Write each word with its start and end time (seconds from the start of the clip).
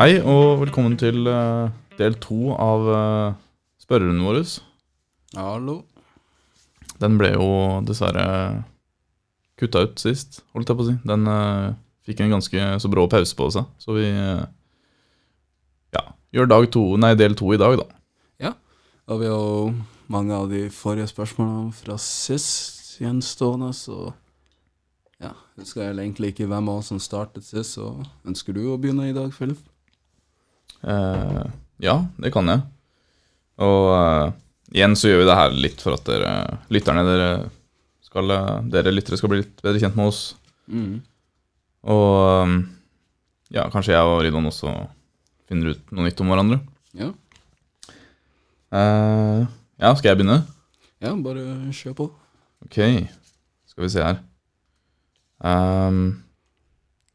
Hei 0.00 0.14
og 0.24 0.62
velkommen 0.62 0.94
til 0.96 1.26
eh, 1.28 1.72
del 1.98 2.14
to 2.24 2.54
av 2.56 2.86
uh, 2.88 3.34
spørrerunden 3.82 4.22
vår. 4.24 4.38
Hallo. 5.36 5.74
Den 7.02 7.18
ble 7.20 7.34
jo 7.34 7.48
dessverre 7.84 8.22
kutta 9.60 9.82
ut 9.84 10.00
sist, 10.00 10.38
holdt 10.56 10.72
jeg 10.72 10.78
på 10.78 10.86
å 10.86 10.88
si. 10.88 10.94
Den 11.04 11.28
eh, 11.28 11.74
fikk 12.08 12.22
en 12.24 12.32
ganske 12.32 12.70
så 12.80 12.88
brå 12.88 13.04
pause 13.12 13.36
på 13.36 13.50
seg, 13.52 13.68
så 13.76 13.98
vi 13.98 14.06
eh, 14.08 14.40
ja, 15.98 16.06
gjør 16.32 16.48
dag 16.48 16.68
to, 16.72 16.84
nei, 17.04 17.12
del 17.20 17.36
to 17.36 17.52
i 17.52 17.60
dag, 17.60 17.76
da. 17.82 18.00
Da 18.40 18.54
har 19.12 19.20
vi 19.20 19.28
jo 19.28 19.42
mange 20.08 20.32
av 20.32 20.48
de 20.48 20.62
forrige 20.72 21.10
spørsmålene 21.12 21.74
fra 21.76 21.98
sist 22.00 23.02
gjenstående, 23.02 23.74
så 23.76 24.14
ja, 25.20 25.34
husker 25.60 25.90
jeg 25.90 25.98
egentlig 25.98 26.32
ikke 26.32 26.48
hvem 26.48 26.72
av 26.72 26.80
oss 26.80 26.88
som 26.88 27.04
startet 27.04 27.44
sist, 27.44 27.76
så 27.76 27.98
ønsker 28.24 28.56
du 28.56 28.62
å 28.72 28.80
begynne 28.80 29.10
i 29.12 29.16
dag, 29.16 29.28
Philip? 29.36 29.60
Eh, 30.82 31.44
ja, 31.84 31.96
det 32.20 32.32
kan 32.34 32.48
jeg. 32.48 32.64
Og 33.60 33.86
uh, 33.92 34.32
igjen 34.72 34.96
så 34.96 35.10
gjør 35.10 35.22
vi 35.22 35.28
det 35.28 35.38
her 35.38 35.56
litt 35.66 35.82
for 35.84 35.96
at 35.96 36.06
dere 36.08 36.32
lytterne 36.72 37.04
dere 37.04 37.30
skal, 38.10 38.32
eh, 38.34 38.54
dere 38.72 38.92
lyttere 38.94 39.18
skal 39.20 39.30
bli 39.32 39.42
litt 39.42 39.60
bedre 39.62 39.82
kjent 39.82 39.98
med 39.98 40.10
oss. 40.10 40.22
Mm. 40.70 41.00
Og 41.90 42.46
um, 42.46 42.56
ja, 43.52 43.66
kanskje 43.72 43.94
jeg 43.94 44.06
og 44.06 44.22
Ridon 44.24 44.48
også 44.50 44.72
finner 45.50 45.74
ut 45.74 45.92
noe 45.94 46.08
nytt 46.08 46.22
om 46.22 46.32
hverandre. 46.32 46.58
Ja. 46.96 47.12
Uh, 48.70 49.46
ja, 49.80 49.92
skal 49.98 50.12
jeg 50.12 50.20
begynne? 50.20 50.42
ja, 51.00 51.14
bare 51.16 51.44
kjør 51.74 51.94
på. 51.96 52.08
Ok, 52.66 52.76
skal 53.70 53.86
vi 53.86 53.92
se 53.92 54.02
her. 54.04 54.18
Um, 55.40 56.20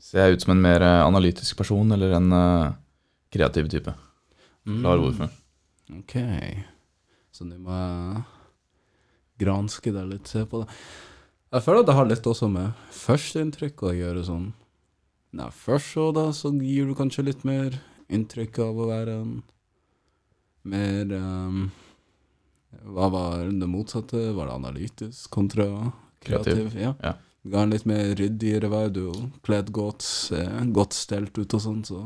ser 0.02 0.26
jeg 0.26 0.38
ut 0.38 0.46
som 0.46 0.56
en 0.56 0.64
mer 0.64 0.86
analytisk 1.04 1.58
person 1.60 1.92
eller 1.94 2.16
en 2.18 2.32
eh, 2.34 2.74
kreativ 3.36 3.70
type? 3.74 3.94
Klar 4.66 5.02
hvorfor. 5.04 5.30
Mm. 5.90 6.00
Ok. 6.02 6.16
Så 7.36 7.46
nå 7.46 7.60
må 7.62 7.76
jeg 7.76 8.24
granske 9.44 9.92
deg 9.94 10.08
litt, 10.14 10.30
se 10.32 10.46
på 10.48 10.64
det. 10.64 10.70
Jeg 11.56 11.64
føler 11.64 11.84
at 11.84 11.90
det 11.90 11.96
har 11.98 12.08
litt 12.10 12.28
også 12.28 12.48
med 12.52 12.86
førsteinntrykk 12.96 13.84
å 13.86 13.94
gjøre 13.96 14.24
sånn. 14.28 14.48
Nei, 15.36 15.50
først 15.52 15.92
så 15.98 16.08
da, 16.16 16.30
så 16.36 16.52
gir 16.56 16.88
du 16.88 16.96
kanskje 16.98 17.28
litt 17.28 17.44
mer 17.48 17.76
inntrykk 18.12 18.60
av 18.64 18.80
å 18.80 18.88
være 18.90 19.18
en 19.20 19.36
mer 20.66 21.12
um, 21.20 21.66
Hva 22.96 23.08
var 23.14 23.46
det 23.52 23.70
motsatte? 23.70 24.20
Var 24.36 24.50
det 24.50 24.56
analytisk 24.56 25.30
kontra 25.34 25.68
kreativ? 26.24 26.72
Kreativ, 26.72 26.80
Ja. 26.82 26.94
ja. 27.04 27.16
Du 27.46 27.52
ga 27.54 27.62
en 27.62 27.76
litt 27.76 27.86
mer 27.86 28.16
ryddigere 28.18 28.72
vei. 28.72 28.86
Du 28.90 29.04
er 29.12 29.26
kledd 29.46 29.68
godt, 29.76 30.02
ser 30.02 30.50
godt 30.74 30.96
stelt 30.98 31.38
ut 31.38 31.54
og 31.54 31.62
sånn, 31.62 31.84
så 31.86 32.00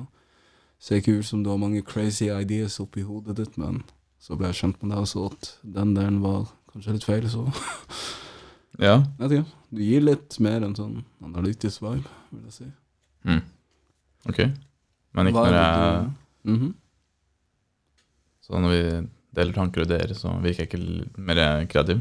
ser 0.80 1.02
ikke 1.02 1.18
ut 1.20 1.26
som 1.28 1.44
du 1.44 1.50
har 1.52 1.58
mange 1.60 1.82
crazy 1.86 2.30
ideas 2.32 2.80
oppi 2.80 3.02
hodet 3.04 3.36
ditt, 3.42 3.58
men 3.60 3.82
så 4.20 4.38
ble 4.40 4.48
jeg 4.52 4.56
kjent 4.62 4.82
med 4.84 4.92
deg 4.94 5.04
og 5.04 5.08
så 5.12 5.26
at 5.32 5.50
den 5.64 5.94
delen 5.98 6.22
var 6.24 6.48
kanskje 6.74 6.94
litt 6.96 7.08
feil, 7.08 7.28
så 7.32 7.46
Ja. 8.80 8.94
jeg 9.20 9.26
vet 9.26 9.32
ikke. 9.40 9.50
Du 9.76 9.82
gir 9.84 10.02
litt 10.06 10.38
mer 10.40 10.64
en 10.64 10.76
sånn 10.78 11.02
analytisk 11.26 11.82
vibe, 11.84 12.08
vil 12.32 12.46
jeg 12.48 12.54
si. 12.56 12.68
Mm. 13.28 13.42
Ok. 14.32 14.40
Men 15.18 15.28
ikke 15.32 15.44
når 15.44 15.58
jeg 15.58 16.04
du- 16.06 16.16
Mhm. 16.50 16.70
Så 18.42 18.60
når 18.60 18.70
vi 18.74 19.08
deler 19.36 19.54
tanker 19.54 19.82
og 19.84 19.88
ideer, 19.90 20.14
så 20.16 20.32
virker 20.42 20.64
jeg 20.66 20.70
ikke 20.72 21.20
mer 21.20 21.66
kreativ. 21.70 22.00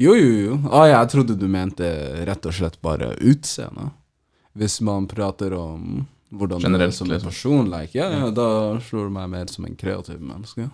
Jo, 0.00 0.14
jo, 0.14 0.30
jo. 0.48 0.54
Ah, 0.72 0.86
jeg 0.88 1.10
trodde 1.12 1.36
du 1.38 1.46
mente 1.46 1.84
rett 2.26 2.46
og 2.46 2.52
slett 2.56 2.80
bare 2.82 3.12
utseende. 3.20 3.92
Hvis 4.56 4.80
man 4.80 5.06
prater 5.06 5.52
om 5.54 6.06
hvordan 6.38 6.64
du 6.64 6.82
er 6.82 6.90
som 6.94 7.10
en 7.10 7.20
person, 7.22 7.70
like, 7.70 7.96
ja, 7.96 8.08
ja, 8.12 8.30
da 8.34 8.46
slår 8.82 9.08
du 9.08 9.14
meg 9.16 9.30
mer 9.32 9.52
som 9.52 9.66
en 9.68 9.76
kreativ 9.78 10.20
menneske. 10.20 10.68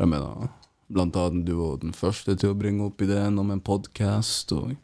Jeg 0.00 0.08
mener, 0.08 0.48
blant 0.92 1.18
annet 1.18 1.46
du 1.48 1.54
var 1.58 1.82
den 1.82 1.94
første 1.96 2.36
til 2.38 2.52
å 2.52 2.58
bringe 2.58 2.86
opp 2.86 3.02
ideen 3.04 3.40
om 3.40 3.52
en 3.54 3.62
podcast, 3.62 4.52
og 4.56 4.74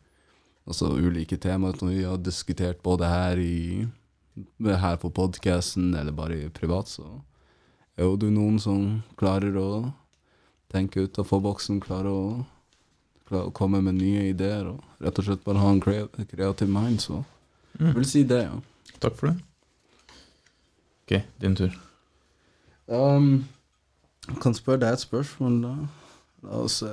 altså 0.68 0.92
ulike 0.98 1.38
temaer 1.40 1.78
som 1.78 1.92
vi 1.92 2.04
har 2.04 2.20
diskutert 2.22 2.82
både 2.84 3.08
her 3.08 3.40
i 3.42 3.88
her 4.62 5.00
på 5.02 5.10
podcasten, 5.10 5.94
eller 5.98 6.14
bare 6.14 6.36
i 6.44 6.52
privat, 6.54 6.90
så 6.90 7.06
er 7.98 8.06
jo 8.06 8.18
du 8.20 8.28
noen 8.30 8.60
som 8.62 9.00
klarer 9.18 9.56
å 9.58 9.70
tenke 10.70 11.08
utenfor 11.08 11.42
boksen, 11.42 11.80
klarer 11.82 12.12
å 12.12 12.22
klarer 13.28 13.50
å 13.50 13.52
komme 13.52 13.80
med 13.84 13.98
nye 13.98 14.30
ideer 14.30 14.70
og 14.70 15.02
rett 15.04 15.18
og 15.20 15.26
slett 15.26 15.44
bare 15.44 15.60
ha 15.60 15.72
en 15.74 15.82
kreativ 15.82 16.70
mind, 16.72 17.02
så 17.04 17.22
jeg 17.78 17.94
vil 17.94 18.08
si 18.08 18.24
det, 18.26 18.40
ja. 18.46 18.56
Takk 18.98 19.18
for 19.18 19.30
det. 19.30 19.36
Ok, 21.08 21.22
din 21.40 21.54
tur. 21.56 21.72
Um, 22.84 23.46
jeg 24.28 24.42
kan 24.44 24.52
spørre 24.56 24.82
deg 24.82 24.92
et 24.98 25.00
spørsmål, 25.06 25.54
da. 25.62 25.70
La 26.44 26.58
oss 26.66 26.82
se 26.82 26.90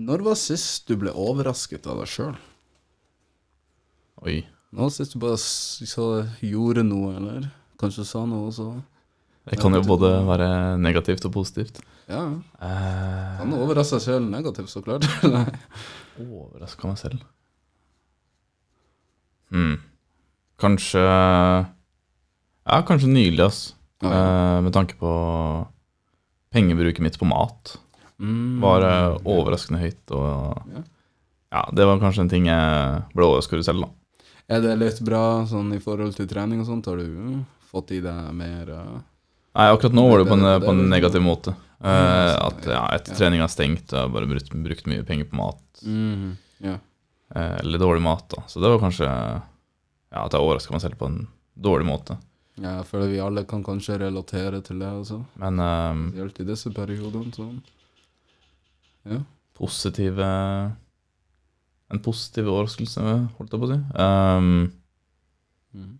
Når 0.00 0.24
var 0.24 0.38
sist 0.40 0.88
du 0.88 0.96
ble 0.98 1.12
overrasket 1.12 1.84
av 1.86 2.00
deg 2.00 2.08
sjøl? 2.10 2.32
Oi. 4.24 4.40
Var 4.74 4.90
sist 4.96 5.12
du 5.14 5.20
bare 5.22 5.36
så 5.38 6.08
gjorde 6.40 6.82
noe, 6.88 7.12
eller 7.20 7.46
kanskje 7.78 8.08
sa 8.08 8.24
noe, 8.26 8.48
så 8.50 8.72
Det 9.44 9.60
kan 9.60 9.76
jo 9.76 9.84
både 9.84 10.10
være 10.24 10.48
negativt 10.80 11.28
og 11.28 11.36
positivt. 11.36 11.82
Ja, 12.08 12.24
Eh, 12.64 13.36
kan 13.38 13.52
overraske 13.52 14.00
seg 14.00 14.06
selv 14.08 14.30
negativt, 14.32 14.72
så 14.72 14.80
klart. 14.80 15.04
Overraske 16.24 16.88
meg 16.88 16.96
selv. 16.98 17.20
Hmm. 19.52 19.76
Kanskje 20.60 21.00
Ja, 22.64 22.80
kanskje 22.86 23.08
nylig, 23.10 23.40
ass. 23.44 23.74
Ja. 24.02 24.08
Eh, 24.10 24.60
med 24.64 24.72
tanke 24.72 24.94
på 25.00 25.10
pengebruket 26.54 27.02
mitt 27.02 27.18
på 27.18 27.26
mat. 27.28 27.76
Mm. 28.20 28.60
Var 28.62 28.86
eh, 28.88 29.16
overraskende 29.26 29.80
høyt. 29.82 30.10
Og 30.14 30.62
Ja. 30.74 30.82
ja, 31.52 31.64
det 31.74 31.86
var 31.86 31.98
kanskje 32.00 32.24
en 32.24 32.28
ting 32.32 32.46
jeg 32.46 33.02
ble 33.14 33.26
overrasket 33.26 33.58
over 33.58 33.66
selv, 33.66 33.84
da. 33.84 33.90
Er 34.54 34.60
det 34.60 34.78
litt 34.78 35.00
bra 35.04 35.44
sånn 35.48 35.72
i 35.74 35.80
forhold 35.80 36.14
til 36.16 36.26
trening 36.28 36.60
og 36.60 36.66
sånt? 36.68 36.86
Har 36.86 36.96
du 37.00 37.04
mm, 37.08 37.44
fått 37.72 37.90
i 37.96 38.00
deg 38.04 38.32
mer 38.36 38.68
uh, 38.70 38.98
Nei, 39.54 39.68
akkurat 39.70 39.94
nå 39.96 40.02
var 40.10 40.18
det 40.20 40.26
på 40.28 40.34
en, 40.36 40.42
det- 40.44 40.66
på 40.66 40.72
en 40.74 40.82
negativ 40.90 41.22
måte. 41.24 41.54
Uh, 41.84 42.34
at 42.48 42.64
ja, 42.66 42.82
etter 42.96 43.12
ja. 43.12 43.18
treninga 43.18 43.44
er 43.44 43.52
stengt, 43.52 43.90
jeg 43.92 44.00
har 44.00 44.08
bare 44.12 44.26
brukt, 44.28 44.50
brukt 44.64 44.86
mye 44.90 45.04
penger 45.04 45.28
på 45.30 45.36
mat. 45.36 45.60
mm, 45.84 46.36
Ja. 46.64 46.78
Eh, 47.34 47.56
eller 47.60 47.78
dårlig 47.78 48.02
mat, 48.04 48.28
da. 48.30 48.42
Så 48.46 48.60
det 48.60 48.68
var 48.70 48.78
kanskje 48.78 49.08
ja, 50.14 50.22
at 50.24 50.32
jeg 50.36 50.40
overraska 50.46 50.72
meg 50.76 50.80
selv 50.84 50.96
på 51.00 51.08
en 51.10 51.26
dårlig 51.58 51.86
måte. 51.88 52.16
ja, 52.60 52.76
jeg 52.78 52.86
føler 52.86 53.08
vi 53.10 53.18
alle 53.20 53.42
kan 53.50 53.64
kanskje 53.66 53.98
relatere 53.98 54.60
til 54.62 54.78
det, 54.78 54.86
altså. 54.88 55.20
Men 55.42 55.58
eh, 55.58 56.00
Spesielt 56.12 56.40
i 56.40 56.44
disse 56.52 56.70
periodene. 56.74 57.32
Sånn. 57.34 57.60
Ja. 59.10 59.18
positive 59.58 60.24
En 61.92 62.00
positiv 62.02 62.46
overraskelse, 62.48 63.02
holdt 63.36 63.52
jeg 63.52 63.60
på 63.60 63.66
å 63.68 63.74
si. 63.74 63.80
Um, 64.00 64.72
Mm. 65.74 65.98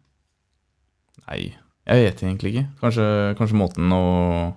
nei, 1.27 1.57
jeg 1.87 2.05
vet 2.05 2.21
egentlig 2.23 2.51
ikke. 2.55 2.67
Kanskje, 2.81 3.05
kanskje 3.39 3.59
måten 3.59 3.91
å 3.93 4.55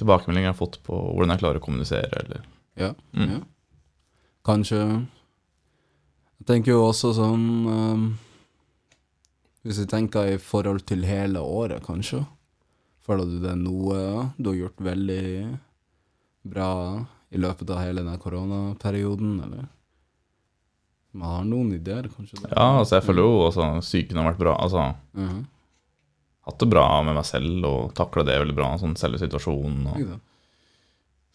Tilbakemeldinger 0.00 0.48
jeg 0.48 0.54
har 0.54 0.58
fått 0.58 0.78
på 0.86 0.96
hvordan 0.96 1.34
jeg 1.34 1.42
klarer 1.42 1.60
å 1.60 1.64
kommunisere, 1.64 2.10
eller 2.24 2.42
Ja, 2.76 2.94
Mm. 3.14 3.30
ja. 3.30 3.40
Kanskje 4.44 5.06
Jeg 6.40 6.46
tenker 6.48 6.72
jo 6.72 6.84
også 6.88 7.10
sånn 7.16 7.42
um, 7.68 8.04
Hvis 9.66 9.80
vi 9.82 9.88
tenker 9.90 10.30
i 10.34 10.38
forhold 10.40 10.86
til 10.88 11.04
hele 11.04 11.42
året, 11.44 11.82
kanskje. 11.84 12.22
Føler 13.04 13.28
du 13.28 13.38
det 13.42 13.50
er 13.52 13.58
noe 13.60 13.98
du 14.38 14.48
har 14.52 14.56
gjort 14.62 14.80
veldig 14.86 15.24
bra 16.50 16.70
i 17.30 17.38
løpet 17.40 17.68
av 17.70 17.82
hele 17.84 18.00
denne 18.02 18.16
koronaperioden, 18.22 19.34
eller? 19.44 19.68
Man 21.12 21.26
har 21.34 21.44
noen 21.44 21.72
ideer, 21.76 22.06
kanskje? 22.12 22.38
det? 22.40 22.52
Ja, 22.54 22.68
altså 22.80 22.96
jeg 23.00 23.04
føler 23.08 23.26
jo 23.26 23.36
også 23.48 23.66
psyken 23.82 24.20
har 24.20 24.30
vært 24.30 24.40
bra. 24.40 24.56
Altså 24.62 24.94
Mhm. 25.18 25.44
hatt 26.46 26.58
det 26.58 26.70
bra 26.70 27.02
med 27.04 27.14
meg 27.14 27.24
selv 27.28 27.64
og 27.68 27.94
takla 27.94 28.24
det 28.24 28.38
veldig 28.40 28.54
bra, 28.56 28.70
sånn 28.78 28.96
selve 28.96 29.18
situasjonen. 29.20 29.86
Og, 29.90 30.20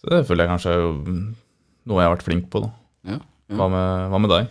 så 0.02 0.10
det 0.10 0.26
føler 0.28 0.46
jeg 0.46 0.54
kanskje 0.56 0.72
er 0.74 0.82
jo 0.82 0.92
noe 1.86 2.02
jeg 2.02 2.08
har 2.10 2.16
vært 2.16 2.26
flink 2.26 2.50
på, 2.50 2.62
da. 2.66 2.72
Ja. 3.06 3.20
ja. 3.50 3.56
Hva 3.56 3.68
med, 3.70 4.10
hva 4.12 4.20
med 4.24 4.30
deg? 4.34 4.48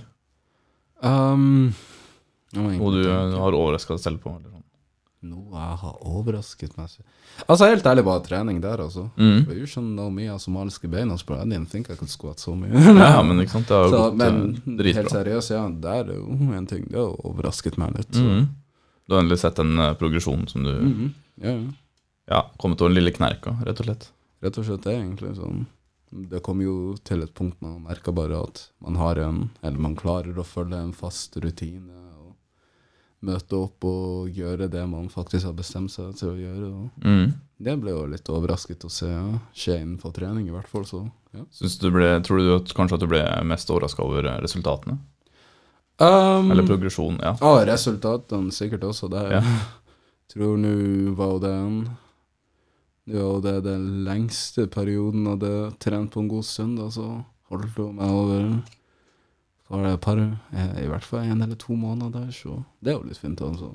Um, 1.02 1.74
Noe 2.54 2.90
du 2.94 3.08
har 3.10 3.56
overraska 3.56 3.96
deg 3.96 4.02
selv 4.04 4.20
på? 4.22 4.30
Eller 4.36 4.50
sånn. 4.52 4.60
Noe 5.24 5.56
jeg 5.56 5.78
har 5.80 5.94
overrasket 6.04 6.76
meg 6.78 6.90
selv. 6.92 7.06
Altså, 7.48 7.66
helt 7.72 7.86
ærlig, 7.88 8.04
bare 8.06 8.22
trening 8.26 8.60
der, 8.62 8.82
altså. 8.84 9.06
Mm. 9.16 9.46
Er 9.50 9.56
jo 9.58 9.66
sånn 9.70 9.88
know 9.96 10.10
me, 10.12 10.26
altså 10.30 10.50
somaliske 10.50 10.90
bein, 10.92 11.10
altså. 11.10 11.34
I 11.40 11.46
didn't 11.48 11.70
think 11.72 11.88
I 11.90 11.96
could 11.98 12.12
squat 12.12 12.38
så 12.44 12.54
mye. 12.56 12.70
Ja, 13.00 13.22
men 13.26 13.40
ikke 13.42 13.56
sant, 13.56 13.68
det 13.70 13.78
har 13.78 13.88
jo 13.88 13.94
gått 13.96 14.26
eh, 14.26 14.42
dritbra. 14.82 15.00
helt 15.00 15.14
seriøst, 15.16 15.54
ja, 15.56 15.62
det 15.86 15.94
er 16.02 16.12
jo 16.14 16.26
en 16.60 16.68
ting. 16.70 16.84
Det 16.90 17.00
har 17.00 17.16
overrasket 17.26 17.80
meg 17.80 17.96
litt. 17.98 18.20
Mhm. 18.20 18.44
Du 19.04 19.12
har 19.16 19.20
endelig 19.20 19.40
sett 19.42 19.58
den 19.60 19.74
uh, 19.76 19.90
progresjonen 20.00 20.46
som 20.48 20.62
du 20.64 20.70
Mhm. 20.72 21.14
Ja, 21.42 21.50
ja. 21.56 21.72
Ja, 22.30 22.38
kommet 22.56 22.80
over 22.80 22.88
den 22.88 23.02
lille 23.02 23.12
knerka, 23.12 23.52
rett 23.66 23.80
og 23.82 23.84
slett. 23.88 24.06
Rett 24.40 24.56
og 24.60 24.64
slett 24.64 24.84
det, 24.86 24.94
egentlig. 24.96 25.34
Sånn. 25.36 25.66
Det 26.14 26.40
kom 26.46 26.60
jo 26.62 26.94
til 27.02 27.24
et 27.24 27.34
punkt 27.34 27.58
man 27.64 27.80
merka 27.82 28.12
bare 28.14 28.38
at 28.46 28.68
man 28.84 28.98
har 29.00 29.18
en, 29.18 29.48
eller 29.66 29.82
man 29.82 29.96
klarer 29.98 30.36
å 30.38 30.46
følge 30.46 30.78
en 30.78 30.92
fast 30.94 31.34
rutine. 31.42 31.90
Og 32.22 32.36
møte 33.24 33.58
opp 33.58 33.86
og 33.88 34.28
gjøre 34.30 34.68
det 34.70 34.84
man 34.86 35.08
faktisk 35.10 35.48
har 35.48 35.56
bestemt 35.58 35.90
seg 35.90 36.12
til 36.20 36.30
å 36.30 36.36
gjøre. 36.38 36.70
Mm. 37.02 37.32
det 37.64 37.74
ble 37.80 37.94
jo 37.96 38.04
litt 38.12 38.30
overrasket 38.30 38.84
å 38.86 38.92
se 38.92 39.10
skje 39.56 39.80
innenfor 39.80 40.14
trening, 40.14 40.46
i 40.46 40.54
hvert 40.54 40.70
fall. 40.70 40.86
Så, 40.86 41.02
ja. 41.34 41.42
Du 41.80 41.90
ble, 41.90 42.12
tror 42.26 42.42
du 42.42 42.52
at, 42.60 42.74
kanskje 42.76 43.00
at 43.00 43.04
du 43.04 43.10
ble 43.10 43.24
mest 43.48 43.72
overraska 43.72 44.04
over 44.06 44.28
resultatene? 44.44 45.00
Um, 45.98 46.50
Eller 46.50 46.66
progresjonen? 46.66 47.20
Ja. 47.22 47.34
Ja, 47.40 47.66
resultatene 47.70 48.54
sikkert 48.54 48.86
også. 48.90 49.10
Det 49.10 49.26
Ja. 49.32 49.42
tror 50.34 50.56
nå 50.58 51.14
var 51.14 51.38
det 51.42 51.52
en 51.54 51.76
Det 53.04 53.20
og 53.20 53.42
det 53.44 53.58
den 53.66 54.04
lengste 54.06 54.64
perioden 54.72 55.26
jeg 55.26 55.36
hadde 55.36 55.74
trent 55.84 56.14
på 56.14 56.22
en 56.22 56.30
god 56.30 56.46
stund. 56.48 56.80
Så 56.94 57.08
holdt 57.52 57.76
hun 57.76 58.00
meg 58.00 58.10
over 58.10 58.48
var 59.68 59.82
det 59.82 59.94
et 59.94 60.04
par, 60.04 60.20
eh, 60.20 60.84
i 60.84 60.88
hvert 60.88 61.04
fall 61.04 61.24
en 61.24 61.42
eller 61.42 61.56
to 61.56 61.74
måneder 61.74 62.12
der, 62.12 62.30
så 62.30 62.62
det 62.80 62.92
er 62.92 62.98
jo 62.98 63.08
litt 63.08 63.18
fint. 63.18 63.40
altså. 63.40 63.72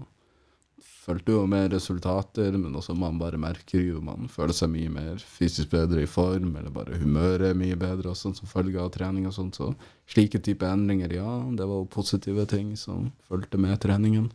Fulgte 0.79 1.33
jo 1.33 1.45
med 1.47 1.73
resultater, 1.73 2.51
men 2.57 2.75
også 2.75 2.93
man 2.95 3.17
bare 3.17 3.37
merker 3.37 3.81
jo 3.81 4.01
man 4.01 4.27
føler 4.29 4.53
seg 4.53 4.69
mye 4.69 4.89
mer 4.93 5.17
fysisk 5.17 5.71
bedre 5.71 6.03
i 6.03 6.09
form, 6.09 6.55
eller 6.55 6.69
bare 6.69 6.99
humøret 7.01 7.49
er 7.49 7.57
mye 7.57 7.75
bedre 7.75 8.11
og 8.11 8.19
sånn 8.19 8.35
som 8.37 8.47
følge 8.47 8.79
av 8.79 8.91
trening 8.93 9.25
og 9.27 9.33
sånt. 9.33 9.57
Så 9.57 9.73
slike 10.07 10.39
type 10.45 10.65
endringer, 10.65 11.11
ja, 11.11 11.39
det 11.49 11.65
var 11.65 11.81
jo 11.81 11.89
positive 11.89 12.45
ting 12.45 12.75
som 12.77 13.11
fulgte 13.27 13.57
med 13.57 13.79
treningen. 13.81 14.29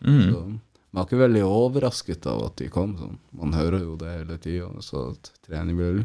Mm. 0.00 0.30
Så 0.30 0.44
man 0.94 1.02
er 1.02 1.08
ikke 1.08 1.24
veldig 1.24 1.40
overrasket 1.42 2.26
av 2.30 2.44
at 2.46 2.60
de 2.60 2.68
kom. 2.70 2.92
Sånn. 3.00 3.16
Man 3.34 3.56
hører 3.56 3.82
jo 3.82 3.96
det 3.98 4.12
hele 4.12 4.36
tida, 4.38 4.68
så 4.84 5.08
at 5.10 5.32
trening 5.42 5.80
vil 5.80 6.04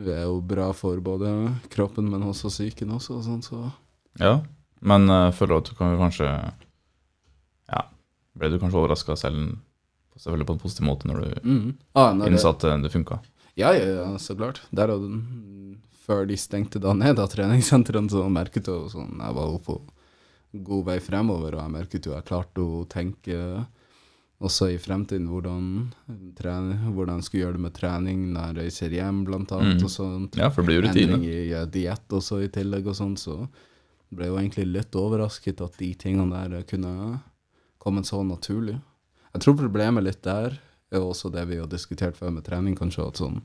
det 0.00 0.14
er 0.16 0.24
jo 0.24 0.40
bra 0.44 0.70
for 0.76 1.00
både 1.04 1.30
kroppen, 1.72 2.08
men 2.10 2.24
også 2.24 2.50
psyken 2.52 2.94
også. 2.96 3.18
og 3.18 3.26
Sånn, 3.26 3.42
så 3.44 3.60
Ja, 4.20 4.40
men 4.80 5.08
uh, 5.10 5.32
føler 5.36 5.60
at 5.60 5.68
du 5.68 5.76
kan 5.78 5.98
kanskje 6.00 6.28
Ja, 7.68 7.84
ble 8.38 8.50
du 8.52 8.58
kanskje 8.60 8.80
overraska 8.80 9.16
selv, 9.20 9.58
selvfølgelig 10.16 10.48
på 10.48 10.56
en 10.56 10.62
positiv 10.64 10.88
måte, 10.88 11.08
når 11.10 11.20
du 11.20 11.48
mm. 11.48 11.68
ah, 11.94 12.12
når 12.16 12.32
innså 12.32 12.54
at 12.54 12.64
eh, 12.68 12.80
det 12.82 12.92
funka? 12.92 13.20
Ja, 13.54 13.74
ja, 13.76 13.84
ja, 13.84 14.06
så 14.18 14.36
klart. 14.36 14.62
Der 14.72 14.94
og 14.94 15.04
den, 15.04 15.80
før 16.06 16.24
de 16.28 16.38
stengte 16.40 16.80
da 16.80 16.94
ned 16.96 17.20
av 17.20 17.28
treningssentrene, 17.32 18.08
så 18.10 18.24
merket 18.32 18.68
jeg 18.68 18.92
sånn 18.92 19.20
Jeg 19.20 19.36
var 19.36 19.52
jo 19.52 19.60
på 19.60 19.78
god 20.52 20.88
vei 20.88 20.98
fremover, 21.04 21.56
og 21.56 21.62
jeg 21.62 21.74
merket 21.76 22.08
jo 22.08 22.16
jeg 22.16 22.28
klarte 22.28 22.64
å 22.64 22.82
tenke 22.88 23.36
også 24.42 24.68
i 24.74 24.78
fremtiden 24.82 25.28
hvordan, 25.30 25.66
trene, 26.38 26.76
hvordan 26.92 27.20
jeg 27.20 27.26
skulle 27.28 27.44
gjøre 27.44 27.56
det 27.58 27.64
med 27.66 27.74
trening 27.76 28.22
når 28.34 28.48
jeg 28.48 28.56
reiser 28.58 28.96
hjem, 28.96 29.20
blant 29.28 29.52
annet. 29.54 29.78
Mm. 29.78 29.84
og 29.86 29.92
sånt. 29.94 30.38
Ja, 30.40 30.48
for 30.50 30.62
det 30.62 30.68
blir 30.70 30.80
jo 30.80 30.86
rutine. 30.88 31.16
Endring 31.18 31.26
i 31.30 31.48
ja, 31.52 31.64
diett 31.66 32.16
også 32.18 32.40
i 32.42 32.50
tillegg 32.52 32.88
og 32.90 32.98
sånn, 32.98 33.14
så 33.20 33.36
ble 34.12 34.26
jeg 34.26 34.34
jo 34.34 34.40
egentlig 34.42 34.66
litt 34.68 34.98
overrasket 34.98 35.62
at 35.64 35.78
de 35.80 35.92
tingene 35.94 36.42
der 36.50 36.66
kunne 36.68 37.20
kommet 37.82 38.06
så 38.10 38.20
naturlig. 38.26 38.76
Jeg 39.32 39.40
tror 39.46 39.56
problemet 39.62 40.04
litt 40.04 40.22
der 40.26 40.58
er 40.92 41.00
også 41.00 41.30
det 41.32 41.46
vi 41.48 41.56
har 41.62 41.70
diskutert 41.72 42.18
før 42.18 42.34
med 42.36 42.44
trening, 42.44 42.74
kanskje, 42.76 43.06
at 43.08 43.16
sånn 43.22 43.40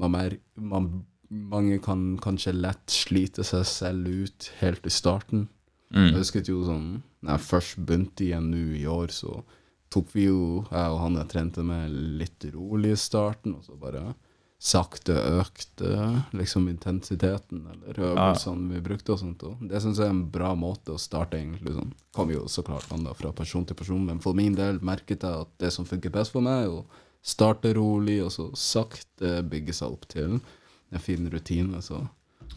man 0.00 0.14
mer, 0.16 0.38
man, 0.56 0.90
Mange 1.30 1.76
kan 1.78 2.16
kanskje 2.18 2.50
lett 2.56 2.90
slite 2.90 3.44
seg 3.46 3.62
selv 3.68 4.08
ut 4.08 4.48
helt 4.58 4.86
i 4.86 4.90
starten. 4.90 5.44
Jeg 5.92 6.12
Mm. 6.12 6.16
husket 6.18 6.48
jo 6.48 6.64
sånn 6.64 7.02
Når 7.22 7.30
jeg 7.36 7.46
først 7.46 7.76
begynte 7.86 8.24
igjen 8.24 8.48
nå 8.50 8.62
i 8.78 8.84
år, 8.86 9.08
så 9.14 9.44
tok 9.90 10.10
vi 10.14 10.28
jo, 10.28 10.64
jeg 10.70 10.90
og 10.94 11.00
han 11.02 11.18
jeg 11.18 11.30
trente 11.32 11.62
med, 11.66 11.94
litt 12.20 12.44
rolig 12.54 12.94
i 12.94 13.00
starten, 13.00 13.56
og 13.58 13.66
så 13.66 13.78
bare 13.78 14.12
sakte 14.60 15.14
økte 15.40 15.88
liksom 16.36 16.66
intensiteten 16.68 17.62
eller 17.72 18.00
øvelsene 18.10 18.74
vi 18.74 18.82
brukte 18.84 19.14
og 19.14 19.22
sånt. 19.22 19.42
Og 19.48 19.62
det 19.70 19.80
syns 19.80 19.98
jeg 20.02 20.10
er 20.10 20.12
en 20.12 20.26
bra 20.30 20.50
måte 20.58 20.92
å 20.92 21.00
starte, 21.00 21.38
egentlig. 21.40 21.72
sånn. 21.78 21.94
Kommer 22.12 22.36
jo 22.36 22.44
så 22.52 22.62
klart 22.66 22.92
an 22.92 23.06
da 23.08 23.14
fra 23.16 23.32
person 23.32 23.64
til 23.64 23.78
person, 23.78 24.04
men 24.04 24.20
for 24.20 24.36
min 24.36 24.58
del 24.58 24.82
merket 24.84 25.24
jeg 25.24 25.46
at 25.46 25.54
det 25.64 25.72
som 25.72 25.88
funker 25.88 26.12
best 26.12 26.36
for 26.36 26.44
meg, 26.44 26.66
er 26.66 26.74
å 26.76 26.84
starte 27.24 27.72
rolig, 27.76 28.20
og 28.24 28.34
så 28.36 28.50
sakte 28.56 29.40
bygge 29.48 29.78
seg 29.80 29.96
opp 29.96 30.04
til 30.12 30.36
en 30.36 31.04
fin 31.08 31.30
rutine. 31.32 31.80
Så 31.80 32.04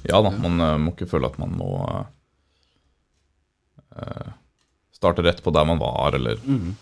Ja 0.10 0.20
da, 0.20 0.34
man 0.44 0.60
uh, 0.60 0.76
må 0.82 0.92
ikke 0.92 1.08
føle 1.08 1.32
at 1.32 1.40
man 1.40 1.56
må 1.56 1.72
uh, 3.96 4.32
starte 4.92 5.24
rett 5.24 5.40
på 5.44 5.56
der 5.56 5.72
man 5.72 5.80
var, 5.80 6.20
eller 6.20 6.36
mm. 6.44 6.76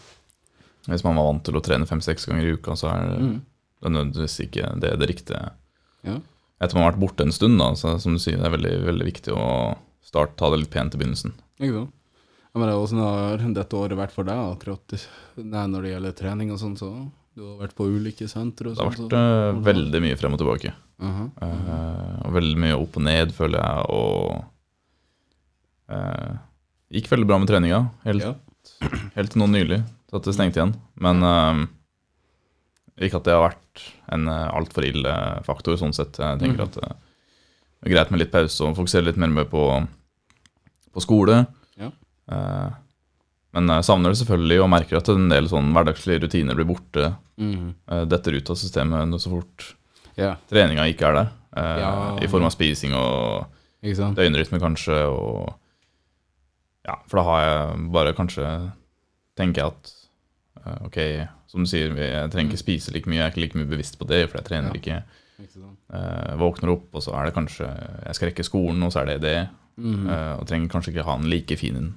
Hvis 0.87 1.03
man 1.05 1.15
var 1.15 1.27
vant 1.29 1.43
til 1.45 1.55
å 1.57 1.61
trene 1.63 1.85
fem-seks 1.87 2.25
ganger 2.29 2.45
i 2.47 2.53
uka, 2.57 2.75
så 2.75 2.89
er 2.89 3.07
det 3.11 3.19
Mm. 3.21 3.41
nødvendigvis 3.83 4.39
ikke 4.47 4.79
det, 4.81 4.91
det 4.99 5.07
riktige. 5.09 5.51
Ja. 6.03 6.19
Etter 6.61 6.75
man 6.75 6.83
har 6.83 6.91
vært 6.93 7.01
borte 7.01 7.21
en 7.25 7.31
stund, 7.31 7.57
da, 7.59 7.71
så 7.73 7.99
som 7.99 8.13
du 8.13 8.19
sier, 8.19 8.37
det 8.37 8.45
er 8.45 8.57
veldig, 8.57 8.73
veldig 8.85 9.05
viktig 9.07 9.33
å 9.33 9.77
starte, 10.05 10.35
ta 10.37 10.49
det 10.51 10.59
litt 10.59 10.69
pent 10.73 10.93
i 10.93 10.97
begynnelsen. 11.01 11.33
Ikke 11.59 11.73
sant? 11.79 11.93
Ja, 12.53 12.59
men 12.59 12.67
det 12.67 12.73
er 12.75 12.81
Hvordan 12.81 13.01
har 13.01 13.53
dette 13.55 13.77
året 13.79 13.97
vært 13.97 14.11
for 14.11 14.23
deg 14.27 14.35
akkurat 14.35 15.07
nei, 15.37 15.65
når 15.67 15.81
det 15.85 15.91
gjelder 15.93 16.11
trening 16.19 16.51
og 16.51 16.59
sånn? 16.59 16.77
så 16.77 17.11
Du 17.33 17.41
har 17.47 17.61
vært 17.67 17.75
på 17.77 17.85
ulike 17.87 18.27
sentre 18.27 18.73
Det 18.75 18.83
har 18.83 18.91
sånn? 18.91 19.07
vært 19.07 19.15
eh, 19.15 19.61
veldig 19.63 20.01
mye 20.03 20.17
frem 20.19 20.33
og 20.35 20.39
tilbake. 20.41 20.73
Aha. 21.01 21.29
Eh, 21.41 22.25
og 22.27 22.33
veldig 22.35 22.57
mye 22.59 22.75
opp 22.75 22.97
og 22.97 23.03
ned, 23.07 23.31
føler 23.31 23.61
jeg, 23.63 23.85
og 23.89 24.43
uh, 25.89 26.35
Gikk 26.91 27.07
veldig 27.07 27.27
bra 27.29 27.37
med 27.39 27.47
treninga, 27.47 27.79
helt, 28.03 28.21
Ja. 28.25 28.33
helt 29.15 29.31
til 29.31 29.39
nå 29.41 29.47
nylig, 29.47 29.81
til 30.11 30.19
at 30.19 30.27
det 30.27 30.33
stengte 30.35 30.59
igjen. 30.59 30.73
Men 31.01 31.23
eh, 31.23 31.61
ikke 33.07 33.21
at 33.21 33.25
det 33.29 33.33
har 33.33 33.47
vært 33.49 33.85
en 34.11 34.27
uh, 34.27 34.51
altfor 34.59 34.83
ille 34.85 35.13
faktor, 35.47 35.77
sånn 35.79 35.95
sett. 35.95 36.19
Jeg 36.19 36.41
tenker 36.43 36.59
Mhm. 36.61 36.67
at 36.67 36.77
eh, 36.83 36.93
det 37.81 37.89
er 37.89 37.95
greit 37.95 38.11
med 38.13 38.19
litt 38.21 38.31
pause 38.33 38.61
og 38.67 38.75
fokusere 38.77 39.07
litt 39.07 39.17
mer 39.17 39.31
med 39.33 39.47
på, 39.49 39.63
på 40.93 41.01
skole. 41.01 41.39
Ja. 41.81 41.89
Uh, 42.29 42.69
men 43.55 43.67
jeg 43.67 43.83
savner 43.87 44.13
det 44.13 44.19
selvfølgelig 44.21 44.59
og 44.63 44.69
merker 44.71 44.99
at 44.99 45.09
en 45.11 45.25
del 45.31 45.47
sånn 45.49 45.71
hverdagslige 45.73 46.21
rutiner 46.27 46.55
blir 46.55 46.67
borte. 46.69 47.07
Mm. 47.41 47.71
Uh, 47.89 48.03
detter 48.05 48.37
ut 48.37 48.51
av 48.53 48.59
systemet 48.59 49.15
så 49.19 49.31
fort 49.33 49.71
yeah. 50.19 50.37
treninga 50.51 50.85
ikke 50.91 51.07
er 51.09 51.17
der. 51.17 51.31
eh, 51.57 51.79
Ja. 51.81 51.89
I 52.21 52.27
form 52.31 52.45
av 52.45 52.51
spising 52.53 52.93
og 52.93 53.47
døgnrytme, 53.81 54.59
kanskje. 54.61 54.99
Og 55.09 55.49
ja, 56.85 56.95
for 57.09 57.17
da 57.17 57.23
har 57.27 57.41
jeg 57.47 57.91
bare 57.91 58.13
kanskje 58.13 58.45
Tenker 59.39 59.61
jeg 59.63 59.71
at 59.71 59.91
eh, 59.91 60.00
ok, 60.85 60.99
som 61.51 61.65
du 61.65 61.69
sier, 61.69 61.93
jeg 61.97 62.31
trenger 62.33 62.51
ikke 62.51 62.61
spise 62.61 62.93
like 62.93 63.09
mye. 63.09 63.19
Jeg 63.19 63.25
er 63.25 63.33
ikke 63.33 63.43
like 63.45 63.59
mye 63.59 63.71
bevisst 63.71 63.97
på 63.99 64.07
det, 64.09 64.23
for 64.29 64.39
jeg 64.41 64.49
trener 64.49 64.75
Ja. 64.75 64.79
ikke. 64.81 65.01
Uh. 65.41 65.71
Eh, 65.97 66.35
våkner 66.37 66.69
opp, 66.69 66.91
og 66.93 67.01
så 67.01 67.15
er 67.17 67.25
det 67.25 67.33
kanskje 67.33 67.65
Jeg 68.05 68.15
skal 68.15 68.29
rekke 68.29 68.45
skolen, 68.45 68.83
og 68.83 68.91
så 68.93 69.01
er 69.01 69.05
det 69.05 69.21
det. 69.21 69.49
Mm. 69.81 70.05
Uh, 70.05 70.35
og 70.37 70.45
trenger 70.47 70.69
kanskje 70.69 70.91
ikke 70.93 71.07
ha 71.07 71.15
en 71.17 71.29
like 71.31 71.57
fin 71.57 71.95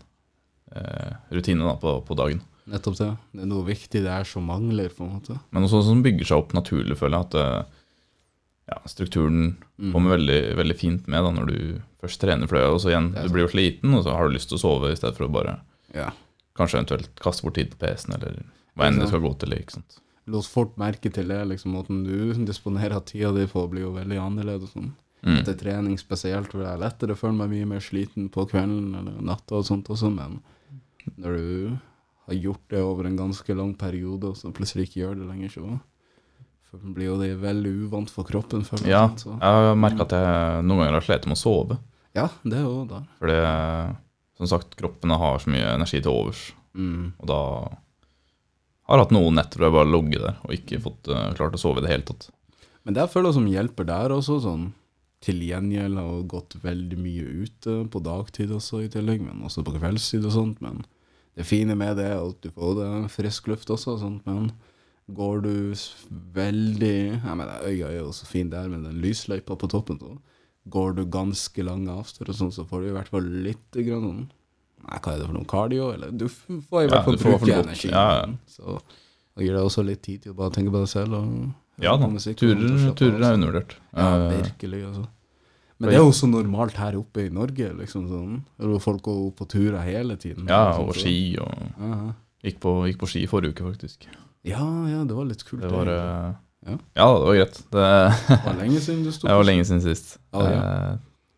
uh, 0.73 1.13
rutine 1.35 1.67
da, 1.67 1.75
på, 1.77 1.99
på 2.07 2.17
dagen. 2.17 2.41
Nettopp 2.71 2.97
det. 2.97 3.11
Det 3.35 3.43
er 3.45 3.51
noe 3.51 3.67
viktig 3.67 4.03
det 4.07 4.11
er 4.11 4.25
som 4.29 4.47
mangler, 4.49 4.89
på 4.89 5.05
en 5.05 5.17
måte. 5.19 5.37
Men 5.53 5.67
også 5.67 5.83
som 5.85 6.01
bygger 6.05 6.31
seg 6.31 6.41
opp 6.41 6.55
naturlig, 6.57 6.97
føler 6.97 7.19
jeg. 7.19 7.29
At 7.29 7.35
eh, 7.41 7.83
ja, 8.73 8.79
strukturen 8.89 9.43
mm. 9.77 9.91
kommer 9.93 10.15
veldig, 10.17 10.41
veldig 10.57 10.77
fint 10.81 11.11
med 11.13 11.27
da 11.27 11.33
når 11.35 11.51
du 11.51 11.59
først 12.01 12.23
trener. 12.23 12.49
Det 12.49 12.63
er 12.63 12.73
også 12.73 12.93
igjen, 12.95 13.11
du 13.13 13.29
blir 13.35 13.45
jo 13.45 13.53
sliten, 13.53 13.93
og 13.93 14.07
så 14.07 14.17
har 14.17 14.29
du 14.29 14.37
lyst 14.39 14.49
til 14.49 14.57
å 14.57 14.63
sove 14.63 14.95
i 14.95 14.97
stedet 14.97 15.19
for 15.19 15.29
å 15.29 15.35
bare 15.35 15.59
Ja. 15.95 16.09
kanskje 16.57 16.81
eventuelt 16.81 17.13
kaste 17.21 17.45
bort 17.45 17.59
tid 17.61 17.75
på 17.75 17.83
PC-en, 17.85 18.17
eller 18.17 18.41
hva 18.77 18.87
enn 18.89 18.99
det 19.01 19.09
skal 19.09 19.21
gå 19.25 19.33
til. 19.39 19.53
ikke 19.59 19.73
sant? 19.79 20.01
oss 20.33 20.49
fort 20.49 20.77
merke 20.81 21.11
til 21.13 21.29
det, 21.29 21.41
liksom, 21.51 21.73
måten 21.77 22.03
du 22.05 22.33
disponerer 22.49 23.01
tida 23.05 23.31
di 23.37 23.47
på, 23.47 23.67
blir 23.69 23.83
jo 23.85 23.93
veldig 23.93 24.17
annerledes. 24.23 24.71
Sånn. 24.73 24.95
Mm. 25.25 25.39
Etter 25.43 25.55
trening 25.61 25.99
spesielt, 26.01 26.49
hvor 26.53 26.63
det 26.65 26.71
er 26.73 26.81
lettere 26.81 27.13
å 27.13 27.19
føle 27.21 27.37
meg 27.37 27.51
mye 27.51 27.67
mer 27.75 27.81
sliten 27.85 28.31
på 28.33 28.47
kvelden 28.49 28.95
eller 28.97 29.21
natta 29.21 29.57
og 29.61 29.65
sånt 29.69 29.89
også, 29.93 30.09
men 30.15 30.39
når 31.21 31.37
du 31.37 31.79
har 32.27 32.35
gjort 32.41 32.65
det 32.73 32.81
over 32.81 33.05
en 33.07 33.17
ganske 33.19 33.55
lang 33.57 33.75
periode, 33.77 34.25
og 34.33 34.37
så 34.37 34.49
plutselig 34.53 34.89
ikke 34.89 35.01
gjør 35.03 35.19
det 35.21 35.29
lenger, 35.29 35.51
så 35.53 35.81
for- 36.71 36.81
blir 36.97 37.07
jo 37.13 37.19
det 37.21 37.37
veldig 37.41 37.73
uvant 37.85 38.11
for 38.11 38.25
kroppen. 38.25 38.65
For 38.65 38.81
Ja, 38.89 39.09
sånn, 39.09 39.19
så. 39.19 39.39
jeg 39.41 39.41
har 39.69 39.75
merka 39.77 40.03
at 40.09 40.11
jeg 40.17 40.65
noen 40.65 40.79
ganger 40.87 40.93
har 40.99 41.01
slitt 41.03 41.27
med 41.27 41.37
å 41.37 41.43
sove. 41.45 41.79
ja, 42.15 42.29
det 42.45 42.55
er 42.59 42.63
jo 42.65 42.85
da. 42.89 43.03
Fordi, 43.21 43.97
som 44.39 44.47
sagt, 44.47 44.75
kroppen 44.77 45.11
har 45.11 45.39
så 45.39 45.51
mye 45.53 45.75
energi 45.77 46.01
til 46.01 46.11
overs. 46.13 46.53
Mm. 46.75 47.13
Og 47.21 47.27
da 47.29 47.77
har 48.89 49.01
hatt 49.01 49.13
noen 49.15 49.39
netter 49.39 49.61
hvor 49.61 49.71
jeg 49.71 49.77
bare 49.77 49.87
har 49.87 49.93
ligget 49.95 50.25
der 50.25 50.41
og 50.45 50.57
ikke 50.57 50.81
fått 50.85 51.13
uh, 51.13 51.29
klart 51.37 51.57
å 51.57 51.61
sove 51.61 51.81
i 51.81 51.87
det 51.87 51.93
hele 51.93 52.09
tatt. 52.09 52.29
Men 52.85 52.97
det 52.97 53.05
er 53.05 53.13
føler 53.13 53.33
som 53.33 53.47
hjelper 53.49 53.89
der 53.89 54.13
også, 54.13 54.41
sånn 54.45 54.73
til 55.25 55.41
gjengjeld 55.41 55.97
har 55.97 56.27
gått 56.29 56.59
veldig 56.61 56.99
mye 57.01 57.25
ute 57.45 57.79
på 57.89 58.03
dagtid 58.05 58.53
også 58.53 58.83
i 58.85 58.91
tillegg, 58.93 59.23
men 59.25 59.45
også 59.47 59.65
på 59.65 59.77
kveldstid 59.79 60.27
og 60.29 60.35
sånt, 60.35 60.61
men 60.65 60.83
det 61.35 61.47
fine 61.49 61.77
med 61.79 61.97
det 61.99 62.11
er 62.13 62.21
at 62.21 62.45
du 62.45 62.51
får 62.53 62.77
det 62.79 62.91
frisk 63.15 63.49
luft 63.51 63.73
også, 63.73 63.97
og 63.97 64.03
sånt, 64.03 64.29
men 64.29 64.53
går 65.17 65.43
du 65.45 65.57
veldig, 66.37 66.97
jeg 67.17 67.39
mener, 67.41 67.65
øya 67.65 67.91
er 67.91 67.99
jo 67.99 68.13
så 68.17 68.29
fin 68.29 68.53
der 68.53 68.71
med 68.73 68.87
den 68.87 69.01
lysløypa 69.05 69.57
på 69.61 69.69
toppen, 69.73 70.01
så 70.01 70.15
går 70.73 70.97
du 70.97 71.05
ganske 71.13 71.67
lange 71.67 71.93
avstander, 71.93 72.37
sånt, 72.37 72.57
så 72.57 72.65
får 72.69 72.85
du 72.85 72.93
i 72.93 72.97
hvert 72.97 73.13
fall 73.13 73.27
litt 73.49 73.81
grann 73.81 74.09
sånn, 74.09 74.25
nei, 74.89 74.99
hva 75.01 75.15
er 75.15 75.19
det 75.23 75.27
for 75.31 75.37
noe 75.39 75.49
cardio, 75.51 75.91
eller 75.95 76.13
du 76.13 76.27
får 76.29 76.85
i 76.85 76.89
hvert 76.93 77.05
fall 77.09 77.19
bruke 77.21 77.59
energi, 77.63 77.91
så 78.55 78.79
det 79.35 79.47
gir 79.49 79.57
deg 79.57 79.65
også 79.67 79.85
litt 79.87 80.03
tid 80.07 80.23
til 80.23 80.33
å 80.35 80.39
bare 80.39 80.55
tenke 80.55 80.71
på 80.75 80.81
deg 80.85 80.91
selv 80.93 81.17
og 81.19 81.83
Ja 81.83 81.97
da, 81.99 82.07
musikk 82.07 82.37
turer, 82.39 82.93
turer 82.95 83.19
er 83.19 83.35
undervurdert. 83.39 83.73
Ja, 83.97 84.09
Eh, 84.15 84.43
virkelig, 84.43 84.85
altså. 84.87 85.07
Men 85.79 85.91
det 85.91 85.97
er 85.99 86.05
jo 86.05 86.13
så 86.15 86.29
normalt 86.31 86.77
her 86.79 86.95
oppe 87.01 87.25
i 87.27 87.31
Norge, 87.35 87.73
liksom 87.81 88.05
sånn. 88.07 88.37
Folk 88.81 89.03
går 89.03 89.25
på 89.35 89.47
turer 89.51 89.81
hele 89.83 90.15
tiden. 90.17 90.47
Ja, 90.47 90.69
liksom, 90.71 90.89
og 90.89 90.95
ski, 90.95 91.17
og 91.43 91.51
Aha. 91.83 92.13
gikk 92.47 92.61
på, 92.63 92.75
gikk 92.87 93.01
på 93.03 93.09
ski 93.11 93.25
forrige 93.27 93.57
uke, 93.57 93.67
faktisk. 93.73 94.07
Ja, 94.47 94.63
ja, 94.87 95.03
det 95.09 95.17
var 95.19 95.27
litt 95.27 95.43
kult. 95.45 95.63
Det 95.65 95.73
var 95.73 95.91
egentlig. 95.91 95.99
eh, 96.31 96.41
Ja. 96.65 96.77
Ja, 96.97 97.07
det 97.19 97.27
var 97.27 97.35
greit. 97.35 97.59
Det, 97.75 97.89
det 98.29 98.39
var 98.47 98.55
lenge 98.63 98.81
siden 98.81 99.03
du 99.05 99.11
sto 99.17 99.27
det 99.29 99.35
var 99.37 99.45
lenge 99.51 99.65
siden 99.69 99.83
sist. 99.85 100.15
Ja, 100.33 100.45
ja. 100.49 100.63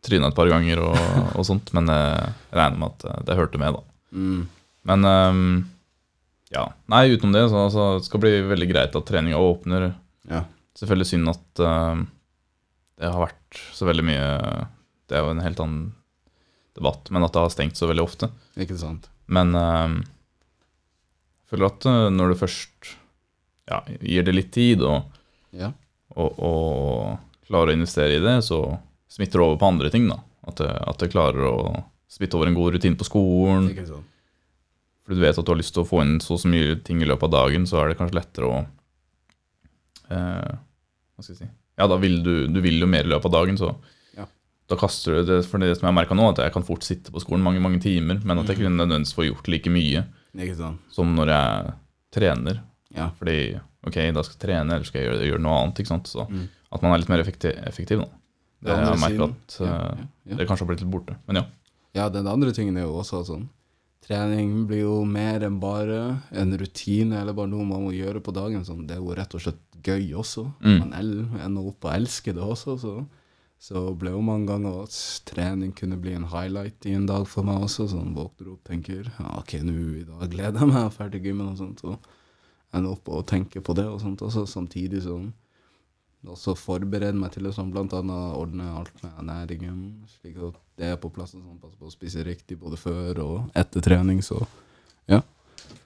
Eh, 0.07 0.11
Tryna 0.11 0.29
et 0.31 0.37
par 0.39 0.47
ganger 0.51 0.79
og, 0.87 0.99
og 1.35 1.47
sånt, 1.49 1.73
men 1.75 1.91
jeg 1.91 2.35
regner 2.55 2.79
med 2.79 2.93
at 2.95 3.07
eh, 3.11 3.23
det 3.27 3.37
hørte 3.39 3.59
med, 3.59 3.75
da. 3.75 3.83
Mm. 4.17 4.45
Men 4.87 5.05
um, 5.11 5.41
ja. 6.55 6.69
Nei, 6.93 7.09
utenom 7.11 7.33
det, 7.35 7.49
så 7.51 7.65
altså, 7.67 7.87
det 7.99 8.07
skal 8.07 8.23
bli 8.23 8.35
veldig 8.47 8.69
greit 8.71 8.95
at 8.97 9.07
treninga 9.09 9.41
åpner. 9.43 9.89
Ja. 10.31 10.45
Selvfølgelig 10.79 11.09
synd 11.11 11.33
at 11.33 11.63
ehm, 11.65 12.05
det 13.01 13.11
har 13.11 13.23
vært 13.27 13.59
så 13.75 13.87
veldig 13.89 14.05
mye 14.05 14.27
Det 15.09 15.17
er 15.17 15.23
jo 15.25 15.31
en 15.33 15.41
helt 15.45 15.61
annen 15.63 15.83
debatt, 16.77 17.09
men 17.15 17.25
at 17.25 17.33
det 17.35 17.41
har 17.43 17.53
stengt 17.55 17.79
så 17.81 17.89
veldig 17.89 18.05
ofte. 18.05 18.29
Ikke 18.61 18.77
sant? 18.79 19.09
Men 19.33 19.55
ehm, 19.57 19.99
jeg 21.43 21.51
føler 21.55 21.71
at 21.71 21.87
eh, 21.91 22.07
når 22.15 22.33
du 22.35 22.41
først 22.45 22.93
ja, 23.71 23.81
gir 23.99 24.27
det 24.27 24.35
litt 24.37 24.53
tid 24.55 24.85
og, 24.87 25.09
Ja. 25.57 25.73
og, 26.15 26.37
og 26.39 27.49
klarer 27.49 27.73
å 27.73 27.79
investere 27.79 28.19
i 28.19 28.23
det, 28.23 28.37
så 28.47 28.61
smitter 29.17 29.41
over 29.45 29.57
på 29.61 29.69
andre 29.73 29.91
ting. 29.91 30.07
da. 30.11 30.21
At 30.47 30.61
det, 30.61 30.69
at 30.71 30.99
det 31.03 31.11
klarer 31.15 31.49
å 31.49 31.85
smitte 32.13 32.37
over 32.39 32.47
en 32.51 32.55
god 32.59 32.77
rutine 32.77 32.97
på 33.01 33.07
skolen. 33.09 33.71
Sånn. 33.89 34.05
Fordi 35.07 35.19
du 35.19 35.25
vet 35.25 35.39
at 35.39 35.45
du 35.47 35.53
har 35.53 35.59
lyst 35.59 35.75
til 35.75 35.83
å 35.85 35.89
få 35.89 36.03
inn 36.05 36.17
så 36.23 36.37
så 36.39 36.49
mye 36.51 36.77
ting 36.85 37.01
i 37.03 37.07
løpet 37.09 37.29
av 37.29 37.35
dagen, 37.37 37.67
så 37.67 37.81
er 37.83 37.89
det 37.93 37.99
kanskje 37.99 38.19
lettere 38.21 38.47
å 38.51 38.57
eh, 40.11 40.57
Hva 41.17 41.23
skal 41.25 41.35
jeg 41.35 41.41
si 41.45 41.49
Ja, 41.77 41.87
da 41.91 41.99
vil 42.01 42.19
du, 42.25 42.33
du 42.49 42.61
vil 42.65 42.79
jo 42.81 42.89
mer 42.91 43.05
i 43.07 43.11
løpet 43.13 43.29
av 43.31 43.35
dagen, 43.41 43.59
så 43.61 43.75
Ja. 44.17 44.27
da 44.69 44.77
kaster 44.81 45.19
du 45.21 45.25
det 45.29 45.39
For 45.47 45.59
det 45.63 45.77
som 45.79 45.87
jeg 45.89 45.95
merka 45.99 46.17
nå, 46.17 46.31
at 46.33 46.39
jeg 46.45 46.53
kan 46.55 46.65
fort 46.67 46.83
sitte 46.87 47.13
på 47.13 47.21
skolen 47.23 47.45
mange 47.45 47.61
mange 47.63 47.81
timer, 47.83 48.21
men 48.25 48.39
at 48.39 48.47
jeg 48.49 48.59
ikke 48.59 48.73
nødvendigvis 48.73 49.15
får 49.17 49.29
gjort 49.31 49.49
like 49.53 49.71
mye 49.71 50.05
sant? 50.57 50.81
som 50.93 51.15
når 51.17 51.27
jeg 51.33 51.75
trener. 52.13 52.61
Ja. 52.95 53.11
Fordi 53.19 53.59
ok, 53.87 53.97
da 54.13 54.23
skal 54.23 54.37
jeg 54.37 54.43
trene, 54.43 54.75
eller 54.75 54.85
skal 54.85 55.01
jeg 55.03 55.09
gjøre, 55.11 55.27
gjøre 55.31 55.43
noe 55.45 55.59
annet. 55.63 55.79
ikke 55.81 55.93
sant? 55.95 56.07
Så 56.09 56.27
Mm. 56.31 56.49
at 56.73 56.83
man 56.83 56.93
er 56.93 56.99
litt 56.99 57.09
mer 57.09 57.21
effektiv, 57.23 57.53
effektiv 57.67 57.99
nå. 58.01 58.09
Det 58.67 58.75
har 58.75 58.89
jeg 58.91 59.03
merker 59.05 59.29
at 59.31 59.59
eh, 59.61 59.69
ja, 59.71 60.09
ja. 60.33 60.39
det 60.41 60.47
kanskje 60.49 60.65
har 60.65 60.71
blitt 60.73 60.83
litt 60.85 60.93
borte. 60.93 61.19
Men 61.29 61.41
ja. 61.43 61.45
Ja, 61.97 62.09
den 62.13 62.29
andre 62.29 62.53
tingen 62.53 62.77
er 62.77 62.85
jo 62.85 62.99
også 63.01 63.23
sånn 63.25 63.47
Trening 64.07 64.67
blir 64.69 64.85
jo 64.85 64.97
mer 65.09 65.43
enn 65.43 65.57
bare 65.59 66.21
en 66.31 66.53
rutine 66.61 67.17
eller 67.19 67.35
bare 67.35 67.51
noe 67.51 67.65
man 67.67 67.89
må 67.89 67.91
gjøre 67.91 68.21
på 68.23 68.31
dagen. 68.31 68.63
Sånn. 68.63 68.85
Det 68.87 68.95
er 68.95 69.01
jo 69.03 69.17
rett 69.19 69.33
og 69.35 69.43
slett 69.43 69.79
gøy 69.83 70.13
også. 70.21 70.45
Mm. 70.63 70.77
Man 70.85 70.93
ender 71.43 71.71
opp 71.73 71.89
og 71.89 71.91
elsker 71.91 72.37
det 72.37 72.45
også. 72.45 72.77
Så, 72.79 72.93
så 73.59 73.83
ble 73.99 74.13
jo 74.15 74.21
mange 74.23 74.47
ganger 74.53 74.85
at 74.85 75.01
trening 75.27 75.73
kunne 75.75 75.99
bli 75.99 76.15
en 76.15 76.29
highlight 76.31 76.87
i 76.87 76.95
en 76.95 77.09
dag 77.11 77.27
for 77.27 77.49
meg 77.49 77.67
også. 77.67 77.89
Sånn 77.91 78.15
våkner 78.15 78.53
opp 78.55 78.71
tenker 78.71 79.11
ja, 79.11 79.33
ok, 79.41 79.57
nå 79.67 79.75
i 79.97 80.07
dag 80.07 80.31
gleder 80.37 80.63
jeg 80.63 80.71
meg 80.71 80.95
ferdig 80.95 81.25
gymmen 81.27 81.51
og 81.57 81.59
sånt. 81.65 81.83
Og 81.91 82.77
ender 82.77 82.95
opp 82.95 83.11
og 83.11 83.27
tenker 83.27 83.65
på 83.65 83.75
det 83.75 83.89
og 83.91 83.99
sånt 84.05 84.23
også, 84.23 84.47
samtidig 84.47 85.03
sånn 85.03 85.33
også 86.27 86.57
forberede 86.59 87.15
meg 87.19 87.33
til 87.35 87.47
det, 87.47 87.53
sånn 87.55 87.71
blant 87.75 87.93
annet 87.95 88.37
ordne 88.39 88.67
alt 88.79 89.03
med 89.05 89.13
ernæringen, 89.21 89.81
slik 90.19 90.39
at 90.43 90.57
det 90.77 90.93
er 90.93 90.97
på 91.01 91.11
plass, 91.13 91.35
og 91.37 91.43
sånn, 91.43 91.61
passe 91.63 91.79
på 91.79 91.87
å 91.87 91.93
spise 91.93 92.25
riktig 92.27 92.59
både 92.59 92.79
før 92.81 93.21
og 93.23 93.37
etter 93.55 93.85
trening, 93.85 94.23
så 94.25 94.41
ja. 95.07 95.21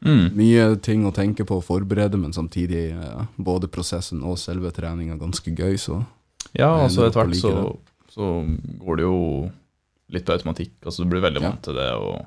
Mm. 0.00 0.30
Mye 0.36 0.64
ting 0.80 1.04
å 1.08 1.12
tenke 1.12 1.44
på 1.44 1.58
og 1.60 1.64
forberede, 1.66 2.16
men 2.20 2.32
samtidig 2.32 2.90
eh, 2.94 3.22
både 3.36 3.68
prosessen 3.68 4.22
og 4.24 4.38
selve 4.40 4.72
treninga 4.76 5.18
ganske 5.20 5.52
gøy, 5.52 5.76
så 5.80 6.02
Ja, 6.56 6.70
altså 6.82 7.04
etter 7.06 7.20
hvert 7.20 7.36
så, 7.36 7.52
så 8.10 8.28
går 8.80 8.96
det 8.96 9.04
jo 9.04 9.18
litt 10.10 10.24
på 10.26 10.34
automatikk. 10.34 10.72
Altså 10.82 11.04
du 11.04 11.10
blir 11.12 11.22
veldig 11.22 11.42
Ja. 11.42 11.50
vant 11.50 11.62
til 11.62 11.76
det. 11.78 11.90
og 11.94 12.26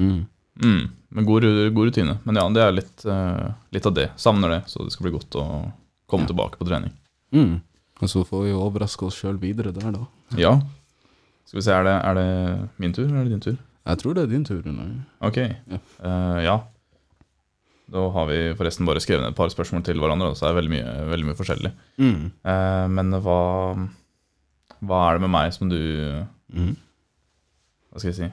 mm. 0.00 0.26
mm, 0.64 0.88
Men 1.10 1.24
god, 1.28 1.46
god 1.74 1.90
rutine. 1.90 2.18
Men 2.24 2.40
ja, 2.40 2.48
det 2.48 2.62
er 2.64 2.72
litt, 2.72 3.04
uh, 3.06 3.52
litt 3.70 3.86
av 3.86 3.94
det. 3.94 4.08
Savner 4.16 4.56
det, 4.56 4.62
så 4.66 4.82
det 4.84 4.92
skal 4.92 5.06
bli 5.06 5.14
godt 5.14 5.38
å 5.38 5.44
komme 6.10 6.26
Ja. 6.26 6.32
tilbake 6.32 6.58
på 6.58 6.66
trening. 6.66 6.92
Mm. 7.34 7.60
Og 8.00 8.08
så 8.08 8.22
får 8.26 8.44
vi 8.46 8.50
jo 8.52 8.60
overraske 8.64 9.06
oss 9.06 9.18
sjøl 9.20 9.38
videre 9.42 9.72
der, 9.76 9.90
da. 9.92 10.04
Ja. 10.40 10.54
Skal 11.48 11.58
vi 11.60 11.64
se, 11.66 11.74
er 11.74 11.84
det, 11.86 11.94
er 12.06 12.14
det 12.18 12.26
min 12.80 12.94
tur, 12.96 13.04
eller 13.06 13.20
er 13.20 13.28
det 13.28 13.34
din 13.36 13.44
tur? 13.44 13.56
Jeg 13.90 13.98
tror 14.02 14.14
det 14.16 14.22
er 14.24 14.32
din 14.32 14.44
tur. 14.46 14.60
Nei. 14.64 14.88
Ok. 15.26 15.38
Ja. 15.42 15.80
Uh, 16.00 16.38
ja. 16.44 16.56
Da 17.90 18.04
har 18.14 18.28
vi 18.30 18.38
forresten 18.58 18.86
bare 18.86 19.02
skrevet 19.02 19.24
ned 19.24 19.32
et 19.34 19.38
par 19.38 19.50
spørsmål 19.50 19.82
til 19.86 19.98
hverandre, 20.00 20.32
så 20.38 20.46
er 20.46 20.52
det 20.54 20.60
veldig 20.62 20.74
mye, 20.76 20.92
veldig 21.10 21.28
mye 21.30 21.38
forskjellig. 21.40 21.72
Mm. 21.98 22.20
Uh, 22.46 22.86
men 22.96 23.16
hva, 23.24 23.38
hva 24.80 25.00
er 25.08 25.18
det 25.18 25.24
med 25.26 25.34
meg 25.38 25.56
som 25.56 25.72
du 25.72 25.80
Mm. 26.50 26.72
Hva 27.92 28.00
skal 28.02 28.08
jeg 28.10 28.16
si 28.16 28.26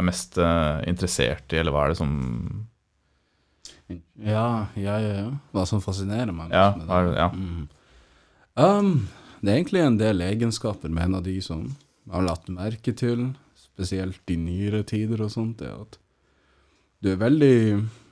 er 0.00 0.06
mest 0.06 0.38
uh, 0.40 0.80
interessert 0.88 1.52
i, 1.52 1.58
eller 1.60 1.74
hva 1.74 1.82
er 1.84 1.92
det 1.92 1.98
som 2.00 2.12
Ja, 3.90 4.44
jeg, 4.78 4.84
ja, 4.86 5.14
ja. 5.26 5.26
Hva 5.52 5.64
som 5.68 5.82
fascinerer 5.82 6.32
meg. 6.34 6.52
Ja, 6.54 6.70
hva 6.78 7.00
er 7.02 7.08
det- 7.10 7.18
ja. 7.18 7.28
Mm. 7.34 7.68
Um, 8.58 9.08
det 9.40 9.52
er 9.52 9.60
egentlig 9.60 9.84
en 9.84 9.98
del 10.00 10.24
egenskaper 10.24 10.90
med 10.92 11.08
en 11.08 11.18
av 11.20 11.24
de 11.24 11.36
som 11.44 11.64
jeg 11.70 12.14
har 12.16 12.26
latt 12.26 12.48
merke 12.52 12.94
til, 12.96 13.30
spesielt 13.56 14.32
i 14.32 14.36
nyere 14.40 14.82
tider 14.84 15.22
og 15.24 15.32
sånt, 15.32 15.62
er 15.62 15.76
at 15.78 15.98
du 17.00 17.12
er 17.12 17.20
veldig 17.20 17.58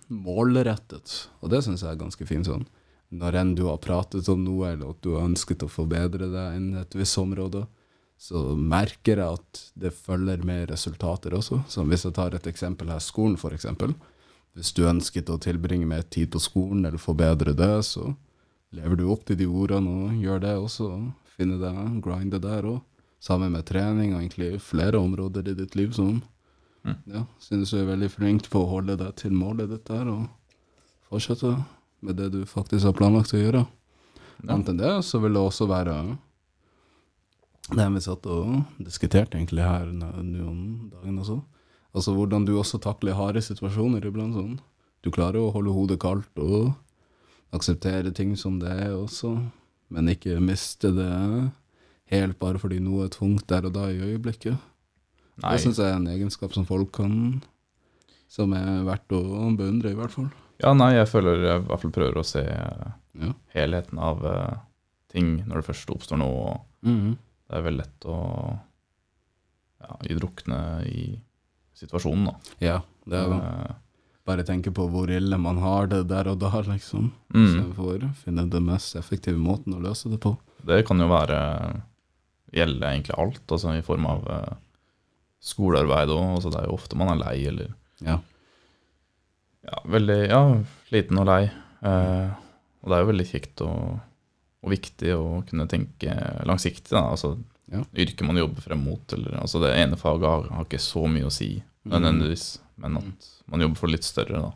målrettet, 0.09 1.29
og 1.43 1.51
det 1.53 1.65
syns 1.67 1.83
jeg 1.85 1.93
er 1.93 2.01
ganske 2.01 2.29
fint 2.29 2.49
sånn. 2.49 2.65
Når 3.09 3.37
enn 3.41 3.51
du 3.57 3.65
har 3.67 3.81
pratet 3.81 4.29
om 4.33 4.41
noe, 4.45 4.71
eller 4.73 4.93
at 4.93 5.03
du 5.05 5.15
har 5.15 5.27
ønsket 5.27 5.65
å 5.65 5.73
forbedre 5.73 6.29
deg 6.33 6.57
innen 6.57 6.81
et 6.81 6.97
visst 6.97 7.19
område, 7.21 7.65
så 8.19 8.43
merker 8.57 9.21
jeg 9.21 9.39
at 9.39 9.61
det 9.79 9.95
følger 9.95 10.43
med 10.45 10.69
resultater 10.73 11.37
også. 11.39 11.63
Så 11.71 11.85
hvis 11.89 12.05
jeg 12.05 12.17
tar 12.17 12.35
et 12.35 12.49
eksempel 12.51 12.91
her, 12.91 13.01
skolen 13.03 13.39
eksempel. 13.53 13.95
Hvis 14.59 14.73
du 14.75 14.83
ønsket 14.89 15.31
å 15.31 15.39
tilbringe 15.39 15.87
mer 15.87 16.03
tid 16.03 16.33
på 16.33 16.41
skolen, 16.43 16.85
eller 16.85 16.99
forbedre 16.99 17.55
det, 17.55 17.85
så 17.87 18.11
lever 18.75 18.97
du 18.97 19.07
opp 19.13 19.25
til 19.27 19.39
de 19.41 19.47
ordene 19.47 19.93
og 20.05 20.23
gjør 20.23 20.43
det 20.45 20.55
også. 20.57 20.89
finne 21.37 21.59
Finner 21.59 21.61
deg, 21.63 22.03
grinde 22.03 22.41
der 22.43 22.67
òg. 22.67 22.81
Sammen 23.21 23.53
med 23.53 23.67
trening 23.67 24.15
og 24.15 24.21
egentlig 24.23 24.61
flere 24.63 24.99
områder 24.99 25.49
i 25.49 25.55
ditt 25.55 25.75
liv 25.75 25.93
som 25.93 26.21
Mm. 26.85 26.95
ja, 27.13 27.25
synes 27.43 27.71
du 27.71 27.81
er 27.81 27.89
veldig 27.91 28.09
flink 28.13 28.47
på 28.53 28.63
å 28.63 28.71
holde 28.71 28.97
deg 29.01 29.17
til 29.19 29.35
målet 29.35 29.71
ditt 29.73 29.89
der, 29.91 30.09
og 30.09 30.29
fortsette 31.11 31.57
med 32.01 32.17
det 32.21 32.31
du 32.33 32.45
faktisk 32.47 32.87
har 32.87 32.97
planlagt 32.97 33.35
å 33.35 33.41
gjøre. 33.41 33.65
Ja. 34.45 34.55
Annet 34.55 34.73
enn 34.73 34.81
det, 34.81 34.93
så 35.05 35.21
vil 35.23 35.35
det 35.35 35.43
også 35.43 35.67
være 35.69 35.97
det 37.69 37.87
vi 37.93 38.01
satt 38.01 38.27
og 38.31 38.63
diskuterte 38.81 39.37
egentlig 39.37 39.67
her 39.67 39.91
noen 39.93 40.91
dagen 40.93 41.19
også. 41.21 41.41
Altså 41.97 42.15
hvordan 42.17 42.47
du 42.47 42.55
også 42.57 42.79
takler 42.81 43.19
harde 43.19 43.43
situasjoner 43.45 44.07
iblant 44.07 44.37
sånn. 44.37 44.55
Du 45.05 45.11
klarer 45.13 45.43
å 45.43 45.53
holde 45.53 45.75
hodet 45.75 45.99
kaldt 46.01 46.41
og 46.41 46.71
akseptere 47.55 48.13
ting 48.15 48.35
som 48.37 48.59
det 48.61 48.71
er 48.71 48.93
også, 48.97 49.35
men 49.95 50.11
ikke 50.13 50.37
miste 50.45 50.91
det 50.97 51.13
helt 52.13 52.39
bare 52.41 52.61
fordi 52.61 52.79
noe 52.85 53.07
er 53.07 53.13
tungt 53.15 53.47
der 53.49 53.69
og 53.69 53.75
da 53.77 53.87
i 53.93 54.01
øyeblikket. 54.01 54.57
Nei. 55.39 55.53
Det 55.55 55.63
syns 55.63 55.79
jeg 55.79 55.93
er 55.93 55.97
en 56.01 56.11
egenskap 56.11 56.53
som 56.57 56.65
folk 56.67 56.91
kan 56.99 57.13
Som 58.29 58.53
er 58.53 58.83
verdt 58.85 59.13
å 59.17 59.21
beundre, 59.57 59.89
i 59.95 59.97
hvert 59.97 60.13
fall. 60.13 60.27
Ja, 60.61 60.75
nei, 60.77 60.91
jeg 60.99 61.07
føler 61.09 61.39
jeg 61.47 61.61
i 61.63 61.67
hvert 61.71 61.81
fall 61.81 61.93
prøver 61.95 62.19
å 62.21 62.25
se 62.27 62.43
eh, 62.45 62.89
Ja. 63.23 63.31
helheten 63.55 63.99
av 64.03 64.21
uh, 64.27 64.59
ting 65.09 65.39
når 65.47 65.63
det 65.63 65.69
først 65.71 65.93
oppstår 65.95 66.19
noe. 66.21 66.59
og 66.85 66.91
Det 67.49 67.57
er 67.57 67.65
veldig 67.65 67.81
lett 67.81 68.05
å 68.11 68.19
ja, 69.81 69.97
drukne 70.19 70.59
i 70.91 71.07
situasjonen, 71.79 72.27
da. 72.29 72.35
ja 72.61 72.77
det 73.09 73.17
er 73.23 73.33
det. 73.33 73.77
Bare 74.29 74.45
tenke 74.45 74.71
på 74.77 74.85
hvor 74.93 75.09
ille 75.09 75.39
man 75.41 75.57
har 75.63 75.87
det 75.89 76.03
der 76.11 76.29
og 76.29 76.39
da, 76.43 76.51
liksom. 76.67 77.11
mm, 77.33 77.45
Istedenfor 77.47 78.03
å 78.05 78.15
finne 78.23 78.45
den 78.53 78.67
mest 78.69 78.97
effektive 79.01 79.41
måten 79.41 79.73
å 79.79 79.81
løse 79.81 80.11
det 80.13 80.19
på. 80.21 80.35
det 80.69 80.83
kan 80.89 81.01
jo 81.01 81.07
være 81.09 81.39
gjelde 82.53 82.91
egentlig 82.91 83.15
alt, 83.21 83.41
altså 83.49 83.73
i 83.79 83.85
form 83.85 84.07
av 84.09 84.27
eh, 84.33 84.57
skolearbeid 85.45 86.13
òg. 86.13 86.27
Altså, 86.39 86.53
det 86.53 86.61
er 86.63 86.69
jo 86.69 86.77
ofte 86.77 86.97
man 87.01 87.13
er 87.15 87.23
lei 87.23 87.37
eller 87.49 87.73
Ja. 88.05 88.19
ja, 89.67 89.81
veldig 89.85 90.19
ja, 90.29 90.43
sliten 90.89 91.19
og 91.23 91.27
lei. 91.29 91.43
Eh, 91.83 92.29
og 92.83 92.91
det 92.91 92.97
er 92.99 93.03
jo 93.05 93.11
veldig 93.13 93.27
kjekt 93.29 93.63
og, 93.67 93.99
og 94.65 94.73
viktig 94.73 95.13
å 95.17 95.25
kunne 95.49 95.67
tenke 95.71 96.15
langsiktig. 96.49 96.93
Da. 96.95 97.07
Altså, 97.15 97.37
Ja. 97.69 97.83
Yrket 98.01 98.25
man 98.25 98.39
jobber 98.41 98.65
frem 98.65 98.81
mot. 98.81 99.13
Eller, 99.13 99.35
altså, 99.43 99.61
det 99.61 99.75
ene 99.77 99.97
faget 100.01 100.25
har, 100.25 100.47
har 100.57 100.65
ikke 100.65 100.81
så 100.81 101.03
mye 101.11 101.27
å 101.29 101.33
si, 101.35 101.51
nødvendigvis, 101.85 102.47
men 102.79 102.97
at 103.01 103.29
man 103.51 103.61
jobber 103.65 103.77
for 103.81 103.89
litt 103.93 104.05
større. 104.07 104.41
Da. 104.43 104.53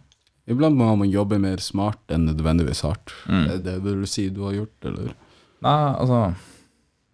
Iblant 0.52 0.76
må 0.76 0.88
man 0.98 1.10
jobbe 1.10 1.38
mer 1.40 1.56
smart 1.62 2.00
enn 2.10 2.26
nødvendigvis 2.26 2.82
hardt. 2.86 3.12
Mm. 3.28 3.44
Det, 3.48 3.58
det 3.64 3.76
vil 3.84 4.00
du 4.02 4.06
si 4.10 4.28
du 4.30 4.42
har 4.46 4.52
gjort, 4.56 4.88
eller? 4.90 5.12
Nei, 5.62 5.76
altså 5.94 6.34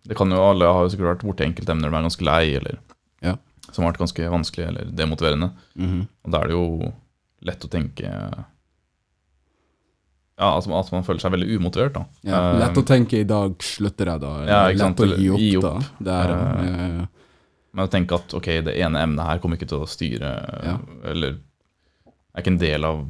Det 0.09 0.17
kan 0.17 0.31
jo 0.33 0.38
Alle 0.41 0.65
har 0.73 0.87
jo 0.87 0.88
sikkert 0.95 1.11
vært 1.19 1.25
borti 1.29 1.45
enkeltemner 1.45 1.91
de 1.91 1.97
er 1.99 2.07
ganske 2.07 2.25
lei, 2.25 2.55
eller 2.57 2.79
Ja. 3.21 3.35
som 3.73 3.85
har 3.85 3.93
vært 3.93 4.00
ganske 4.07 4.31
vanskelig 4.33 4.67
eller 4.71 4.85
demotiverende. 4.97 5.50
Og 6.25 6.31
da 6.33 6.41
er 6.41 6.47
det 6.49 6.57
jo 6.57 6.93
lett 7.45 7.65
å 7.67 7.69
tenke 7.69 8.09
ja, 10.38 10.61
man- 10.67 10.79
at 10.85 10.93
man 10.93 11.03
føler 11.05 11.21
seg 11.21 11.33
veldig 11.33 11.59
umotivert. 11.59 11.93
da. 11.95 12.05
Ja, 12.23 12.53
lett 12.59 12.77
å 12.77 12.85
tenke 12.87 13.19
'i 13.19 13.25
dag 13.25 13.57
slutter 13.59 14.07
jeg', 14.07 14.21
da. 14.21 14.35
Eller 14.43 14.53
Ja, 14.53 14.69
lett 14.88 14.97
å 15.00 15.17
gi 15.19 15.29
opp, 15.31 15.38
gi 15.38 15.61
da. 15.61 15.69
opp. 15.69 15.85
Det 16.00 16.12
er, 16.12 16.31
uh. 17.03 17.07
Men 17.78 17.87
å 17.87 17.90
tenke 17.92 18.16
at 18.18 18.32
ok, 18.35 18.49
det 18.66 18.73
ene 18.82 18.99
emnet 19.06 19.23
her 19.28 19.38
kommer 19.38 19.54
ikke 19.54 19.68
til 19.70 19.85
å 19.85 19.87
styre, 19.88 20.32
Ja. 20.66 20.78
eller 21.06 21.37
er 22.35 22.42
ikke 22.42 22.50
en 22.56 22.58
del 22.58 22.85
av 22.85 23.04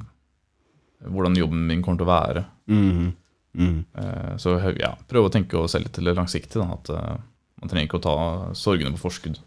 hvordan 1.09 1.37
jobben 1.39 1.67
min 1.71 1.81
kommer 1.83 1.99
til 2.03 2.07
å 2.07 2.13
være. 2.13 2.45
Mm. 2.69 3.15
Mhm. 3.57 3.85
Eh, 3.97 4.37
Så 4.37 4.59
ja, 4.79 4.95
prøve 5.09 5.31
å 5.31 5.33
tenke 5.33 5.57
oss 5.57 5.73
selv 5.73 5.87
litt 5.89 5.97
langsiktig. 6.17 6.61
Da, 6.61 6.73
at 6.75 6.91
eh, 6.91 7.17
man 7.63 7.71
trenger 7.71 7.89
ikke 7.89 8.01
å 8.01 8.03
ta 8.03 8.53
sorgene 8.53 8.93
på 8.97 9.09
forskudd. 9.09 9.39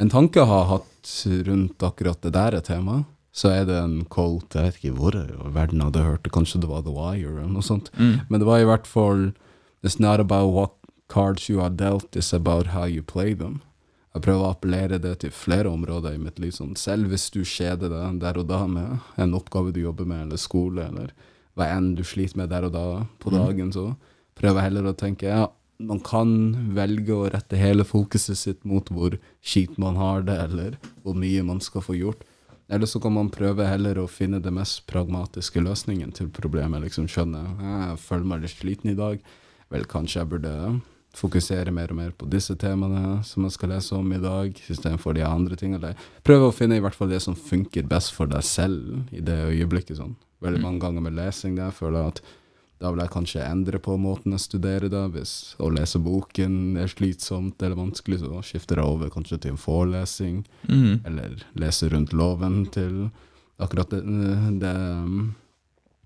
En 0.00 0.08
tanke 0.08 0.40
jeg 0.40 0.48
har 0.48 0.64
hatt 0.66 1.10
rundt 1.46 1.78
akkurat 1.84 2.20
det 2.24 2.32
der 2.32 2.56
temaet, 2.60 2.64
tema, 2.66 3.04
så 3.32 3.50
er 3.52 3.64
det 3.68 3.76
en 3.76 4.04
quote 4.06 4.54
Jeg 4.58 4.64
vet 4.64 4.78
ikke 4.80 4.96
hvor 4.96 5.14
i 5.14 5.52
verden 5.52 5.80
hadde 5.84 6.02
hørt 6.02 6.22
det, 6.24 6.32
kanskje 6.32 6.60
det 6.62 6.68
var 6.68 6.82
The 6.82 6.90
Wire 6.90 7.36
eller 7.38 7.52
noe 7.52 7.62
sånt. 7.62 7.90
Men 7.98 8.40
det 8.40 8.46
var 8.48 8.58
i 8.58 8.64
hvert 8.64 8.86
fall 8.86 9.32
It's 9.84 10.00
not 10.00 10.18
about 10.18 10.50
what 10.52 10.70
cards 11.08 11.48
you 11.48 11.60
are 11.60 11.70
dealt, 11.70 12.16
it's 12.16 12.32
about 12.32 12.68
how 12.68 12.84
you 12.84 13.02
play 13.02 13.34
them. 13.34 13.60
Jeg 14.12 14.24
prøver 14.26 14.44
å 14.44 14.52
appellere 14.52 14.98
det 15.00 15.14
til 15.22 15.32
flere 15.32 15.70
områder 15.72 16.16
i 16.16 16.20
mitt 16.20 16.40
liv. 16.42 16.52
Sånn. 16.52 16.74
Selv 16.76 17.12
hvis 17.12 17.30
du 17.32 17.40
kjeder 17.48 17.92
deg 17.92 18.20
der 18.20 18.40
og 18.42 18.48
da 18.50 18.60
med 18.68 19.20
en 19.20 19.36
oppgave 19.38 19.72
du 19.72 19.80
jobber 19.80 20.08
med, 20.08 20.26
eller 20.26 20.40
skole, 20.40 20.84
eller 20.90 21.14
hva 21.56 21.68
enn 21.72 21.94
du 21.96 22.04
sliter 22.04 22.42
med 22.42 22.52
der 22.52 22.68
og 22.68 22.74
da 22.76 22.86
på 23.22 23.32
dagen, 23.32 23.72
så 23.72 23.94
prøver 24.38 24.60
jeg 24.60 24.68
heller 24.68 24.90
å 24.90 24.96
tenke 24.96 25.32
ja, 25.32 25.46
man 25.82 26.00
kan 26.04 26.34
velge 26.76 27.14
å 27.14 27.30
rette 27.32 27.58
hele 27.58 27.84
fokuset 27.88 28.38
sitt 28.38 28.60
mot 28.68 28.86
hvor 28.92 29.16
kjipt 29.40 29.80
man 29.82 29.96
har 29.98 30.22
det, 30.28 30.36
eller 30.46 30.76
hvor 31.02 31.16
mye 31.18 31.42
man 31.46 31.60
skal 31.64 31.84
få 31.84 31.96
gjort. 31.98 32.22
Eller 32.72 32.88
så 32.88 33.00
kan 33.02 33.12
man 33.16 33.32
prøve 33.32 33.66
heller 33.68 33.98
å 34.00 34.08
finne 34.08 34.40
det 34.40 34.52
mest 34.54 34.84
pragmatiske 34.88 35.60
løsningen 35.60 36.12
til 36.16 36.30
problemet. 36.32 36.84
Liksom 36.84 37.08
skjønne 37.10 37.42
jeg 37.60 37.98
føler 38.00 38.28
meg 38.28 38.44
litt 38.44 38.54
sliten 38.54 38.92
i 38.92 38.96
dag. 38.96 39.20
Vel, 39.72 39.84
kanskje 39.88 40.22
jeg 40.22 40.30
burde 40.30 40.54
fokusere 41.16 41.72
mer 41.74 41.92
og 41.92 41.98
mer 41.98 42.12
på 42.16 42.26
disse 42.32 42.54
temaene 42.58 43.20
som 43.26 43.44
jeg 43.44 43.56
skal 43.56 43.74
lese 43.74 43.96
om 43.96 44.12
i 44.14 44.20
dag, 44.22 44.56
istedenfor 44.56 45.16
de 45.16 45.24
andre 45.26 45.58
tingene. 45.60 45.94
Prøve 46.24 46.48
å 46.48 46.54
finne 46.56 46.78
i 46.78 46.84
hvert 46.84 46.96
fall 46.96 47.12
det 47.12 47.20
som 47.24 47.36
funker 47.36 47.88
best 47.88 48.14
for 48.16 48.30
deg 48.30 48.44
selv 48.46 49.12
i 49.12 49.20
det 49.24 49.36
øyeblikket. 49.50 49.98
Sånn. 50.00 50.16
Veldig 50.42 50.62
mange 50.62 50.82
ganger 50.82 51.04
med 51.04 51.18
lesing 51.18 51.58
der 51.58 51.74
føler 51.74 52.00
jeg 52.00 52.14
at 52.14 52.22
da 52.82 52.90
vil 52.90 53.02
jeg 53.04 53.12
kanskje 53.14 53.44
endre 53.46 53.78
på 53.78 53.94
måten 54.00 54.34
jeg 54.34 54.42
studerer 54.42 54.90
da. 54.90 55.04
Hvis 55.12 55.54
å 55.62 55.68
lese 55.70 56.00
boken 56.02 56.80
er 56.82 56.90
slitsomt 56.90 57.62
eller 57.62 57.78
vanskelig, 57.78 58.22
så 58.24 58.40
skifter 58.46 58.80
jeg 58.80 58.94
over 58.96 59.12
kanskje 59.12 59.38
til 59.44 59.54
en 59.54 59.60
forelesing 59.60 60.40
mm. 60.66 61.04
eller 61.06 61.36
lese 61.62 61.92
rundt 61.92 62.14
loven 62.16 62.64
til 62.74 63.04
akkurat 63.62 63.92
det, 63.94 64.00
det, 64.64 64.72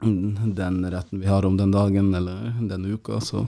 mm, 0.05 0.53
den 0.59 0.83
retten 0.93 1.23
vi 1.23 1.31
har 1.31 1.49
om 1.49 1.57
den 1.57 1.73
dagen 1.73 2.13
eller 2.15 2.53
den 2.69 2.85
uka. 2.93 3.23
Så 3.25 3.47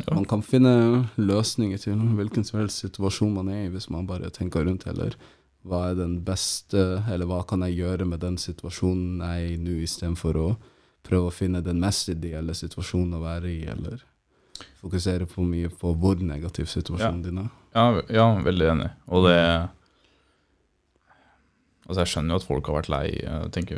Ja. 0.00 0.14
man 0.14 0.24
kan 0.26 0.42
finne 0.42 1.08
løsninger 1.16 1.78
til 1.78 1.94
hvilken 2.18 2.44
som 2.44 2.58
helst 2.60 2.78
situasjon 2.82 3.34
man 3.36 3.48
er 3.48 3.66
i, 3.66 3.68
hvis 3.70 3.86
man 3.94 4.06
bare 4.08 4.30
tenker 4.34 4.64
rundt 4.66 4.84
heller. 4.88 5.14
Hva 5.64 5.84
er 5.90 5.94
den 6.00 6.16
beste, 6.26 6.82
eller 7.08 7.26
hva 7.30 7.44
kan 7.48 7.60
jeg 7.62 7.76
gjøre 7.78 8.04
med 8.10 8.20
den 8.20 8.36
situasjonen 8.36 9.20
jeg 9.22 9.44
er 9.44 9.48
i 9.54 9.56
nå, 9.62 9.70
istedenfor 9.86 10.36
å 10.36 10.56
prøve 11.06 11.26
å 11.30 11.32
finne 11.32 11.62
den 11.64 11.78
mest 11.80 12.08
ideelle 12.10 12.54
situasjonen 12.58 13.14
å 13.16 13.22
være 13.22 13.48
i, 13.52 13.62
eller 13.70 14.02
fokusere 14.82 15.26
for 15.30 15.44
mye 15.46 15.68
på 15.70 15.94
hvor 15.98 16.16
negativ 16.20 16.66
situasjonen 16.72 17.22
din 17.24 17.38
er. 17.44 17.48
Ja, 17.74 18.02
ja, 18.10 18.26
veldig 18.44 18.66
enig. 18.74 18.90
Og 19.08 19.24
det 19.28 19.38
Altså, 21.84 22.00
jeg 22.00 22.08
skjønner 22.14 22.32
jo 22.32 22.38
at 22.40 22.46
folk 22.48 22.64
har 22.70 22.74
vært 22.78 22.88
lei, 22.88 23.06
jeg 23.22 23.50
tenker, 23.52 23.76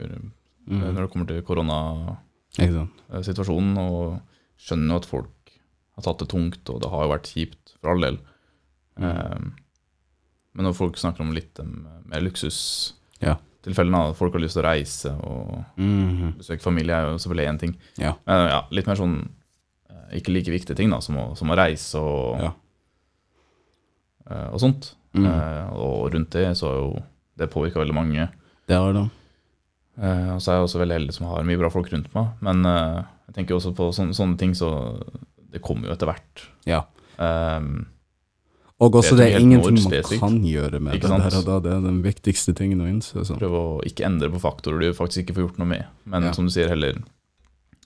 Mm. 0.66 0.80
når 0.82 1.02
det 1.04 1.10
kommer 1.12 1.26
til 1.30 1.42
koronasituasjonen, 1.46 3.74
og 3.78 4.18
skjønner 4.58 4.90
jo 4.90 4.96
at 4.98 5.06
folk 5.06 5.28
har 5.96 6.02
tatt 6.04 6.18
det 6.22 6.28
tungt, 6.28 6.68
og 6.70 6.80
det 6.82 6.90
har 6.92 7.04
jo 7.06 7.12
vært 7.14 7.30
kjipt, 7.32 7.74
for 7.80 7.90
all 7.94 8.00
del. 8.04 8.18
Mm. 8.98 9.04
Eh, 9.08 9.38
men 10.56 10.64
når 10.64 10.74
folk 10.76 10.96
snakker 10.96 11.20
om 11.24 11.32
litt 11.36 11.58
um, 11.60 11.86
mer 12.08 12.20
luksustilfellene, 12.24 14.00
Ja. 14.06 14.12
folk 14.16 14.32
har 14.32 14.40
lyst 14.40 14.54
til 14.56 14.62
å 14.62 14.68
reise 14.70 15.10
og 15.20 15.64
Mhm. 15.76 16.36
besøke 16.38 16.62
familie, 16.62 16.94
er 16.96 17.10
jo 17.12 17.18
selvfølgelig 17.18 17.48
én 17.48 17.58
ting. 17.58 17.74
Ja. 17.98 18.14
Men 18.26 18.48
ja, 18.48 18.62
litt 18.70 18.86
mer 18.86 18.96
sånn 18.96 19.28
eh, 19.90 20.16
ikke 20.20 20.32
like 20.32 20.50
viktige 20.50 20.76
ting, 20.76 20.90
da, 20.90 21.00
som 21.00 21.16
å, 21.16 21.36
som 21.36 21.48
å 21.50 21.56
reise 21.56 21.94
og, 22.00 22.40
Ja. 22.40 22.52
eh, 24.30 24.48
og 24.52 24.60
sånt. 24.60 24.94
Mm. 25.14 25.26
Eh, 25.26 25.68
og 25.76 26.12
rundt 26.12 26.30
det 26.30 26.56
så 26.56 26.68
er 26.70 26.76
jo 26.80 27.02
det 27.36 27.50
påvirka 27.52 27.80
veldig 27.80 27.94
mange. 27.94 28.28
Det 28.66 28.76
har 28.76 28.92
det. 28.92 29.10
Eh, 29.98 30.34
og 30.34 30.40
så 30.40 30.52
er 30.52 30.56
jeg 30.58 30.64
også 30.68 30.80
veldig 30.82 30.98
heldig 30.98 31.12
som 31.14 31.26
har 31.26 31.42
mye 31.44 31.58
bra 31.58 31.70
folk 31.72 31.88
rundt 31.92 32.14
meg. 32.14 32.28
Men 32.40 32.64
eh, 32.66 33.04
jeg 33.28 33.34
tenker 33.34 33.56
også 33.56 33.74
på 33.74 33.90
sånne, 33.92 34.14
sånne 34.16 34.38
ting, 34.38 34.52
så 34.52 34.70
det 35.56 35.62
kommer 35.64 35.88
jo 35.90 35.96
etter 35.96 36.10
hvert. 36.12 36.46
Ja. 36.68 36.82
Um, 37.18 37.86
Og 38.78 38.92
også 39.00 39.16
Det 39.16 39.24
er 39.24 39.30
det 39.30 39.36
er 39.38 39.40
ingenting 39.40 39.78
man 39.80 39.84
spesifikt. 39.88 40.20
kan 40.20 40.34
gjøre 40.44 40.80
med 40.84 40.94
Ikke 40.98 41.08
det 41.08 41.12
sant? 41.14 41.30
der 41.32 41.38
og 41.38 41.44
da. 41.48 41.54
Det 41.64 41.72
er 41.72 41.84
den 41.86 42.02
viktigste 42.04 42.52
tingen 42.54 42.82
å 42.84 42.88
innse. 42.90 43.22
Sånn. 43.24 43.38
prøve 43.40 43.56
å 43.56 43.80
ikke 43.88 44.04
endre 44.04 44.28
på 44.34 44.40
faktorer 44.42 44.80
du 44.84 44.92
faktisk 44.92 45.22
ikke 45.24 45.36
får 45.38 45.44
gjort 45.46 45.58
noe 45.62 45.70
med. 45.70 45.86
Men 46.04 46.22
Ja. 46.28 46.32
som 46.36 46.44
du 46.44 46.52
sier, 46.52 46.68
heller 46.68 46.98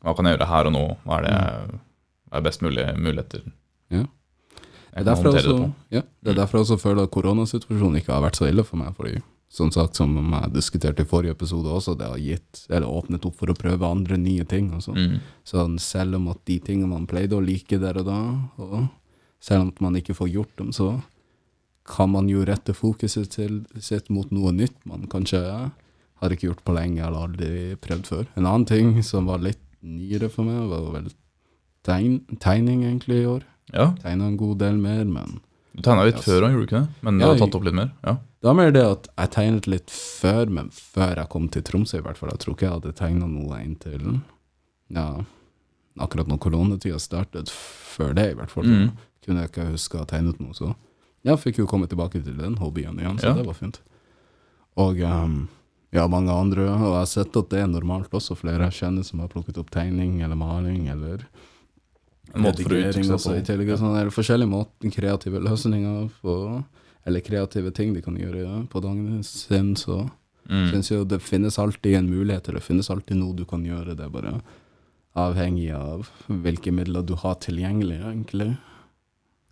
hva 0.03 0.17
kan 0.17 0.25
jeg 0.27 0.37
gjøre 0.39 0.49
her 0.51 0.67
og 0.67 0.73
nå? 0.75 0.97
Hva 1.07 1.19
er 1.19 1.23
det 1.23 1.81
hva 2.31 2.39
er 2.39 2.43
best 2.43 2.61
mulig 2.63 2.87
muligheter? 2.99 3.43
Ja. 3.91 4.03
Jeg 4.97 5.05
Det 5.05 5.05
kan 5.05 5.15
håndtere 5.15 5.35
jeg 5.35 5.45
det 5.45 5.55
også, 5.55 5.63
på. 5.63 5.75
ja, 5.91 6.03
det 6.25 6.31
er 6.31 6.35
derfor 6.41 6.59
jeg 6.59 6.67
også 6.67 6.81
føler 6.83 7.03
at 7.05 7.11
koronasituasjonen 7.15 7.97
ikke 8.03 8.13
har 8.13 8.23
vært 8.27 8.37
så 8.41 8.49
ille 8.51 8.65
for 8.65 8.77
meg. 8.77 8.95
Fordi, 8.97 9.23
som 9.51 9.71
sagt, 9.75 9.99
som 9.99 10.13
jeg 10.15 10.53
diskuterte 10.55 11.03
i 11.03 11.09
forrige 11.11 11.35
episode 11.35 11.67
også, 11.75 11.97
det 11.99 12.07
har 12.07 12.21
gitt, 12.23 12.61
eller 12.71 12.87
åpnet 12.87 13.25
opp 13.27 13.35
for 13.41 13.51
å 13.51 13.57
prøve 13.59 13.89
andre 13.89 14.19
nye 14.21 14.45
ting. 14.47 14.69
Og 14.77 14.85
sånn. 14.85 14.99
Mm. 15.01 15.17
Så 15.45 15.65
selv 15.83 16.21
om 16.21 16.29
at 16.31 16.39
de 16.47 16.61
tingene 16.63 16.91
man 16.93 17.09
pleide 17.11 17.35
å 17.35 17.43
like 17.43 17.81
der 17.83 17.99
og 17.99 18.07
da, 18.07 18.21
og 18.63 18.77
selv 19.43 19.65
om 19.67 19.73
at 19.75 19.81
man 19.83 19.99
ikke 19.99 20.15
får 20.15 20.31
gjort 20.31 20.55
dem, 20.61 20.71
så 20.77 20.93
kan 21.91 22.13
man 22.13 22.29
jo 22.31 22.45
rette 22.47 22.77
fokuset 22.77 23.33
til, 23.35 23.65
sitt 23.83 24.11
mot 24.15 24.31
noe 24.31 24.53
nytt 24.55 24.77
man 24.87 25.09
kanskje 25.11 25.41
har 26.21 26.35
ikke 26.35 26.47
gjort 26.51 26.63
på 26.69 26.75
lenge 26.77 27.03
eller 27.03 27.27
aldri 27.27 27.53
prøvd 27.83 28.07
før. 28.07 28.27
En 28.37 28.47
annen 28.47 28.69
ting 28.69 28.93
som 29.03 29.27
var 29.27 29.43
litt 29.43 29.59
nyere 29.83 30.29
for 30.31 30.47
meg, 30.47 30.69
var 30.71 30.87
vel 30.95 31.09
tegn, 31.89 32.21
tegning 32.39 32.85
egentlig 32.85 33.23
i 33.25 33.29
år. 33.35 33.47
Ja, 33.73 33.93
Tegna 34.03 34.27
en 34.29 34.37
god 34.39 34.59
del 34.63 34.79
mer, 34.83 35.03
men 35.09 35.41
du 35.75 35.83
tegna 35.83 36.05
litt 36.07 36.19
Yes. 36.21 36.27
før 36.27 36.47
òg, 36.47 36.53
gjorde 36.55 36.67
du 36.67 36.69
ikke 36.69 36.81
det? 36.83 36.89
Men 37.07 37.19
du 37.19 37.25
har 37.25 37.39
tatt 37.39 37.55
opp 37.59 37.65
litt 37.67 37.79
mer? 37.79 37.91
Ja. 38.05 38.17
Det 38.41 38.49
var 38.49 38.57
mer 38.57 38.71
det 38.73 38.83
at 38.87 39.09
jeg 39.13 39.31
tegnet 39.35 39.67
litt 39.69 39.91
før, 39.93 40.49
men 40.49 40.71
før 40.73 41.19
jeg 41.21 41.29
kom 41.33 41.49
til 41.53 41.65
Tromsø 41.67 41.99
i 42.01 42.05
hvert 42.07 42.17
fall. 42.17 42.31
Jeg 42.33 42.41
tror 42.45 42.55
ikke 42.57 42.67
jeg 42.67 42.77
hadde 42.79 42.93
tegna 42.97 43.29
noe 43.29 43.59
inntil 43.61 44.07
ja, 44.91 45.07
akkurat 46.01 46.31
når 46.31 46.41
koronatida 46.41 46.99
startet. 47.03 47.53
Før 47.53 48.15
det, 48.17 48.31
i 48.33 48.39
hvert 48.39 48.51
fall. 48.53 48.65
Mm. 48.65 48.91
Kunne 49.27 49.45
jeg 49.45 49.53
ikke 49.53 49.69
huske 49.75 49.99
å 49.99 50.05
ha 50.07 50.09
tegnet 50.09 50.41
noe, 50.41 50.57
så 50.57 50.73
jeg 51.29 51.37
fikk 51.43 51.61
jo 51.61 51.69
komme 51.69 51.85
tilbake 51.91 52.23
til 52.25 52.39
den 52.39 52.57
hobbyen 52.57 52.97
igjen, 53.03 53.19
så 53.21 53.35
Ja. 53.35 53.35
det 53.37 53.45
var 53.45 53.59
fint. 53.59 53.81
Og 54.81 55.01
um, 55.05 55.49
ja, 55.93 56.07
mange 56.09 56.33
andre, 56.33 56.65
og 56.65 56.81
jeg 56.81 56.95
har 56.97 57.07
sett 57.11 57.37
at 57.37 57.51
det 57.53 57.61
er 57.61 57.69
normalt 57.69 58.15
også. 58.17 58.39
Flere 58.39 58.71
jeg 58.71 58.79
kjenner 58.81 59.05
som 59.05 59.21
har 59.21 59.29
plukket 59.29 59.59
opp 59.61 59.71
tegning 59.75 60.23
eller 60.23 60.39
maling 60.39 60.89
eller 60.89 61.27
redigering 62.33 63.11
også 63.11 63.35
i 63.37 63.45
seg 63.45 63.61
på. 63.67 63.77
Sånn, 63.77 63.97
eller 63.99 64.15
forskjellige 64.15 64.49
måter, 64.49 64.93
kreative 64.95 65.43
løsninger 65.45 66.09
på, 66.23 66.37
eller 67.07 67.21
kreative 67.25 67.73
ting 67.75 67.95
de 67.95 68.03
kan 68.03 68.17
gjøre 68.17 68.67
på 68.69 68.81
dagen 68.83 69.23
sin. 69.25 69.75
Så 69.77 70.11
Mm. 70.51 70.71
syns 70.73 70.89
jo 70.91 71.05
det 71.05 71.21
finnes 71.23 71.59
alltid 71.59 71.95
en 71.97 72.09
mulighet, 72.11 72.49
eller 72.49 72.59
det 72.59 72.67
finnes 72.67 72.91
alltid 72.91 73.17
noe 73.17 73.35
du 73.37 73.45
kan 73.45 73.63
gjøre. 73.63 73.95
Det 73.97 74.05
er 74.07 74.09
bare 74.11 74.41
avhengig 75.15 75.71
av 75.75 76.09
hvilke 76.29 76.73
midler 76.73 77.03
du 77.07 77.15
har 77.15 77.35
tilgjengelig, 77.37 78.01
egentlig. 78.01 78.57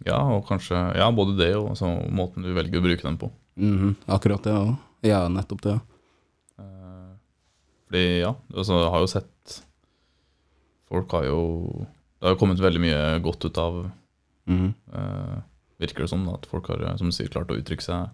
Ja, 0.06 0.18
og 0.22 0.46
kanskje 0.46 0.94
Ja, 0.96 1.10
både 1.12 1.36
det 1.38 1.54
og 1.56 1.70
altså, 1.70 1.86
måten 2.10 2.42
du 2.42 2.52
velger 2.54 2.80
å 2.80 2.82
bruke 2.82 3.02
den 3.02 3.18
på. 3.18 3.30
Mhm, 3.58 3.96
akkurat 4.08 4.42
det 4.42 4.52
òg. 4.54 4.78
Ja, 5.02 5.28
nettopp 5.28 5.60
det. 5.62 5.80
Eh, 6.58 7.14
Fordi, 7.88 8.20
ja, 8.20 8.34
altså, 8.54 8.82
jeg 8.82 8.90
har 8.90 9.00
jo 9.00 9.06
sett 9.06 9.62
Folk 10.88 11.10
har 11.12 11.24
jo 11.24 11.86
Det 12.20 12.26
har 12.26 12.34
jo 12.34 12.40
kommet 12.40 12.58
veldig 12.58 12.80
mye 12.80 13.20
godt 13.22 13.44
ut 13.44 13.58
av 13.58 13.90
Mhm. 14.48 14.74
eh, 14.92 15.42
Virker 15.78 16.04
det 16.04 16.10
som 16.10 16.24
da, 16.26 16.34
at 16.38 16.48
folk 16.50 16.70
har 16.72 16.82
eh, 16.82 16.96
som 17.00 17.12
sier, 17.14 17.30
klart 17.32 17.52
å 17.54 17.58
uttrykke 17.58 17.84
seg 17.84 18.08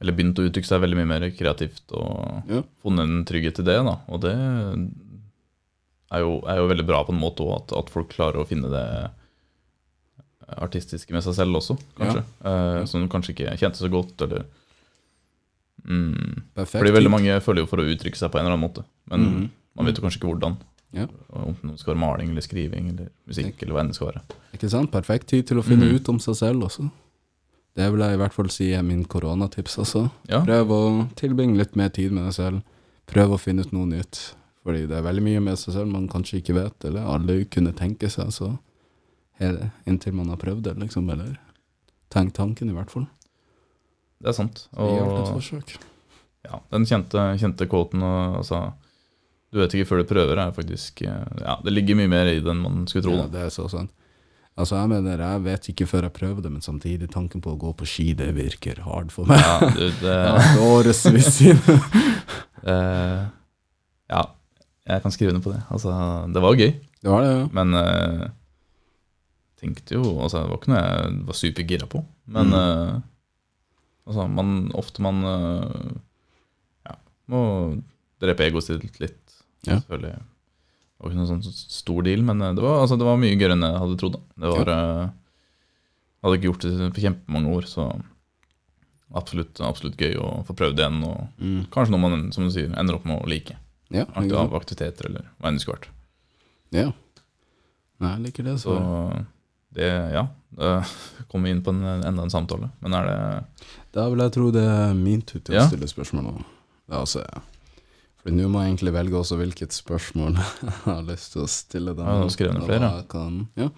Eller 0.00 0.16
begynt 0.16 0.38
å 0.40 0.46
uttrykke 0.48 0.68
seg 0.68 0.82
veldig 0.84 0.98
mye 1.00 1.10
mer 1.14 1.28
kreativt 1.36 1.92
og 1.96 2.48
Ja. 2.52 2.62
funnet 2.84 3.04
en 3.06 3.24
trygghet 3.28 3.60
i 3.60 3.66
det. 3.66 3.76
da 3.84 3.98
Og 4.08 4.20
det 4.24 4.34
er 6.12 6.20
jo, 6.20 6.40
er 6.46 6.60
jo 6.60 6.68
veldig 6.70 6.86
bra 6.86 7.04
på 7.04 7.14
en 7.14 7.20
måte 7.20 7.42
òg, 7.44 7.62
at, 7.62 7.72
at 7.80 7.90
folk 7.90 8.12
klarer 8.12 8.40
å 8.42 8.48
finne 8.48 8.68
det 8.70 8.86
artistiske 10.46 11.14
med 11.14 11.24
seg 11.26 11.34
selv 11.40 11.58
også, 11.58 11.74
kanskje. 11.98 12.22
Eh, 12.46 12.84
som 12.86 13.08
kanskje 13.10 13.34
ikke 13.34 13.56
kjente 13.58 13.80
så 13.80 13.90
godt, 13.90 14.14
eller 14.22 14.44
mm, 15.82 16.52
Perfekt. 16.54 16.78
fordi 16.78 16.94
veldig 16.94 17.12
mange 17.12 17.40
føler 17.42 17.64
jo 17.64 17.70
for 17.70 17.82
å 17.82 17.88
uttrykke 17.90 18.18
seg 18.20 18.30
på 18.30 18.38
en 18.38 18.46
eller 18.46 18.54
annen 18.54 18.66
måte, 18.68 18.84
men 19.10 19.26
mm. 19.26 19.48
man 19.78 19.90
vet 19.90 19.98
jo 19.98 20.04
kanskje 20.06 20.22
ikke 20.22 20.30
hvordan. 20.30 20.58
Ja. 20.94 21.08
Om 21.28 21.56
det 21.62 21.80
skal 21.80 21.94
være 21.94 22.02
maling 22.04 22.30
eller 22.30 22.44
skriving 22.44 22.92
eller 22.92 23.10
musikk 23.28 23.62
eller 23.62 23.74
hva 23.74 23.82
enn 23.82 23.90
det 23.90 23.98
skal 23.98 24.12
være. 24.12 24.22
Ikke 24.56 24.70
sant? 24.72 24.92
Perfekt 24.92 25.28
tid 25.32 25.48
til 25.48 25.60
å 25.60 25.64
finne 25.66 25.88
mm. 25.88 25.98
ut 25.98 26.12
om 26.12 26.20
seg 26.22 26.38
selv 26.38 26.68
også. 26.68 26.86
Det 27.76 27.90
vil 27.92 28.00
jeg 28.00 28.16
i 28.16 28.20
hvert 28.22 28.32
fall 28.32 28.48
si 28.52 28.70
er 28.72 28.84
min 28.86 29.02
koronatips 29.04 29.76
også. 29.82 30.06
Ja, 30.30 30.40
Prøv 30.46 30.72
å 30.72 30.82
tilbringe 31.18 31.58
litt 31.58 31.74
mer 31.76 31.90
tid 31.92 32.14
med 32.16 32.24
deg 32.24 32.36
selv. 32.38 32.62
Prøv 33.10 33.36
å 33.36 33.40
finne 33.40 33.66
ut 33.66 33.74
noe 33.76 33.90
nytt. 33.90 34.22
Fordi 34.66 34.86
det 34.88 34.96
er 34.98 35.04
veldig 35.04 35.22
mye 35.26 35.42
med 35.44 35.60
seg 35.60 35.76
selv 35.76 35.92
man 35.92 36.08
kanskje 36.10 36.40
ikke 36.40 36.56
vet, 36.56 36.86
eller 36.88 37.04
alle 37.06 37.42
kunne 37.52 37.74
tenke 37.76 38.08
seg, 38.10 38.32
så 38.34 38.48
hele, 39.38 39.68
inntil 39.86 40.16
man 40.16 40.32
har 40.32 40.40
prøvd 40.40 40.64
det, 40.66 40.72
liksom, 40.80 41.10
eller 41.12 41.36
tenkt 42.10 42.34
tanken, 42.40 42.72
i 42.72 42.74
hvert 42.74 42.90
fall. 42.90 43.04
Det 44.18 44.32
er 44.32 44.38
sant. 44.38 44.64
Så 44.72 44.88
gjør 44.88 45.12
et 45.20 45.30
forsøk. 45.36 45.76
ja, 46.48 46.58
den 46.72 46.88
kjente, 46.88 47.28
kjente 47.38 47.68
quoten 47.70 48.02
og, 48.02 48.40
altså 48.40 48.62
Du 49.54 49.60
vet 49.62 49.74
ikke 49.76 49.86
før 49.88 50.02
du 50.02 50.08
prøver, 50.10 50.38
er 50.42 50.52
faktisk 50.56 51.02
eh, 51.06 51.42
Ja, 51.42 51.54
det 51.64 51.72
ligger 51.72 51.96
mye 52.00 52.10
mer 52.10 52.26
i 52.32 52.40
det 52.42 52.50
enn 52.50 52.62
man 52.64 52.86
skulle 52.90 53.06
tro. 53.06 53.14
Ja, 53.20 53.26
det 53.32 53.44
er 53.46 53.52
så 53.54 53.68
sant. 53.72 53.92
Altså, 54.56 54.78
jeg 54.80 54.88
mener, 54.88 55.20
jeg 55.20 55.42
vet 55.44 55.66
ikke 55.68 55.86
før 55.86 56.06
jeg 56.08 56.14
prøver 56.16 56.40
det, 56.46 56.50
men 56.54 56.62
samtidig, 56.64 57.10
tanken 57.12 57.42
på 57.44 57.52
å 57.52 57.58
gå 57.60 57.74
på 57.76 57.84
ski, 57.88 58.06
det 58.16 58.30
virker 58.38 58.78
hard 58.86 59.10
for 59.12 59.28
meg. 59.28 59.42
Ja, 59.44 59.68
du, 59.68 59.82
det, 60.00 60.14
årevis 60.72 61.28
siden. 61.36 61.60
uh, 62.64 63.26
ja, 64.14 64.22
jeg 64.88 65.02
kan 65.04 65.12
skrive 65.12 65.34
under 65.34 65.44
på 65.44 65.52
det. 65.52 65.60
Altså, 65.68 65.92
det 66.32 66.40
var 66.42 66.56
gøy, 66.56 66.72
Det 67.04 67.12
var 67.12 67.22
det, 67.26 67.34
ja. 67.36 67.44
men 67.58 67.76
uh, 67.76 68.24
tenkte 69.60 69.96
jo 69.98 70.02
altså, 70.24 70.40
Det 70.46 70.50
var 70.54 70.58
ikke 70.62 70.72
noe 70.72 70.80
jeg 70.86 71.20
var 71.28 71.38
supergira 71.42 71.86
på. 71.92 72.02
Men 72.32 72.50
Mm. 72.50 72.56
uh, 72.56 72.96
altså, 74.08 74.26
man, 74.40 74.56
ofte 74.74 75.02
man 75.04 75.20
uh, 75.24 75.92
ja, 76.88 76.96
må 77.28 77.42
drepe 78.24 78.48
egoet 78.48 78.64
sitt 78.70 79.00
litt. 79.04 79.20
Ja. 79.66 79.78
Selvfølgelig. 79.80 80.14
Det 80.96 81.04
var 81.04 81.10
ikke 81.12 81.18
noen 81.20 81.30
sånn 81.42 81.56
stor 81.76 82.02
deal, 82.06 82.22
men 82.24 82.40
eh, 82.42 82.54
det 82.56 82.62
var, 82.64 82.80
altså, 82.84 82.96
det 82.98 83.04
var 83.08 83.18
mye 83.20 83.36
gøyere 83.36 83.52
enn 83.56 83.66
jeg 83.66 83.80
hadde 83.82 83.96
trodd. 84.00 84.18
Det 84.36 84.52
var, 84.54 84.70
ja. 84.72 84.76
jeg 85.06 86.24
hadde 86.26 86.38
ikke 86.38 86.48
gjort 86.50 86.66
det 86.66 86.92
på 86.96 87.02
kjempemange 87.04 87.52
år, 87.58 87.66
så 87.68 87.88
absolutt, 89.16 89.60
absolutt 89.62 89.96
gøy 90.00 90.16
å 90.18 90.30
få 90.48 90.56
prøvd 90.58 90.80
igjen. 90.82 91.02
Og 91.06 91.28
Mm. 91.42 91.66
kanskje 91.70 91.92
noe 91.94 92.00
man 92.02 92.32
som 92.32 92.44
du 92.44 92.50
sier, 92.50 92.72
ender 92.78 92.94
opp 92.96 93.04
med 93.04 93.22
å 93.22 93.28
like. 93.28 93.56
Ja, 93.90 94.02
Aktiv, 94.18 94.34
aktiviteter 94.54 95.06
eller 95.06 95.28
hva 95.38 95.48
enn 95.48 95.54
det 95.58 95.62
skulle 95.62 95.78
vært. 95.78 95.88
ja. 96.72 96.92
Nei, 97.98 98.10
jeg 98.12 98.20
liker 98.26 98.44
det. 98.44 98.58
Så 98.60 98.74
Så. 98.76 99.26
det, 99.72 99.86
ja. 100.12 100.26
Da 100.52 100.82
kommer 101.30 101.44
vi 101.48 101.50
inn 101.54 101.62
på 101.64 101.70
en, 101.72 101.82
enda 102.04 102.22
en 102.26 102.30
samtale. 102.30 102.68
Men 102.82 102.92
er 102.92 103.06
det 103.06 103.68
Da 103.94 104.08
vil 104.10 104.18
jeg 104.20 104.32
tro 104.32 104.50
det 104.52 104.64
er 104.68 104.92
min 104.94 105.22
tur 105.22 105.40
til 105.40 105.54
Ja. 105.54 105.62
å 105.64 105.68
stille 105.70 105.88
spørsmål 105.88 106.24
nå. 106.26 106.44
La 106.88 107.00
oss 107.06 107.12
se. 107.16 107.22
For 108.26 108.34
nå 108.34 108.48
må 108.50 108.58
jeg 108.64 108.72
egentlig 108.74 108.92
velge 108.96 109.14
også 109.20 109.36
hvilket 109.38 109.70
spørsmål 109.76 110.34
jeg 110.66 110.72
har 110.82 111.02
lyst 111.06 111.32
til 111.36 111.44
å 111.44 111.48
stille. 111.50 111.92
dem. 111.94 112.02
Ja, 112.08 112.16
nå 112.18 112.24
har 112.26 112.32
skrevet 112.34 112.64
flere. 112.66 112.88
Kan, 113.12 113.36
ja. 113.54 113.68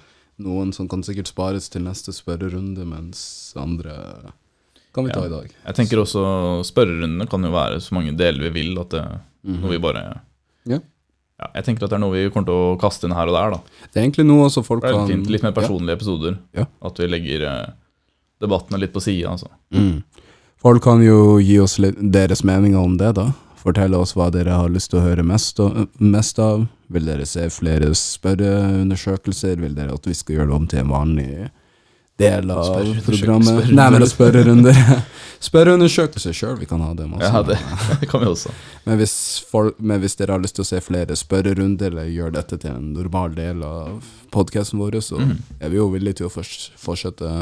Noen 0.40 0.70
som 0.72 0.88
kan 0.88 1.02
sikkert 1.04 1.28
spares 1.28 1.66
til 1.68 1.82
neste 1.84 2.14
spørrerunde, 2.16 2.86
mens 2.88 3.20
andre 3.60 3.92
kan 4.96 5.04
vi 5.04 5.12
ta 5.12 5.20
Ja. 5.20 5.26
i 5.28 5.32
dag. 5.34 5.50
Jeg 5.66 5.74
tenker 5.82 6.00
også 6.00 6.22
spørrerundene 6.64 7.28
kan 7.28 7.44
jo 7.44 7.50
være 7.52 7.80
så 7.84 7.92
mange 7.98 8.14
deler 8.16 8.48
vi 8.48 8.54
vil 8.62 8.78
at 8.80 8.88
det 8.96 9.02
Mhm. 9.44 9.60
noe 9.60 9.70
vi 9.70 9.78
bare 9.84 10.04
Ja. 10.66 10.78
Ja, 11.38 11.46
jeg 11.54 11.64
tenker 11.68 11.84
at 11.84 11.90
det 11.90 11.96
er 11.98 12.02
noe 12.02 12.10
vi 12.16 12.30
kommer 12.34 12.46
til 12.48 12.54
å 12.54 12.78
kaste 12.80 13.04
inn 13.06 13.14
her 13.14 13.28
og 13.28 13.34
der. 13.36 13.50
da 13.50 13.60
Det 13.92 14.00
er 14.00 14.06
egentlig 14.08 14.26
noe 14.26 14.46
også 14.48 14.64
folk 14.64 14.80
Det 14.82 14.90
er 14.90 14.94
kan 14.96 15.06
fint, 15.08 15.28
Litt 15.30 15.42
mer 15.44 15.52
personlige 15.52 15.94
episoder. 16.00 16.38
Ja. 16.56 16.64
At 16.82 16.96
vi 16.98 17.06
legger 17.06 17.44
eh, 17.46 17.66
debattene 18.40 18.80
litt 18.80 18.92
på 18.92 19.00
sida. 19.04 19.30
Altså. 19.36 19.46
Mm. 19.72 20.02
Folk 20.58 20.82
kan 20.82 21.00
jo 21.04 21.38
gi 21.38 21.58
oss 21.60 21.76
deres 21.76 22.42
meninger 22.42 22.78
om 22.82 22.96
det, 22.96 23.14
da. 23.14 23.28
Fortelle 23.68 24.00
oss 24.00 24.14
hva 24.16 24.30
dere 24.32 24.56
har 24.56 24.70
lyst 24.72 24.94
til 24.94 25.02
å 25.02 25.04
høre 25.04 25.24
mest, 25.26 25.58
og, 25.60 25.88
mest 26.00 26.38
av. 26.40 26.64
Vil 26.88 27.04
dere 27.04 27.26
se 27.28 27.44
flere 27.52 27.90
spørreundersøkelser? 27.92 29.58
Vil 29.60 29.74
dere 29.76 29.96
at 29.98 30.06
vi 30.08 30.14
skal 30.16 30.38
gjøre 30.38 30.48
det 30.48 30.56
om 30.56 30.68
til 30.70 30.80
en 30.80 30.92
vanlig 30.94 31.32
del 32.18 32.48
av 32.54 32.86
programmet? 33.04 33.68
Nei, 33.76 33.88
men 33.92 34.06
spørrerunder. 34.08 34.78
Spørreundersøkelser 35.48 36.32
sjøl, 36.34 36.56
vi 36.62 36.66
kan 36.70 36.80
ha 36.82 36.94
det. 36.96 37.10
Masse. 37.10 37.28
Ja, 37.28 37.42
det, 37.44 37.58
det 38.00 38.08
kan 38.10 38.24
vi 38.24 38.30
også. 38.30 38.54
Men 38.88 38.98
hvis, 39.02 39.18
folk, 39.50 39.76
men 39.78 40.00
hvis 40.02 40.16
dere 40.18 40.38
har 40.38 40.42
lyst 40.42 40.56
til 40.56 40.64
å 40.64 40.70
se 40.70 40.80
flere 40.82 41.18
spørrerunder, 41.18 41.92
eller 41.92 42.08
gjøre 42.08 42.38
dette 42.38 42.58
til 42.64 42.72
en 42.72 42.88
normal 42.96 43.36
del 43.36 43.60
av 43.68 44.08
podkasten 44.34 44.80
vår, 44.80 44.98
så 45.04 45.20
mm. 45.20 45.36
er 45.60 45.74
vi 45.74 45.78
jo 45.78 45.90
villige 45.92 46.22
til 46.22 46.30
å 46.30 46.32
fortsette 46.32 47.36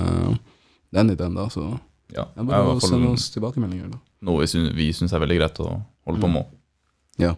den 0.96 1.14
ideen, 1.14 1.38
da. 1.38 1.46
Så 1.54 1.70
Ja, 2.10 2.26
det 2.34 2.42
er 2.42 2.50
bare 2.50 2.74
å 2.74 2.82
sende 2.82 3.14
oss 3.14 3.30
tilbakemeldinger, 3.34 3.94
da. 3.94 4.02
Noe 4.26 4.46
vi 4.76 4.90
syns, 4.94 5.12
er 5.14 5.22
veldig 5.22 5.38
greit 5.40 5.60
å 5.62 5.70
holde 6.06 6.20
på 6.22 6.28
Mm. 6.30 6.34
med. 6.36 6.52
Ja. 7.22 7.32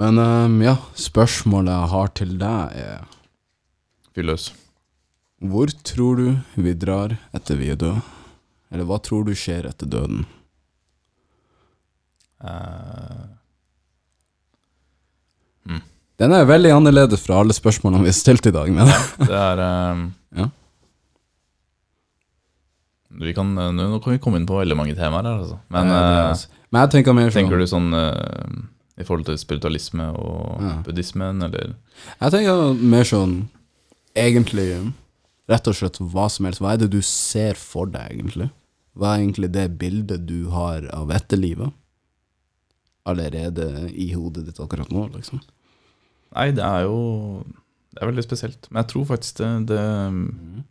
Men 0.00 0.18
um, 0.18 0.56
ja, 0.64 0.76
spørsmålet 0.98 1.70
jeg 1.70 1.90
har 1.92 2.08
til 2.18 2.32
deg 2.40 2.78
er 2.82 3.04
Fyr 4.14 4.26
løs. 4.26 4.48
Hvor 5.44 5.70
tror 5.86 6.16
du 6.18 6.26
vi 6.56 6.72
drar 6.78 7.16
etter 7.34 7.56
vi 7.60 7.68
er 7.70 7.76
døde? 7.78 8.02
Eller 8.72 8.86
hva 8.88 8.98
tror 9.02 9.24
du 9.26 9.32
skjer 9.38 9.66
etter 9.70 9.86
døden? 9.90 10.24
Eh, 12.44 13.24
Den 16.16 16.30
er 16.32 16.44
veldig 16.46 16.70
annerledes 16.70 17.24
fra 17.24 17.40
alle 17.42 17.54
spørsmålene 17.56 18.04
vi 18.04 18.10
har 18.12 18.14
stilt 18.18 18.46
i 18.46 18.52
dag, 18.54 18.68
men 18.70 18.86
det 19.26 19.34
er 19.34 19.62
um... 19.92 20.04
Ja. 20.38 20.46
Vi 23.20 23.32
kan, 23.36 23.56
eh, 23.58 23.70
nå 23.72 24.02
kan 24.02 24.12
vi 24.12 24.18
komme 24.18 24.40
inn 24.40 24.46
på 24.46 24.58
veldig 24.58 24.76
mange 24.76 24.94
temaer 24.98 25.22
her, 25.28 25.40
altså. 25.44 25.58
Men 25.70 25.86
Ja, 25.86 26.00
det 26.00 26.30
altså- 26.30 26.48
Men 26.72 26.80
jeg 26.82 26.90
tenker 26.90 27.14
mer 27.14 27.30
sånn 27.30 27.42
tenker 27.42 27.58
du 27.58 27.66
sånn 27.66 27.94
uh, 27.94 28.62
i 28.98 29.04
forhold 29.04 29.26
til 29.26 29.38
spiritualisme 29.38 30.08
og 30.14 30.62
Ja. 30.62 30.82
buddhismen, 30.82 31.42
eller 31.42 31.74
Jeg 32.20 32.30
tenker 32.32 32.74
mer 32.80 33.04
sånn 33.04 33.48
Egentlig 34.16 34.92
Rett 35.48 35.66
og 35.68 35.74
slett 35.74 35.98
hva 35.98 36.30
som 36.30 36.46
helst. 36.46 36.60
Hva 36.60 36.72
er 36.72 36.78
det 36.78 36.90
du 36.90 37.02
ser 37.02 37.54
for 37.54 37.86
deg, 37.86 38.14
egentlig? 38.16 38.50
Hva 38.96 39.14
er 39.14 39.24
egentlig 39.26 39.50
det 39.52 39.78
bildet 39.78 40.24
du 40.26 40.48
har 40.48 40.86
av 40.94 41.10
etterlivet? 41.10 41.72
Allerede 43.04 43.90
i 43.92 44.12
hodet 44.14 44.46
ditt 44.46 44.60
akkurat 44.62 44.88
nå, 44.94 45.08
liksom? 45.12 45.42
Nei, 46.34 46.50
det 46.56 46.64
er 46.64 46.86
jo 46.88 47.44
Det 47.94 48.02
er 48.02 48.10
veldig 48.10 48.24
spesielt. 48.24 48.66
Men 48.70 48.82
jeg 48.82 48.88
tror 48.90 49.04
faktisk 49.06 49.36
det, 49.38 49.66
det 49.70 49.82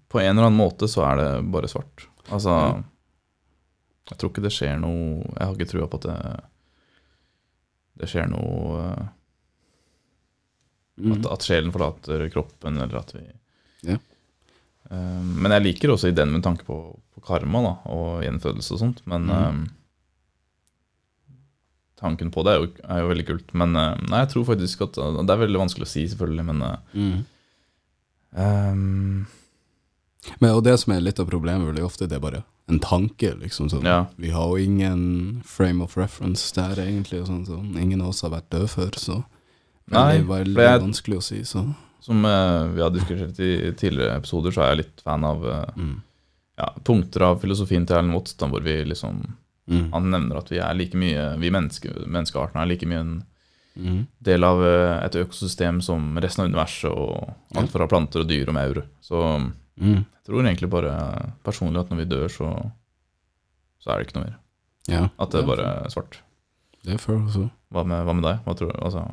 På 0.10 0.20
en 0.20 0.34
eller 0.34 0.50
annen 0.50 0.60
måte 0.60 0.90
så 0.92 1.06
er 1.08 1.22
det 1.22 1.52
bare 1.54 1.70
svart. 1.72 2.08
Altså 2.32 2.54
mm. 2.78 2.84
Jeg 4.12 4.18
tror 4.20 4.32
ikke 4.32 4.44
det 4.44 4.52
skjer 4.56 4.78
noe 4.80 5.24
Jeg 5.24 5.44
har 5.48 5.54
ikke 5.58 5.72
trua 5.72 5.88
på 5.92 6.00
at 6.02 6.08
det 6.08 6.18
Det 8.04 8.10
skjer 8.14 8.30
noe 8.32 9.10
Mm. 10.94 11.16
At, 11.18 11.26
at 11.34 11.42
sjelen 11.48 11.72
forlater 11.74 12.22
kroppen, 12.30 12.76
eller 12.78 13.00
at 13.00 13.16
vi 13.16 13.24
Ja. 13.90 13.96
um, 14.92 15.42
Men 15.42 15.52
jeg 15.56 15.64
liker 15.64 15.90
også 15.90 16.12
ideen 16.12 16.30
med 16.32 16.44
tanke 16.46 16.62
på, 16.68 16.76
på 17.16 17.24
karma 17.26 17.64
da, 17.66 17.72
og 17.90 18.22
gjenfødelse 18.22 18.76
og 18.76 18.80
sånt. 18.84 19.02
Men 19.10 19.26
mm. 19.26 19.32
um, 19.34 19.64
tanken 21.98 22.30
på 22.30 22.44
det 22.46 22.54
er 22.54 22.60
jo, 22.62 22.70
er 22.86 23.02
jo 23.02 23.10
veldig 23.10 23.26
kult. 23.32 23.54
Men 23.58 23.74
nei, 23.74 24.20
jeg 24.22 24.30
tror 24.36 24.46
faktisk 24.52 24.86
at 24.86 25.00
Det 25.02 25.34
er 25.34 25.42
veldig 25.48 25.64
vanskelig 25.64 25.88
å 25.88 25.94
si, 25.96 26.06
selvfølgelig, 26.14 26.46
men 26.52 26.62
Mm. 26.94 27.26
ehm, 28.38 29.26
Men 30.40 30.56
og 30.56 30.64
det 30.64 30.78
som 30.80 30.94
er 30.94 31.02
litt 31.04 31.20
av 31.20 31.28
problemet, 31.30 31.68
veldig 31.68 31.84
ofte, 31.86 32.08
det 32.08 32.16
er 32.18 32.24
bare 32.24 32.44
en 32.72 32.80
tanke, 32.80 33.34
liksom. 33.42 33.70
Sånn. 33.70 33.84
Ja. 33.86 34.06
Vi 34.16 34.30
har 34.32 34.48
jo 34.48 34.58
ingen 34.64 35.42
frame 35.46 35.84
of 35.84 35.98
reference 35.98 36.54
der, 36.56 36.80
egentlig. 36.80 37.22
og 37.22 37.28
Sånn, 37.28 37.46
sånn. 37.46 37.74
Ingen 37.82 38.02
av 38.02 38.10
oss 38.14 38.22
har 38.24 38.32
vært 38.32 38.50
døde 38.50 38.70
før, 38.72 38.92
så 38.96 39.24
Nei, 39.92 40.18
det 40.18 40.22
er 40.22 40.30
veldig 40.30 40.64
jeg- 40.64 40.82
vanskelig 40.82 41.18
å 41.18 41.24
si, 41.24 41.42
så 41.44 41.76
Som 42.04 42.26
uh, 42.26 42.68
vi 42.74 42.82
har 42.82 42.90
diskutert 42.92 43.40
i 43.40 43.72
tidligere 43.80 44.18
episoder, 44.18 44.52
så 44.52 44.62
er 44.64 44.76
jeg 44.76 44.78
litt 44.86 45.02
fan 45.04 45.24
av 45.24 45.44
uh, 45.46 45.66
mm. 45.76 46.02
ja, 46.60 46.70
punkter 46.84 47.22
av 47.22 47.40
filosofien 47.42 47.86
til 47.88 47.96
Erlend 47.98 48.14
Watts, 48.14 48.36
hvor 48.36 48.62
vi 48.64 48.84
liksom 48.86 49.24
Mm. 49.64 49.94
Han 49.94 50.10
nevner 50.12 50.38
at 50.42 50.50
vi 50.52 50.58
er 50.60 50.74
like 50.76 50.94
mye 50.94 51.38
Vi 51.40 51.50
menneske, 51.50 51.88
menneskearten 52.06 52.60
er 52.60 52.66
like 52.68 52.84
mye 52.86 53.00
en 53.00 53.24
Mm. 53.80 54.06
del 54.22 54.44
av 54.44 54.60
eh, 54.62 55.06
et 55.06 55.16
økosystem 55.16 55.82
som 55.82 56.18
resten 56.22 56.44
av 56.44 56.50
universet, 56.52 56.92
og 56.92 57.34
alt 57.56 57.72
fra 57.72 57.88
planter 57.88 58.20
og 58.22 58.28
dyr 58.28 58.50
og 58.50 58.54
maur. 58.54 58.84
Så 59.02 59.52
Mm. 59.82 60.04
jeg 60.06 60.26
tror 60.28 60.46
egentlig 60.46 60.70
bare 60.70 60.94
personlig 61.44 61.80
at 61.82 61.90
når 61.90 61.98
vi 62.04 62.06
dør, 62.12 62.28
så, 62.30 62.50
så 63.82 63.90
er 63.90 63.98
det 64.00 64.08
ikke 64.08 64.20
noe 64.20 64.28
mer. 64.28 64.36
Ja. 64.92 65.04
At 65.18 65.32
det 65.34 65.40
er 65.42 65.44
er 65.44 65.50
bare 65.50 65.90
svart. 65.94 66.20
Det 66.84 67.00
føler 67.02 67.20
jeg 67.24 67.28
også. 67.32 67.50
Hva 67.74 67.84
med, 67.88 68.04
hva 68.06 68.14
med 68.14 68.26
deg? 68.28 68.40
Hva 68.46 68.54
tror 68.60 68.72
du? 68.74 68.80
Altså, 68.86 69.04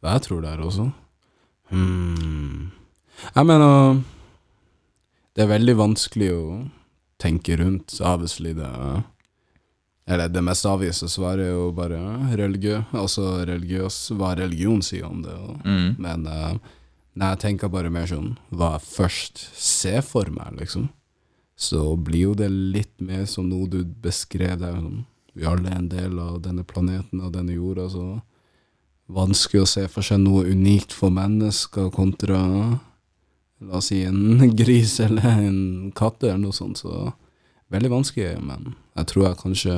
Hva 0.00 0.14
jeg 0.16 0.22
tror 0.26 0.40
det 0.44 0.50
er 0.54 0.62
også? 0.64 0.86
Hmm. 1.70 2.70
Jeg 3.34 3.46
mener 3.46 4.00
Det 5.36 5.44
er 5.44 5.50
veldig 5.52 5.76
vanskelig 5.78 6.30
å 6.34 6.44
tenke 7.20 7.56
rundt, 7.60 7.94
obviously. 8.00 8.52
Det, 8.56 8.68
eller 10.10 10.28
det 10.32 10.42
mest 10.42 10.66
avvise 10.66 11.06
svaret 11.12 11.44
er 11.46 11.52
jo 11.54 11.68
bare 11.76 12.00
religiø, 12.40 12.80
altså 12.96 13.44
religiøs, 13.46 13.98
hva 14.18 14.32
religion 14.38 14.80
sier 14.82 15.06
om 15.06 15.20
det. 15.22 15.36
Mm, 15.64 15.94
Men 16.02 16.26
eh, 16.26 16.56
når 17.14 17.34
jeg 17.34 17.42
tenker 17.44 17.72
bare 17.72 17.90
mer 17.92 18.08
sånn 18.08 18.34
hva 18.54 18.74
jeg 18.76 18.86
først 18.86 19.44
ser 19.58 20.02
for 20.06 20.30
meg, 20.34 20.54
liksom, 20.60 20.88
så 21.60 21.94
blir 21.96 22.30
jo 22.30 22.34
det 22.38 22.48
litt 22.50 22.94
mer 23.04 23.26
som 23.28 23.50
noe 23.50 23.68
du 23.68 23.82
beskrev 23.84 24.60
der. 24.62 24.78
Sånn. 24.78 25.04
Vi 25.36 25.46
alle 25.46 25.70
er 25.70 25.80
en 25.80 25.90
del 25.92 26.18
av 26.22 26.40
denne 26.44 26.64
planeten 26.66 27.20
og 27.20 27.34
denne 27.34 27.56
jorda, 27.56 27.88
så 27.92 28.20
vanskelig 29.10 29.64
å 29.64 29.68
se 29.68 29.84
for 29.90 30.06
seg 30.06 30.22
noe 30.22 30.46
unikt 30.48 30.94
for 30.94 31.12
mennesker 31.12 31.90
kontra 31.94 32.40
la 33.60 33.76
oss 33.76 33.90
si 33.90 34.02
en 34.04 34.38
gris 34.60 34.98
eller 35.04 35.42
en 35.44 35.90
katt 35.96 36.22
eller 36.24 36.40
noe 36.40 36.56
sånt. 36.56 36.80
Så 36.80 37.12
veldig 37.72 37.92
vanskelig, 37.92 38.38
men 38.44 38.74
jeg 38.96 39.10
tror 39.10 39.26
jeg 39.26 39.42
kanskje 39.42 39.76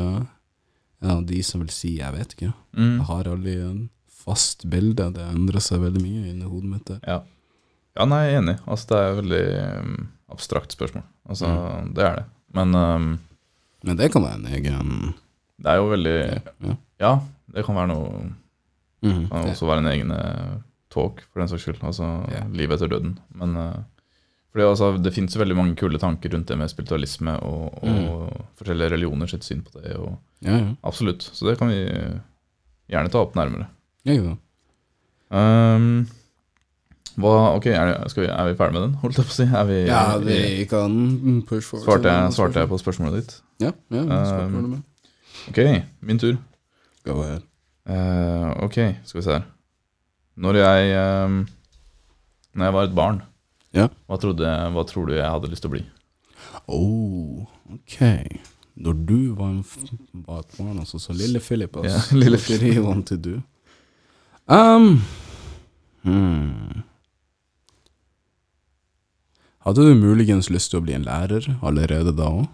ja, 1.03 1.17
de 1.19 1.43
som 1.47 1.65
vil 1.65 1.73
si 1.75 1.97
jeg 1.99 2.15
vet 2.15 2.37
ikke. 2.37 2.53
Mm. 2.77 2.95
Jeg 3.01 3.09
har 3.11 3.33
aldri 3.33 3.57
en 3.65 3.83
fast 4.23 4.65
bilde. 4.71 5.11
Det 5.17 5.25
endrer 5.27 5.65
seg 5.65 5.83
veldig 5.83 6.03
mye 6.03 6.31
inni 6.33 6.49
hodet 6.49 6.71
mitt. 6.71 6.95
Ja. 7.03 7.21
ja, 7.99 8.07
nei, 8.09 8.23
jeg 8.29 8.39
er 8.39 8.45
enig. 8.45 8.57
Altså, 8.67 8.89
det 8.93 9.01
er 9.01 9.11
et 9.11 9.21
veldig 9.23 9.43
um, 9.83 9.99
abstrakt 10.33 10.75
spørsmål. 10.75 11.05
Altså, 11.29 11.51
Det 11.97 12.07
er 12.07 12.23
det. 12.23 12.25
Men 12.57 12.75
um, 12.77 13.13
Men 13.83 13.99
det 13.99 14.13
kan 14.15 14.25
være 14.25 14.39
en 14.39 14.51
egen 14.53 15.13
det 15.63 15.71
er 15.71 15.79
jo 15.79 15.89
veldig 15.93 16.19
ja. 16.19 16.77
Ja, 17.03 17.13
det 17.55 17.65
kan 17.67 17.79
være 17.79 17.91
noe 17.93 18.11
mm. 19.05 19.25
Kan 19.31 19.51
også 19.53 19.69
være 19.69 19.85
en 19.85 19.91
egen 19.93 20.13
eh, 20.15 20.53
talk, 20.93 21.23
for 21.31 21.43
den 21.43 21.51
saks 21.51 21.67
skyld. 21.67 21.81
Altså 21.87 22.09
yeah. 22.31 22.47
livet 22.55 22.79
etter 22.79 22.91
døden. 22.93 23.17
Men 23.39 23.57
uh, 23.59 23.81
fordi 24.53 24.67
altså, 24.69 24.91
det 25.01 25.15
fins 25.17 25.39
veldig 25.39 25.57
mange 25.57 25.79
kule 25.81 26.01
tanker 26.01 26.35
rundt 26.35 26.51
det 26.51 26.59
med 26.61 26.71
spiritualisme 26.71 27.39
og, 27.47 27.79
og 27.81 28.27
forskjellige 28.61 28.93
religioner 28.93 29.31
sitt 29.31 29.47
syn 29.47 29.63
på 29.65 29.79
det. 29.81 29.97
Og, 29.97 30.19
Ja, 30.45 30.59
ja. 30.59 30.75
absolutt. 30.83 31.25
Så 31.25 31.47
det 31.49 31.57
kan 31.61 31.71
vi 31.73 31.81
gjerne 32.93 33.13
ta 33.13 33.23
opp 33.23 33.39
nærmere. 33.39 33.71
Ja, 34.09 34.15
jo. 34.17 34.35
Um, 35.33 36.07
hva, 37.21 37.33
ok, 37.59 37.67
er, 37.73 37.91
det, 37.91 38.11
skal 38.13 38.25
vi, 38.25 38.29
er 38.33 38.49
vi 38.49 38.57
ferdig 38.57 38.77
med 38.77 38.85
den? 38.87 38.95
Holdt 39.03 39.19
jeg 39.21 39.29
på 39.29 39.35
å 39.35 39.37
si? 39.37 39.45
Er 39.49 39.67
vi, 39.69 39.79
ja, 39.89 40.03
vi 40.23 40.39
kan 40.71 40.95
push 41.49 41.67
forward. 41.69 41.85
svarte, 41.87 42.13
jeg, 42.13 42.33
svarte 42.37 42.63
jeg 42.63 42.71
på 42.71 42.79
spørsmålet 42.81 43.19
ditt? 43.21 43.35
Ja, 43.63 43.73
ja, 43.93 44.03
Um, 44.47 44.55
med. 44.71 44.83
Ok, 45.51 45.59
min 46.01 46.19
tur. 46.21 46.37
Go 47.05 47.19
ahead. 47.23 47.43
Uh, 47.89 48.53
ok, 48.65 48.79
skal 49.05 49.21
vi 49.21 49.25
se 49.27 49.35
her. 49.37 49.45
Når 50.41 50.57
jeg 50.61 50.93
um, 51.27 51.41
Når 52.55 52.65
jeg 52.69 52.75
var 52.77 52.89
et 52.89 52.95
barn, 52.97 53.23
Ja. 53.75 53.87
hva, 54.09 54.17
trodde, 54.21 54.49
hva 54.73 54.85
tror 54.89 55.07
du 55.09 55.15
jeg 55.17 55.25
hadde 55.29 55.49
lyst 55.53 55.65
til 55.65 55.71
å 55.73 55.75
bli? 55.77 55.85
Oh, 56.69 57.47
ok. 57.73 57.97
Når 58.77 58.99
du 59.09 59.19
var, 59.37 59.51
en 59.53 59.61
f 59.65 59.77
var 60.27 60.41
et 60.45 60.55
barn, 60.59 60.79
altså, 60.81 60.99
så 61.01 61.13
lille 61.17 61.41
Philip, 61.41 61.77
altså. 61.77 61.97
yeah. 62.13 62.13
lille 62.23 62.37
What 62.41 62.49
did 62.49 62.63
he 62.69 62.81
want 62.81 63.07
to 63.09 63.17
do? 63.17 63.41
Um, 64.51 65.03
hmm. 66.03 66.83
Hadde 69.63 69.85
du 69.87 69.95
muligens 69.95 70.51
lyst 70.51 70.73
til 70.73 70.81
å 70.81 70.85
bli 70.85 70.97
en 70.97 71.07
lærer 71.07 71.47
allerede 71.63 72.15
da 72.19 72.31
òg? 72.41 72.49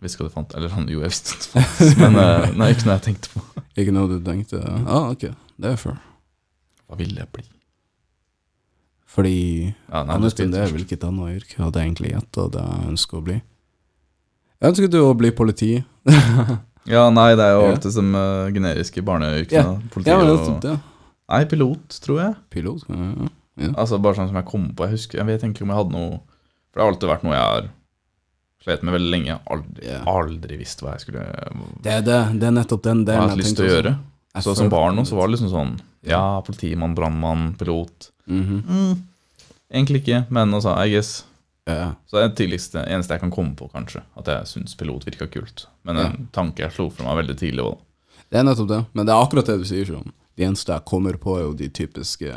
Visste 0.00 0.22
hva 0.22 0.28
du 0.28 0.32
fant. 0.32 0.54
Eller 0.56 0.72
han, 0.72 0.88
jo, 0.88 1.02
jeg 1.04 1.12
visste 1.12 1.36
det 1.36 1.46
fantes, 1.52 1.94
men 2.00 2.16
eh, 2.20 2.48
nei, 2.60 2.70
ikke 2.72 2.88
noe 2.88 2.96
jeg 2.96 3.04
tenkte 3.10 3.32
på. 3.34 3.44
Ikke 3.78 3.94
noe 3.94 4.10
du 4.10 4.18
tenkte 4.24 4.60
ah, 4.64 5.10
ok, 5.12 5.28
det 5.60 5.72
er 5.72 5.80
fair. 5.80 5.98
Hva 6.88 6.98
ville 7.00 7.20
jeg 7.20 7.30
bli? 7.36 7.44
Fordi 9.08 9.36
Ja, 9.38 10.02
nei, 10.04 10.16
annet 10.16 10.40
enn 10.44 10.54
det, 10.54 10.64
hvilket 10.72 11.04
annet 11.08 11.40
yrke 11.40 11.60
hadde 11.62 11.80
jeg 11.80 11.90
egentlig 11.90 12.12
gjetta 12.14 12.48
det 12.54 12.64
jeg 12.64 12.90
ønsker 12.92 13.20
å 13.20 13.24
bli? 13.28 13.36
Jeg 14.58 14.72
ønsket 14.72 14.96
jo 14.98 15.04
å 15.08 15.16
bli 15.16 15.32
politi. 15.36 15.72
Ja, 16.88 17.08
nei, 17.12 17.30
det 17.36 17.44
er 17.44 17.56
jo 17.56 17.64
Ja. 17.66 17.72
alltid 17.74 17.92
som 17.92 18.14
uh, 18.16 18.48
generiske 18.54 19.02
barneyrkene. 19.04 19.90
Politi 19.92 20.10
Ja, 20.10 20.20
og 20.24 20.60
det. 20.64 20.78
Nei, 21.28 21.44
pilot, 21.44 21.98
tror 22.00 22.20
jeg. 22.22 22.36
Pilot? 22.50 22.86
Ja, 22.88 23.28
ja. 23.58 23.72
Altså 23.74 23.98
Bare 24.00 24.16
sånn 24.16 24.30
som 24.30 24.38
jeg 24.38 24.46
kom 24.48 24.68
på. 24.72 24.86
Jeg 24.86 24.96
husker, 24.96 25.18
jeg 25.18 25.26
vet 25.28 25.42
ikke 25.44 25.66
om 25.66 25.72
jeg 25.74 25.80
hadde 25.80 25.92
noe 25.96 26.20
For 26.70 26.78
det 26.78 26.84
har 26.84 26.92
alltid 26.92 27.10
vært 27.10 27.24
noe 27.26 27.34
jeg 27.34 27.42
har 27.44 27.68
slet 28.64 28.84
med 28.86 28.94
veldig 28.96 29.10
lenge. 29.12 29.38
Aldri, 29.50 29.84
yeah. 29.86 30.06
aldri 30.06 30.58
visst 30.60 30.82
hva 30.84 30.94
jeg 30.96 31.06
skulle 31.06 31.24
Det 31.84 31.92
er 31.92 32.04
det. 32.06 32.20
Det 32.40 32.48
er 32.48 32.54
nettopp 32.56 32.84
den 32.86 33.04
delen 33.04 33.18
jeg 33.18 33.22
har 33.22 33.32
hadde 33.34 33.42
lyst 33.42 33.58
til 33.58 33.68
å 33.68 33.72
gjøre. 33.72 33.94
Så 34.44 34.54
som 34.54 34.70
barn 34.70 34.98
nå, 34.98 35.04
så 35.08 35.18
var 35.18 35.28
det 35.28 35.36
liksom 35.36 35.52
sånn 35.52 35.76
Ja, 36.06 36.40
politimann, 36.46 36.94
brannmann, 36.94 37.52
pilot. 37.58 38.10
Mhm. 38.28 38.60
Mm, 38.68 39.46
egentlig 39.72 40.04
ikke, 40.04 40.26
men 40.30 40.54
altså, 40.54 40.76
I 40.78 40.92
guess. 40.92 41.24
Ja. 41.68 41.90
Så 42.08 42.16
det 42.16 42.22
er 42.24 42.28
det 42.32 42.38
tidligste, 42.40 42.82
eneste 42.88 43.12
jeg 43.14 43.20
kan 43.20 43.30
komme 43.34 43.54
på, 43.58 43.68
kanskje. 43.72 44.00
At 44.16 44.30
jeg 44.32 44.48
syns 44.48 44.74
pilot 44.80 45.04
virka 45.04 45.26
kult. 45.30 45.66
Men 45.84 45.98
en 46.00 46.28
tanke 46.32 46.64
jeg 46.64 46.72
slo 46.72 46.88
for 46.90 47.04
meg 47.04 47.18
veldig 47.20 47.36
tidlig 47.42 47.60
òg. 47.66 47.78
Det 48.30 48.38
er 48.40 48.44
nettopp 48.48 48.68
det. 48.72 48.78
Men 48.96 49.06
det 49.08 49.12
er 49.14 49.22
akkurat 49.26 49.46
det 49.52 49.58
du 49.60 49.64
sier. 49.68 49.84
Sånn. 49.88 50.12
De 50.36 50.44
eneste 50.48 50.72
jeg 50.72 50.84
kommer 50.88 51.18
på, 51.20 51.36
er 51.38 51.44
jo 51.46 51.52
de 51.58 51.68
typiske 51.68 52.32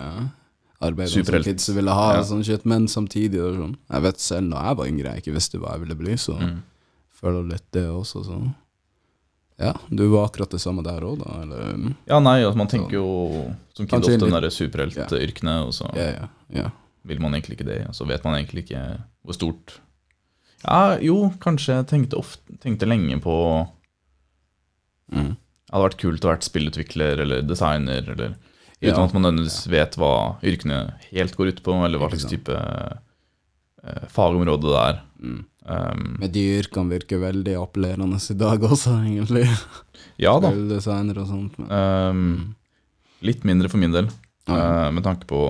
arbeidene 0.82 1.26
som 1.26 1.44
kids 1.46 1.70
ville 1.76 1.92
ha. 1.96 2.08
Ja. 2.18 2.24
Sånn 2.28 2.44
shit. 2.44 2.66
Men 2.66 2.88
samtidig 2.92 3.40
sånn. 3.56 3.78
Jeg 3.92 4.02
vet 4.08 4.20
selv 4.20 4.50
når 4.52 4.68
jeg 4.68 4.78
var 4.82 4.92
yngre 4.92 5.14
jeg 5.16 5.24
ikke 5.24 5.36
visste 5.38 5.60
hva 5.62 5.76
jeg 5.78 5.84
ville 5.86 5.96
bli, 6.00 6.14
så 6.18 6.36
Mm. 6.40 6.62
føler 7.22 7.48
litt 7.52 7.72
det 7.72 7.86
også. 7.88 8.26
Så. 8.26 8.54
Ja, 9.62 9.74
du 9.94 10.08
var 10.10 10.28
akkurat 10.30 10.50
det 10.50 10.60
samme 10.60 10.82
der 10.84 11.02
òg, 11.06 11.20
da? 11.22 11.42
Eller? 11.44 11.94
Ja, 12.10 12.20
nei, 12.20 12.42
altså, 12.42 12.58
man 12.58 12.68
tenker 12.68 12.92
jo 12.98 13.54
som 13.76 13.86
kid 13.86 14.00
ofte 14.00 14.10
litt- 14.18 14.20
de 14.20 14.42
der 14.42 14.50
superheltyrkene, 14.50 15.68
og 15.68 15.72
så 15.74 15.96
Ja, 15.96 16.10
ja. 16.22 16.28
ja. 16.50 16.70
Vil 17.08 17.22
man 17.24 17.34
egentlig 17.34 17.58
ikke 17.60 17.70
det. 17.70 17.80
Og 17.90 17.96
så 17.98 18.06
vet 18.10 18.24
man 18.28 18.38
egentlig 18.38 18.66
ikke 18.68 18.82
hvor 19.26 19.38
stort 19.38 19.78
Ja, 20.62 20.98
jo, 21.02 21.32
kanskje 21.42 21.80
jeg 21.80 21.88
tenkte, 21.90 22.20
ofte, 22.22 22.58
tenkte 22.62 22.90
lenge 22.90 23.20
på 23.24 23.38
Mm. 25.12 25.34
Det 25.36 25.74
hadde 25.76 25.86
vært 25.90 26.00
kult 26.00 26.26
å 26.26 26.30
være 26.32 26.46
spillutvikler 26.48 27.22
eller 27.24 27.42
designer, 27.44 28.06
eller 28.14 28.34
uten 28.82 28.88
Ja, 28.88 29.04
at 29.04 29.14
man 29.14 29.26
nødvendigvis 29.26 29.66
vet 29.72 29.98
hva 30.00 30.12
yrkene 30.44 30.78
helt 31.12 31.36
går 31.36 31.52
ut 31.52 31.60
på, 31.66 31.76
eller 31.86 32.00
hva 32.00 32.10
slags 32.12 32.28
type 32.32 32.56
eh, 32.56 34.06
fagområde 34.12 34.72
det 34.72 34.80
er. 34.82 35.02
Mm. 35.22 35.42
Um, 35.62 36.06
Men 36.24 36.32
de 36.34 36.44
yrkene 36.62 36.96
virker 36.96 37.22
veldig 37.22 37.54
appellerende 37.60 38.18
i 38.18 38.38
dag 38.40 38.64
også, 38.66 38.96
egentlig. 39.04 39.44
ja 40.26 40.34
da. 40.42 40.50
Spilldesigner 40.50 41.22
og 41.22 41.30
sånt. 41.30 41.60
Men. 41.60 41.70
Um, 41.76 42.56
litt 43.28 43.44
mindre 43.48 43.70
for 43.70 43.84
min 43.84 43.94
del, 43.94 44.10
Ja. 44.50 44.58
eh, 44.58 44.90
med 44.96 45.04
tanke 45.06 45.28
på 45.30 45.44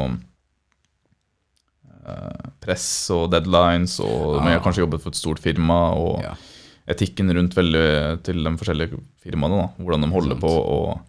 press 2.62 2.86
og 3.14 3.30
deadlines, 3.34 4.00
og 4.04 4.40
men 4.42 4.52
jeg 4.54 4.60
har 4.60 4.66
kanskje 4.66 4.84
jobbet 4.86 5.04
for 5.04 5.14
et 5.14 5.20
stort 5.20 5.40
firma, 5.44 5.80
og 5.98 6.22
ja. 6.24 6.34
etikken 6.92 7.30
rundt 7.38 7.56
veldig 7.58 7.86
til 8.26 8.44
de 8.44 8.54
forskjellige 8.58 9.00
firmaene, 9.24 9.62
da, 9.62 9.84
hvordan 9.84 10.02
de 10.08 10.12
holder 10.16 10.40
på. 10.42 10.50
og 10.50 11.00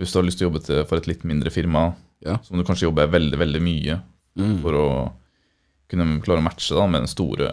Hvis 0.00 0.12
du 0.12 0.18
har 0.20 0.24
lyst 0.28 0.38
til 0.40 0.48
å 0.48 0.50
jobbe 0.50 0.84
for 0.88 0.96
et 1.00 1.06
litt 1.10 1.24
mindre 1.24 1.50
firma, 1.50 1.94
Ja. 2.20 2.36
så 2.44 2.52
må 2.52 2.60
du 2.60 2.64
kanskje 2.68 2.84
jobbe 2.88 3.08
veldig 3.10 3.38
veldig 3.38 3.62
mye 3.64 4.00
Mm. 4.36 4.60
for 4.62 4.72
å 4.72 5.12
kunne 5.90 6.20
klare 6.22 6.38
å 6.38 6.44
matche 6.44 6.74
da, 6.76 6.86
med 6.86 7.00
den 7.02 7.08
store 7.08 7.48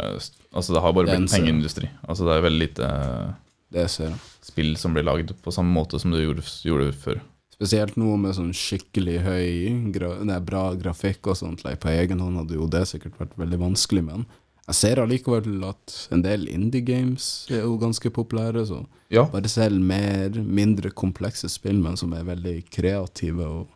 Altså 0.54 0.74
Det 0.74 0.82
har 0.82 0.94
bare 0.94 1.08
blitt 1.08 1.32
pengeindustri. 1.32 1.90
Altså 2.08 2.24
Det 2.26 2.36
er 2.38 2.42
veldig 2.46 2.60
lite 2.60 3.36
Det 3.72 3.90
ser 3.90 4.14
spill 4.42 4.76
som 4.78 4.94
blir 4.94 5.04
lagd 5.04 5.34
på 5.42 5.52
samme 5.52 5.74
måte 5.74 6.00
som 6.00 6.12
det 6.12 6.22
gjorde, 6.24 6.44
gjorde 6.64 6.94
før. 6.94 7.20
Spesielt 7.58 7.96
noe 7.98 8.20
med 8.22 8.36
sånn 8.38 8.52
skikkelig 8.54 9.16
høy, 9.26 9.48
gra 9.96 10.12
nei, 10.22 10.38
bra 10.46 10.68
grafikk 10.78 11.32
og 11.32 11.40
sånt. 11.40 11.64
Like, 11.66 11.82
på 11.82 11.90
egen 11.90 12.22
hånd 12.22 12.38
hadde 12.38 12.60
jo 12.60 12.68
det 12.70 12.84
sikkert 12.86 13.18
vært 13.18 13.34
veldig 13.42 13.58
vanskelig, 13.64 14.04
men 14.06 14.28
jeg 14.68 14.76
ser 14.78 15.00
allikevel 15.00 15.64
at 15.64 15.94
en 16.14 16.22
del 16.22 16.46
indie 16.52 16.84
games 16.86 17.48
er 17.50 17.64
jo 17.64 17.78
ganske 17.82 18.12
populære. 18.14 18.66
Så 18.68 18.84
Ja, 19.10 19.24
bare 19.32 19.50
selv 19.50 19.80
mer, 19.80 20.36
mindre 20.44 20.92
komplekse 20.92 21.50
spill, 21.50 21.80
men 21.82 21.98
som 21.98 22.14
er 22.14 22.28
veldig 22.28 22.58
kreative 22.70 23.48
og 23.48 23.74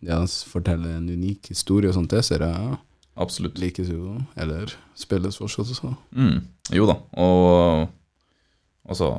ja, 0.00 0.22
forteller 0.24 0.96
en 0.96 1.10
unik 1.10 1.50
historie 1.50 1.90
og 1.90 1.98
sånt, 1.98 2.14
det 2.14 2.22
ser 2.24 2.46
jeg 2.46 2.78
absolutt. 3.18 3.58
likes 3.58 3.90
jo, 3.90 4.14
eller 4.38 4.70
spilles 4.96 5.36
fortsatt 5.36 5.74
så. 5.74 5.92
Mm, 6.14 6.46
jo 6.72 6.86
da, 6.86 7.00
og, 7.18 7.88
og 8.86 8.96
så 8.96 9.10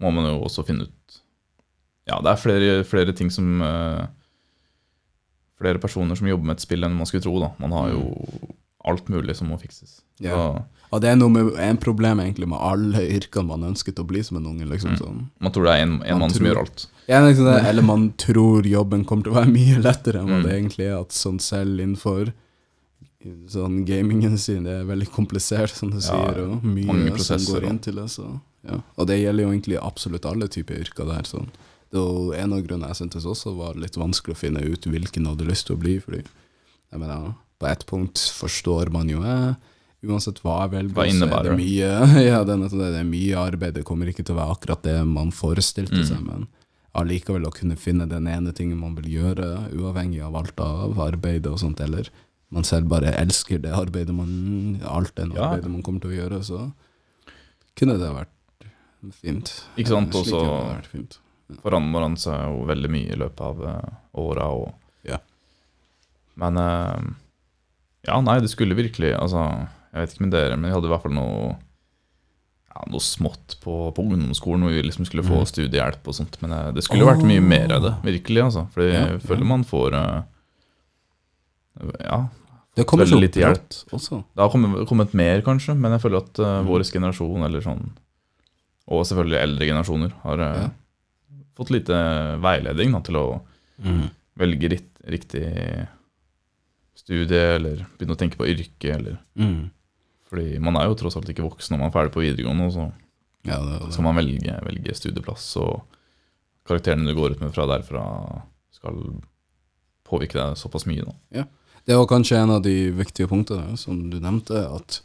må 0.00 0.14
man 0.14 0.30
jo 0.30 0.38
også 0.46 0.64
finne 0.64 0.86
ut 0.86 1.03
Ja, 2.06 2.18
det 2.20 2.30
er 2.34 2.36
flere, 2.42 2.84
flere 2.84 3.12
ting 3.16 3.30
som 3.32 3.60
uh, 3.64 4.04
Flere 5.60 5.78
personer 5.80 6.18
som 6.18 6.26
jobber 6.28 6.44
med 6.50 6.58
et 6.58 6.64
spill 6.66 6.82
enn 6.84 6.96
man 6.98 7.06
skulle 7.06 7.22
tro. 7.24 7.36
da 7.40 7.52
Man 7.62 7.72
har 7.72 7.92
jo 7.94 8.00
alt 8.84 9.06
mulig 9.08 9.36
som 9.38 9.48
må 9.48 9.56
fikses. 9.60 10.00
Ja. 10.20 10.34
Så 10.34 10.64
Og 10.92 11.00
det 11.00 11.08
er 11.10 11.16
noe 11.16 11.30
med, 11.32 11.54
en 11.62 11.78
problem 11.80 12.20
egentlig 12.20 12.46
med 12.50 12.58
alle 12.60 13.00
yrkene 13.16 13.46
man 13.48 13.62
ønsket 13.70 14.02
å 14.02 14.04
bli 14.06 14.20
som 14.22 14.36
en 14.36 14.46
unge. 14.50 14.66
liksom 14.68 14.90
Mm. 14.92 14.98
sånn. 14.98 15.22
Man 15.40 15.52
tror 15.54 15.64
det 15.64 15.72
er 15.78 15.82
en, 15.86 15.94
en 16.02 16.18
Man 16.18 16.20
mann 16.26 16.30
som 16.34 16.44
gjør 16.46 16.60
alt. 16.60 16.86
Ja, 17.08 17.20
liksom 17.24 17.44
det, 17.48 17.54
eller 17.70 17.82
man 17.82 18.12
tror 18.18 18.66
jobben 18.66 19.04
kommer 19.04 19.24
til 19.24 19.32
å 19.32 19.38
være 19.40 19.52
mye 19.54 19.78
lettere 19.80 20.20
enn 20.20 20.28
hva 20.28 20.40
Mm. 20.40 20.42
det 20.44 20.52
egentlig 20.58 20.86
er. 20.90 21.00
At 21.00 21.10
sånn 21.16 21.40
selv 21.40 21.80
innenfor 21.80 22.32
sånn 23.48 23.84
gamingen 23.86 24.36
sin, 24.38 24.64
det 24.64 24.72
er 24.82 24.84
veldig 24.84 25.08
komplisert, 25.14 25.70
som 25.72 25.90
du 25.90 25.96
Ja, 25.96 26.02
sier, 26.10 26.42
og 26.44 26.62
mye 26.64 27.18
som 27.18 27.38
går 27.38 27.64
inn 27.70 27.78
til 27.78 27.94
det. 27.94 28.10
Så, 28.12 28.26
ja. 28.68 28.80
Og 28.98 29.06
det 29.06 29.16
gjelder 29.22 29.44
jo 29.46 29.50
egentlig 29.54 29.78
absolutt 29.80 30.26
alle 30.26 30.46
typer 30.48 30.76
yrker 30.82 31.06
der. 31.08 31.22
Sånn. 31.24 31.48
Var 31.94 32.34
en 32.42 32.52
av 32.56 32.62
grunnene 32.66 32.90
jeg 32.92 33.00
syntes 33.02 33.24
også 33.30 33.54
var 33.56 33.74
litt 33.78 33.94
vanskelig 34.00 34.34
å 34.34 34.40
finne 34.40 34.62
ut 34.66 34.84
hvilken 34.90 35.22
jeg 35.24 35.30
hadde 35.36 35.46
lyst 35.48 35.66
til 35.68 35.76
å 35.76 35.80
bli. 35.80 35.98
Fordi 36.02 36.22
jeg 36.24 36.98
mener, 37.00 37.34
på 37.62 37.66
ett 37.70 37.86
punkt 37.86 38.18
forstår 38.34 38.90
man 38.94 39.08
jo 39.08 39.22
jeg, 39.22 39.54
Uansett 40.04 40.42
hva 40.44 40.66
jeg 40.66 40.72
velger, 40.74 41.06
så 41.16 41.26
er 41.32 41.46
det 41.46 41.52
mye, 41.56 41.86
ja, 42.28 42.42
det, 42.44 42.58
er 42.60 43.06
mye 43.08 43.38
arbeid. 43.40 43.72
Det 43.78 43.84
kommer 43.88 44.10
ikke 44.10 44.20
til 44.26 44.34
å 44.34 44.40
være 44.42 44.52
akkurat 44.58 44.82
det 44.84 44.98
man 45.08 45.30
forestilte 45.32 45.96
Mm. 45.96 46.04
seg, 46.04 46.20
men 46.26 46.44
allikevel 46.94 47.46
å 47.48 47.52
kunne 47.54 47.78
finne 47.80 48.04
den 48.10 48.28
ene 48.28 48.52
tingen 48.52 48.76
man 48.78 48.94
vil 48.98 49.08
gjøre, 49.14 49.48
uavhengig 49.72 50.20
av 50.22 50.36
alt 50.36 50.60
av 50.60 51.00
arbeidet 51.00 51.48
og 51.48 51.56
sånt, 51.62 51.80
eller 51.80 52.10
man 52.52 52.68
selv 52.68 52.90
bare 52.92 53.14
elsker 53.16 53.58
det 53.64 53.72
arbeidet 53.72 54.12
man 54.14 54.82
Alt 54.84 55.14
det 55.16 55.30
Ja. 55.32 55.48
arbeidet 55.54 55.70
man 55.72 55.82
kommer 55.82 56.00
til 56.04 56.10
å 56.12 56.20
gjøre, 56.20 56.42
så 56.44 56.60
kunne 57.74 57.96
det 57.98 58.12
vært 58.12 58.68
fint. 59.24 59.54
Ikke 59.78 59.88
sant, 59.88 60.12
Slik 60.12 60.34
også- 60.36 61.23
det 61.48 61.60
vært 61.60 62.20
så 62.20 62.32
er 62.34 62.46
jo 62.48 62.64
veldig 62.70 62.90
mye 62.92 63.12
i 63.12 63.20
løpet 63.20 63.44
av 63.44 63.62
uh, 63.64 63.92
åra. 64.22 64.48
Og... 64.54 64.72
Ja. 65.08 65.20
Men 66.40 66.60
uh, 66.60 67.12
Ja, 68.04 68.20
nei, 68.20 68.40
det 68.44 68.50
skulle 68.52 68.76
virkelig 68.76 69.14
Altså, 69.16 69.44
jeg 69.92 70.02
vet 70.02 70.14
ikke 70.14 70.26
med 70.26 70.34
dere, 70.34 70.56
men 70.56 70.68
jeg 70.68 70.76
hadde 70.78 70.90
i 70.90 70.94
hvert 70.94 71.04
fall 71.04 71.16
noe 71.16 71.54
ja, 72.74 72.84
noe 72.90 73.02
smått 73.02 73.56
på, 73.62 73.74
på 73.94 74.04
ungdomsskolen 74.04 74.66
hvor 74.66 74.74
vi 74.74 74.82
liksom 74.82 75.06
skulle 75.06 75.24
få 75.26 75.42
mm. 75.42 75.48
studiehjelp 75.50 76.08
og 76.10 76.16
sånt. 76.16 76.38
Men 76.42 76.54
eh, 76.56 76.70
det 76.74 76.82
skulle 76.84 77.04
jo 77.04 77.10
vært 77.10 77.26
mye 77.26 77.42
mer 77.42 77.76
av 77.76 77.84
det, 77.84 77.92
virkelig. 78.06 78.40
altså. 78.48 78.64
Fordi 78.74 78.88
Ja, 78.90 79.02
jeg 79.12 79.20
føler 79.28 79.46
man 79.46 79.66
får 79.68 79.94
uh, 79.94 80.22
Ja, 82.00 82.24
Det 82.74 82.86
kommer 82.90 83.06
Veldig 83.06 83.20
lite 83.22 83.44
hjelp. 83.44 83.76
også. 83.94 84.24
det 84.34 84.42
har 84.42 84.50
kommet, 84.50 84.88
kommet 84.90 85.14
mer, 85.14 85.42
kanskje, 85.46 85.76
men 85.78 85.94
jeg 85.94 86.02
føler 86.02 86.24
at 86.24 86.42
uh, 86.42 86.54
mm. 86.62 86.70
vår 86.72 86.86
generasjon, 86.90 87.46
eller 87.46 87.62
sånn 87.62 87.84
Og 88.90 89.06
selvfølgelig 89.06 89.38
eldre 89.40 89.70
generasjoner, 89.70 90.16
har 90.24 90.42
uh, 90.42 90.64
Ja. 90.64 90.72
Fått 91.56 91.70
lite 91.70 91.94
veiledning 92.42 92.92
da, 92.92 93.00
til 93.00 93.14
å 93.20 93.26
Mm. 93.82 94.08
velge 94.38 94.68
ritt, 94.70 94.90
riktig 95.06 95.86
studie, 96.94 97.40
eller 97.56 97.84
begynne 97.98 98.14
å 98.14 98.18
tenke 98.20 98.38
på 98.38 98.46
yrke, 98.48 98.94
eller 98.94 99.18
Mm. 99.36 99.70
Fordi 100.30 100.58
man 100.60 100.76
er 100.76 100.86
jo 100.88 100.94
tross 100.94 101.16
alt 101.16 101.28
ikke 101.28 101.44
voksen 101.48 101.70
når 101.74 101.78
man 101.78 101.88
er 101.90 101.92
ferdig 101.94 102.12
på 102.14 102.22
videregående, 102.24 102.70
så 102.72 102.92
Ja, 103.44 103.58
det 103.60 103.80
det. 103.86 103.92
skal 103.92 104.04
man 104.04 104.16
velge, 104.16 104.60
velge 104.64 104.94
studieplass, 104.94 105.56
og 105.56 105.82
karakterene 106.66 107.06
du 107.06 107.14
går 107.14 107.32
ut 107.32 107.40
med 107.40 107.52
fra 107.52 107.66
derfra, 107.66 108.42
skal 108.72 109.20
påvirke 110.04 110.32
deg 110.34 110.56
såpass 110.56 110.86
mye. 110.86 111.04
Da. 111.32 111.44
Det 111.86 111.96
var 111.96 112.06
kanskje 112.06 112.36
en 112.42 112.50
av 112.50 112.62
de 112.62 112.90
viktige 112.90 113.28
punktene 113.28 113.76
som 113.76 114.08
du 114.10 114.18
nevnte, 114.18 114.54
at 114.74 115.00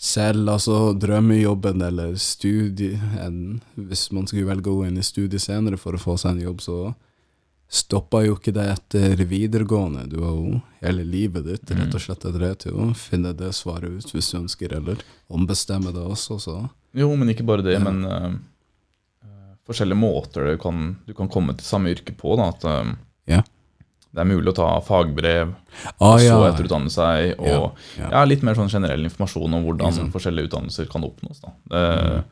selv 0.00 0.48
altså 0.48 0.94
drømmejobben 0.96 1.82
eller 1.84 2.14
studie 2.16 2.96
en, 3.20 3.60
Hvis 3.76 4.06
man 4.16 4.26
skulle 4.26 4.48
velge 4.48 4.72
å 4.72 4.78
gå 4.80 4.86
inn 4.88 4.96
i 4.96 5.04
studiet 5.04 5.44
senere 5.44 5.76
for 5.80 5.92
å 5.96 6.00
få 6.00 6.14
seg 6.20 6.38
en 6.38 6.44
jobb, 6.46 6.62
så 6.64 6.78
stoppa 7.70 8.24
jo 8.24 8.34
ikke 8.38 8.54
det 8.56 8.64
etter 8.72 9.20
videregående. 9.30 10.06
Du 10.10 10.16
har 10.24 10.32
jo 10.34 10.60
hele 10.80 11.04
livet 11.06 11.44
ditt 11.46 11.70
rett 11.70 11.94
og 11.94 12.02
slett 12.02 12.24
etter 12.24 12.42
det 12.42 12.54
til 12.64 12.78
å 12.82 12.88
finne 12.98 13.30
det 13.36 13.52
svaret 13.54 14.00
ut 14.00 14.10
hvis 14.16 14.32
du 14.32 14.38
ønsker, 14.40 14.72
eller 14.80 15.04
ombestemme 15.30 15.92
det 15.94 16.02
også, 16.02 16.40
så 16.42 16.56
Jo, 16.96 17.12
men 17.14 17.30
ikke 17.30 17.46
bare 17.46 17.62
det, 17.62 17.76
Ja. 17.76 17.84
men 17.84 18.00
eh, 18.08 18.32
forskjellige 19.68 20.00
måter 20.00 20.50
du 20.50 20.56
kan, 20.58 20.96
du 21.06 21.14
kan 21.14 21.28
komme 21.30 21.54
til 21.54 21.68
samme 21.68 21.92
yrke 21.92 22.16
på. 22.18 22.34
Da, 22.40 22.48
at 22.50 22.64
uh, 22.64 22.96
Ja. 23.30 23.44
Det 24.10 24.22
er 24.24 24.26
mulig 24.26 24.50
å 24.50 24.56
ta 24.58 24.68
fagbrev, 24.82 25.52
Ah, 25.86 25.92
og 26.16 26.18
så 26.18 26.26
ja. 26.26 26.38
etterutdanne 26.50 26.90
seg, 26.90 27.36
og 27.38 27.76
Ja, 27.96 28.08
ja. 28.10 28.24
litt 28.26 28.42
mer 28.42 28.56
sånn 28.58 28.70
generell 28.72 29.04
informasjon 29.06 29.54
om 29.54 29.62
hvordan 29.64 29.86
liksom. 29.92 30.10
forskjellige 30.12 30.50
utdannelser 30.50 30.88
kan 30.90 31.04
oppnås. 31.06 31.38
Da. 31.44 31.52
Det, 31.70 31.84
mm. 32.00 32.24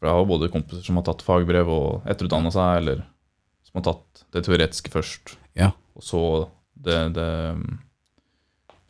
For 0.00 0.08
jeg 0.10 0.18
har 0.18 0.26
både 0.28 0.50
kompiser 0.52 0.82
som 0.84 0.98
har 0.98 1.06
tatt 1.06 1.22
fagbrev 1.22 1.70
og 1.70 2.08
etterutdanna 2.10 2.50
seg, 2.52 2.80
eller 2.82 3.04
som 3.68 3.78
har 3.80 3.86
tatt 3.92 4.24
det 4.34 4.44
teoretiske 4.48 4.90
først, 4.92 5.36
Ja. 5.56 5.70
og 5.94 6.02
så 6.02 6.22
det, 6.74 6.98
det 7.14 7.30
mm, 7.56 7.78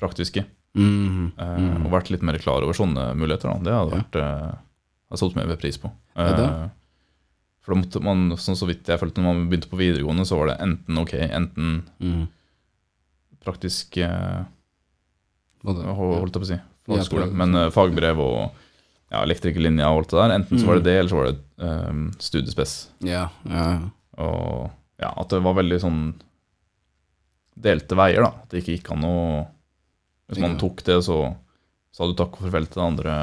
praktiske. 0.01 0.47
Mm. 0.75 1.33
eh, 1.39 1.57
mhm. 1.61 1.85
Og 1.87 1.93
vært 1.93 2.11
litt 2.11 2.25
mer 2.27 2.39
klar 2.43 2.65
over 2.65 2.75
sånne 2.75 3.13
muligheter. 3.15 3.53
Da. 3.53 3.61
Det 3.63 3.77
hadde 3.77 3.99
vært 4.01 4.19
jeg 4.19 4.57
har 5.15 5.21
satt 5.21 5.37
mer 5.37 5.57
pris 5.61 5.77
på. 5.79 5.91
Ja, 6.17 6.33
det. 6.35 6.49
For 7.65 7.73
da 7.73 7.81
måtte 7.81 8.03
man, 8.05 8.27
sånn 8.41 8.59
så 8.61 8.69
vidt 8.69 8.91
jeg 8.93 9.01
følte 9.01 9.23
når 9.23 9.31
man 9.31 9.47
begynte 9.49 9.71
på 9.71 9.81
videregående, 9.81 10.27
så 10.29 10.37
var 10.37 10.53
det 10.53 10.59
enten 10.67 11.01
ok, 11.01 11.15
enten 11.25 11.71
mm. 11.97 12.27
praktisk 13.45 13.97
eh, 14.05 14.43
holdt 15.65 16.29
jeg 16.29 16.35
på 16.37 16.45
å 16.45 16.51
si, 16.51 16.59
fagskole, 16.91 17.31
men 17.33 17.57
eh, 17.57 17.71
fagbrev 17.73 18.21
og 18.21 18.39
ja, 19.09 19.23
elektrikerlinja 19.23 19.89
og 19.89 20.03
alt 20.03 20.13
det 20.13 20.21
der. 20.21 20.37
Enten 20.41 20.61
så 20.61 20.69
var 20.69 20.81
det 20.81 20.85
Mm. 20.85 20.89
det, 20.91 20.99
eller 20.99 21.11
så 21.11 21.21
var 21.21 21.31
det 21.31 21.39
eh, 21.71 22.05
studiespes. 22.29 22.77
Ja, 23.01 23.25
ja, 23.49 23.65
ja. 23.73 23.91
Og 24.25 24.71
ja, 25.01 25.11
at 25.11 25.33
det 25.33 25.43
var 25.43 25.57
veldig 25.59 25.81
sånn 25.83 26.01
delte 27.55 27.97
veier, 27.99 28.27
da. 28.27 28.45
At 28.45 28.53
det 28.53 28.63
ikke 28.63 28.77
gikk 28.79 28.93
an 28.95 29.09
å 29.09 29.17
Hvis 30.25 30.41
man 30.41 30.55
tok 30.57 30.79
det, 30.87 31.03
så 31.05 31.35
sa 31.93 32.07
du 32.09 32.15
takk 32.17 32.39
og 32.39 32.47
farvel 32.47 32.65
til 32.67 32.81
det 32.81 32.85
andre. 32.85 33.15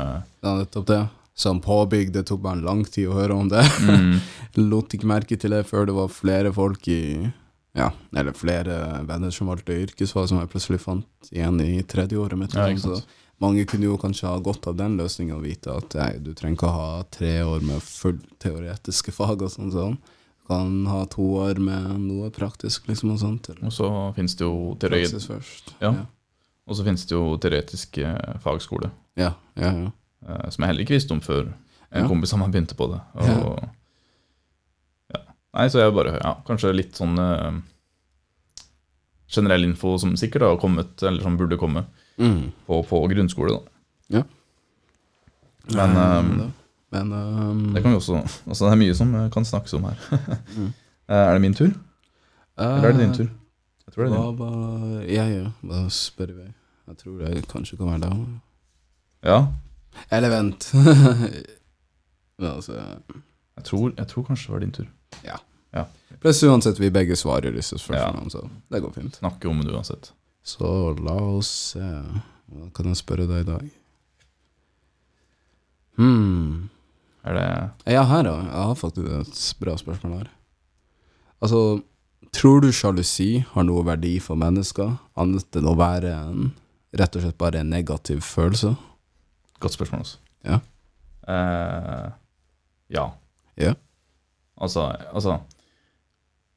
Ja, 0.46 0.52
nettopp 0.60 0.86
det. 0.86 1.00
Som 1.38 1.62
påbygg, 1.64 2.12
det 2.14 2.26
tok 2.28 2.42
bare 2.44 2.62
lang 2.62 2.84
tid 2.86 3.08
å 3.10 3.16
høre 3.16 3.38
om 3.38 3.48
det. 3.50 3.64
Mm. 3.88 4.18
Lot 4.72 4.94
ikke 4.94 5.10
merke 5.10 5.38
til 5.40 5.56
det 5.56 5.64
før 5.70 5.88
det 5.88 5.96
var 5.96 6.12
flere 6.12 6.52
folk 6.54 6.88
i 6.92 7.32
Ja, 7.78 7.88
eller 8.12 8.36
flere 8.36 8.76
venner 9.08 9.32
som 9.32 9.48
valgte 9.48 9.78
yrkesfag, 9.80 10.28
som 10.28 10.42
jeg 10.42 10.52
plutselig 10.52 10.82
fant 10.84 11.32
igjen 11.32 11.62
i 11.64 11.80
tredje 11.88 12.20
året 12.20 12.40
mitt. 12.40 12.56
Ja, 12.58 12.68
liksom. 12.68 13.00
så 13.00 13.22
mange 13.42 13.64
kunne 13.66 13.88
jo 13.88 13.98
kanskje 13.98 14.28
ha 14.28 14.40
godt 14.44 14.68
av 14.70 14.76
den 14.78 14.98
løsninga 15.00 15.38
og 15.38 15.46
vite 15.48 15.74
at 15.74 15.96
nei, 15.98 16.10
du 16.22 16.34
trenger 16.38 16.60
ikke 16.60 16.68
å 16.68 16.76
ha 16.76 16.90
tre 17.10 17.32
år 17.48 17.64
med 17.66 17.80
full 17.82 18.20
teoretiske 18.44 19.14
fag 19.16 19.48
og 19.48 19.54
sånn. 19.54 19.72
sånn. 19.74 19.96
Du 20.42 20.52
kan 20.52 20.76
ha 20.92 21.06
to 21.10 21.26
år 21.46 21.62
med 21.64 21.88
noe 22.04 22.30
praktisk, 22.36 22.92
liksom, 22.92 23.16
og 23.16 23.24
sånt. 23.24 23.50
Eller 23.54 23.72
Og 23.72 23.74
så 23.74 23.90
finnes 24.18 24.36
det 24.36 24.46
jo 24.46 24.76
teori, 24.84 25.00
praksis 25.00 25.32
først. 25.32 25.74
Ja. 25.80 25.96
ja. 25.96 26.06
og 26.68 26.78
så 26.78 26.86
finnes 26.86 27.08
det 27.08 27.16
jo 27.16 27.24
teoretisk 27.42 28.04
fagskole, 28.44 28.92
Ja, 29.16 29.34
ja, 29.56 29.72
ja. 29.80 29.90
Eh, 30.28 30.50
som 30.50 30.64
jeg 30.64 30.68
heller 30.72 30.82
ikke 30.86 30.98
visste 30.98 31.12
om 31.16 31.22
før 31.22 31.48
en 31.92 32.04
Ja. 32.04 32.08
kompis 32.08 32.34
av 32.34 32.40
meg 32.40 32.52
begynte 32.54 32.76
på 32.80 32.88
det. 32.92 33.02
Og, 33.16 33.64
ja. 35.14 35.20
Nei, 35.54 35.68
så 35.68 35.80
jeg 35.82 35.94
bare, 35.94 36.14
ja, 36.24 36.36
kanskje 36.48 36.74
litt 36.76 36.96
sånn 36.96 37.18
eh, 37.20 37.60
generell 39.32 39.64
info 39.68 39.98
som 40.00 40.14
sikkert 40.20 40.42
har 40.48 40.58
kommet, 40.60 41.02
eller 41.04 41.22
som 41.24 41.38
burde 41.38 41.58
komme, 41.60 41.86
Mm. 42.20 42.52
på, 42.68 42.84
på 42.86 43.08
grunnskole, 43.10 43.60
da. 44.10 44.24
Men, 45.72 45.96
Eh, 45.96 46.18
ehm, 46.20 46.54
men 46.92 47.12
um, 47.14 47.74
Det 47.74 47.82
kan 47.84 47.92
vi 47.94 47.98
også, 47.98 48.18
altså 48.48 48.66
det 48.66 48.72
er 48.74 48.80
mye 48.82 48.96
som 48.98 49.12
kan 49.32 49.46
snakkes 49.46 49.74
om 49.78 49.84
her. 49.84 49.98
Mm. 50.58 50.74
Er 51.08 51.34
det 51.34 51.42
min 51.42 51.54
tur? 51.54 51.72
Eller 52.58 52.88
er 52.88 52.92
det 52.94 53.00
din 53.02 53.14
tur? 53.14 53.30
Jeg 53.86 53.94
tror 53.94 54.04
det 54.06 54.14
er 54.14 54.32
din. 54.38 55.16
Ja, 55.16 55.26
ja, 55.28 55.52
Da 55.64 55.88
spør 55.90 56.32
vi? 56.36 56.46
Jeg 56.88 56.98
tror 56.98 57.18
det 57.20 57.48
kanskje 57.48 57.78
kan 57.78 57.88
være 57.88 58.00
deg. 58.10 58.28
Ja, 59.24 59.48
Eller 60.12 60.30
vent. 60.34 60.72
Men 62.42 62.50
altså 62.56 62.74
jeg 62.76 63.64
tror, 63.68 63.92
jeg 63.98 64.08
tror 64.10 64.24
kanskje 64.28 64.48
det 64.48 64.54
var 64.56 64.60
din 64.66 64.76
tur. 64.76 64.90
Ja 65.28 65.38
Pluss 66.22 66.42
uansett, 66.44 66.78
vi 66.78 66.90
begge 66.94 67.16
svarer 67.18 67.54
disse 67.56 67.78
spørsmålene, 67.80 68.28
Ja. 68.28 68.30
så 68.30 68.42
det 68.70 68.82
går 68.84 68.92
fint. 68.94 69.16
Snakker 69.18 69.50
om 69.50 69.62
det 69.64 69.72
uansett. 69.74 70.12
Så 70.44 70.68
la 71.00 71.16
oss 71.38 71.48
se 71.72 71.80
Hva 71.82 72.68
kan 72.76 72.90
jeg 72.92 73.00
spørre 73.00 73.26
deg 73.30 73.46
i 73.46 73.48
dag? 73.48 73.70
Hmm. 75.98 76.70
Er 77.24 77.34
det 77.38 77.94
Ja, 77.94 78.04
her 78.10 78.24
da. 78.24 78.36
Jeg 78.42 78.66
har 78.68 78.76
faktisk 78.76 79.08
et 79.08 79.42
bra 79.62 79.76
spørsmål 79.78 80.18
her. 80.18 80.30
Altså, 81.42 81.82
tror 82.34 82.62
du 82.62 82.72
sjalusi 82.72 83.44
har 83.54 83.64
noe 83.64 83.84
verdi 83.86 84.20
for 84.22 84.36
mennesker, 84.40 84.98
annet 85.18 85.56
enn 85.58 85.68
å 85.72 85.76
være 85.78 86.12
en 86.14 86.52
rett 86.98 87.16
og 87.16 87.24
slett 87.26 87.38
bare 87.42 87.62
en 87.64 87.70
negativ 87.74 88.22
følelse? 88.26 88.76
Godt 89.62 89.76
spørsmål, 89.78 90.04
altså. 90.04 90.18
Ja. 90.48 90.60
Eh, 91.30 92.08
ja. 92.96 93.06
Ja. 93.62 93.74
Altså, 94.62 94.88
altså 95.14 95.40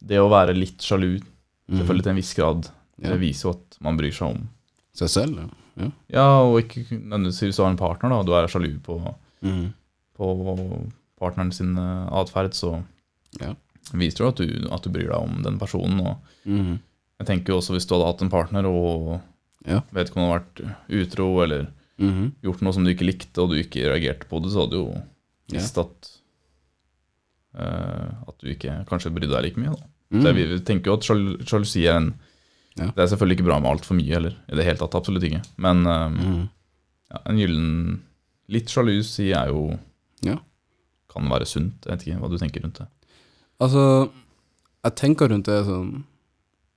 Det 0.04 0.18
å 0.20 0.28
være 0.32 0.56
litt 0.56 0.82
sjalu, 0.84 1.20
Mhm. 1.68 1.78
selvfølgelig 1.78 2.02
til 2.04 2.10
en 2.12 2.16
viss 2.20 2.34
grad, 2.36 2.66
det 3.00 3.18
viser 3.20 3.48
jo 3.48 3.52
at 3.54 3.78
man 3.80 3.96
bryr 3.96 4.12
seg 4.12 4.34
om 4.34 4.48
Seg 4.94 5.08
selv, 5.10 5.38
ja. 5.80 5.88
ja. 6.12 6.24
Og 6.46 6.60
ikke 6.62 6.84
nødvendigvis 7.00 7.40
hvis 7.42 7.56
du 7.56 7.62
har 7.64 7.70
en 7.72 7.76
partner, 7.80 8.10
da, 8.12 8.18
og 8.20 8.26
du 8.28 8.32
er 8.36 8.46
sjalu 8.46 8.76
på, 8.84 8.98
mm. 9.42 9.72
på 10.14 10.28
partneren 11.18 11.50
sin 11.52 11.72
eh, 11.76 12.06
atferd, 12.14 12.52
så 12.54 12.84
Ja. 13.40 13.54
viser 13.92 14.24
det 14.24 14.28
at 14.28 14.36
du, 14.36 14.68
at 14.72 14.82
du 14.84 14.90
bryr 14.90 15.08
deg 15.10 15.16
om 15.18 15.42
den 15.42 15.58
personen. 15.58 15.98
Og 16.06 16.16
mm. 16.46 16.78
jeg 17.18 17.26
tenker 17.26 17.52
jo 17.52 17.58
også 17.58 17.74
hvis 17.74 17.88
du 17.88 17.94
hadde 17.96 18.06
hatt 18.12 18.22
en 18.22 18.30
partner 18.30 18.66
og 18.70 19.20
Ja. 19.66 19.80
vedkommende 19.92 20.30
hadde 20.30 20.44
vært 20.44 20.76
utro 21.02 21.42
eller 21.42 21.66
Mhm. 21.98 22.32
gjort 22.42 22.62
noe 22.64 22.74
som 22.74 22.84
du 22.84 22.90
ikke 22.90 23.06
likte, 23.06 23.38
og 23.42 23.52
du 23.52 23.60
ikke 23.60 23.86
reagerte 23.86 24.26
på 24.26 24.40
det, 24.42 24.50
så 24.52 24.64
hadde 24.64 24.74
du 24.74 24.80
jo 24.80 24.94
visst 25.52 25.76
visst 25.76 25.78
at 25.78 26.08
uh, 27.54 28.08
at 28.28 28.38
du 28.40 28.50
ikke 28.50 28.80
kanskje 28.88 29.12
brydde 29.14 29.34
deg 29.34 29.44
like 29.46 29.60
mye. 29.60 29.74
Da. 29.74 29.90
Mhm. 30.14 30.22
Så 30.22 30.30
jeg, 30.30 30.48
vi 30.50 30.60
tenker 30.70 30.90
jo 30.90 30.96
at 30.98 31.48
sjalusi 31.48 31.86
er 31.86 32.00
en 32.02 32.14
Ja. 32.74 32.88
Det 32.90 33.04
er 33.04 33.06
selvfølgelig 33.06 33.36
ikke 33.38 33.46
bra 33.46 33.60
med 33.62 33.70
altfor 33.70 33.94
mye 33.94 34.10
heller. 34.10 34.32
I 34.50 34.56
det 34.58 34.64
hele 34.66 34.78
tatt, 34.80 34.96
absolutt 34.98 35.22
ikke. 35.22 35.44
Men 35.62 35.86
um, 35.86 36.16
mm. 36.18 36.40
ja, 37.12 37.20
en 37.30 37.38
gyllen 37.38 37.68
Litt 38.50 38.68
sjalusi 38.68 39.30
er 39.30 39.52
jo 39.52 39.78
Ja. 40.26 40.40
Kan 41.08 41.30
være 41.30 41.46
sunt. 41.46 41.86
Jeg 41.86 41.92
vet 41.92 42.02
ikke 42.02 42.18
hva 42.18 42.30
du 42.32 42.36
tenker 42.38 42.64
rundt 42.64 42.80
det. 42.82 42.88
Altså, 43.62 44.10
jeg 44.82 44.96
tenker 44.98 45.30
rundt 45.30 45.46
det 45.46 45.60
sånn 45.68 46.04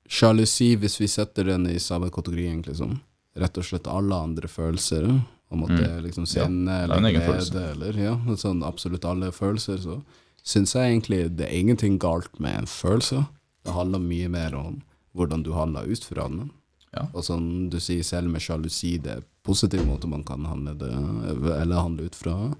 Sjalusi, 0.07 0.75
hvis 0.79 1.01
vi 1.01 1.07
setter 1.11 1.49
den 1.49 1.65
i 1.67 1.79
samme 1.83 2.07
kategori, 2.13 2.45
egentlig, 2.47 2.77
som 2.77 2.93
rett 3.39 3.57
og 3.57 3.63
slett 3.67 3.87
alle 3.87 4.15
andre 4.15 4.47
følelser, 4.51 5.07
om 5.51 5.63
at 5.63 5.69
Mm. 5.69 5.77
det 5.77 5.89
er 5.89 6.01
liksom 6.01 6.25
Ja, 6.35 6.45
sinne 6.45 6.69
er 6.69 6.83
eller 6.91 7.11
glede, 7.11 7.71
eller 7.71 7.93
ja, 8.03 8.15
sånn 8.35 8.63
absolutt 8.63 9.05
alle 9.05 9.31
følelser, 9.31 9.77
så 9.79 10.01
syns 10.43 10.73
jeg 10.73 10.91
egentlig 11.01 11.35
det 11.37 11.47
er 11.47 11.57
ingenting 11.59 11.97
galt 11.99 12.39
med 12.39 12.57
en 12.59 12.65
følelse. 12.65 13.27
Det 13.63 13.73
handler 13.73 13.99
mye 13.99 14.29
mer 14.29 14.55
om 14.55 14.81
hvordan 15.15 15.43
du 15.43 15.51
handler 15.53 15.87
ut 15.87 16.03
fra 16.03 16.27
den. 16.27 16.51
Ja. 16.95 17.07
Og 17.13 17.23
som 17.23 17.69
du 17.69 17.77
sier 17.79 18.03
selv 18.03 18.29
med 18.29 18.41
sjalusi, 18.41 18.97
det 19.01 19.11
er 19.17 19.23
positiv 19.43 19.85
måte 19.85 20.07
man 20.07 20.23
kan 20.23 20.43
handle 20.45 20.73
det, 20.77 20.91
eller 21.61 21.81
handle 21.81 22.05
ut 22.05 22.15
fra 22.15 22.53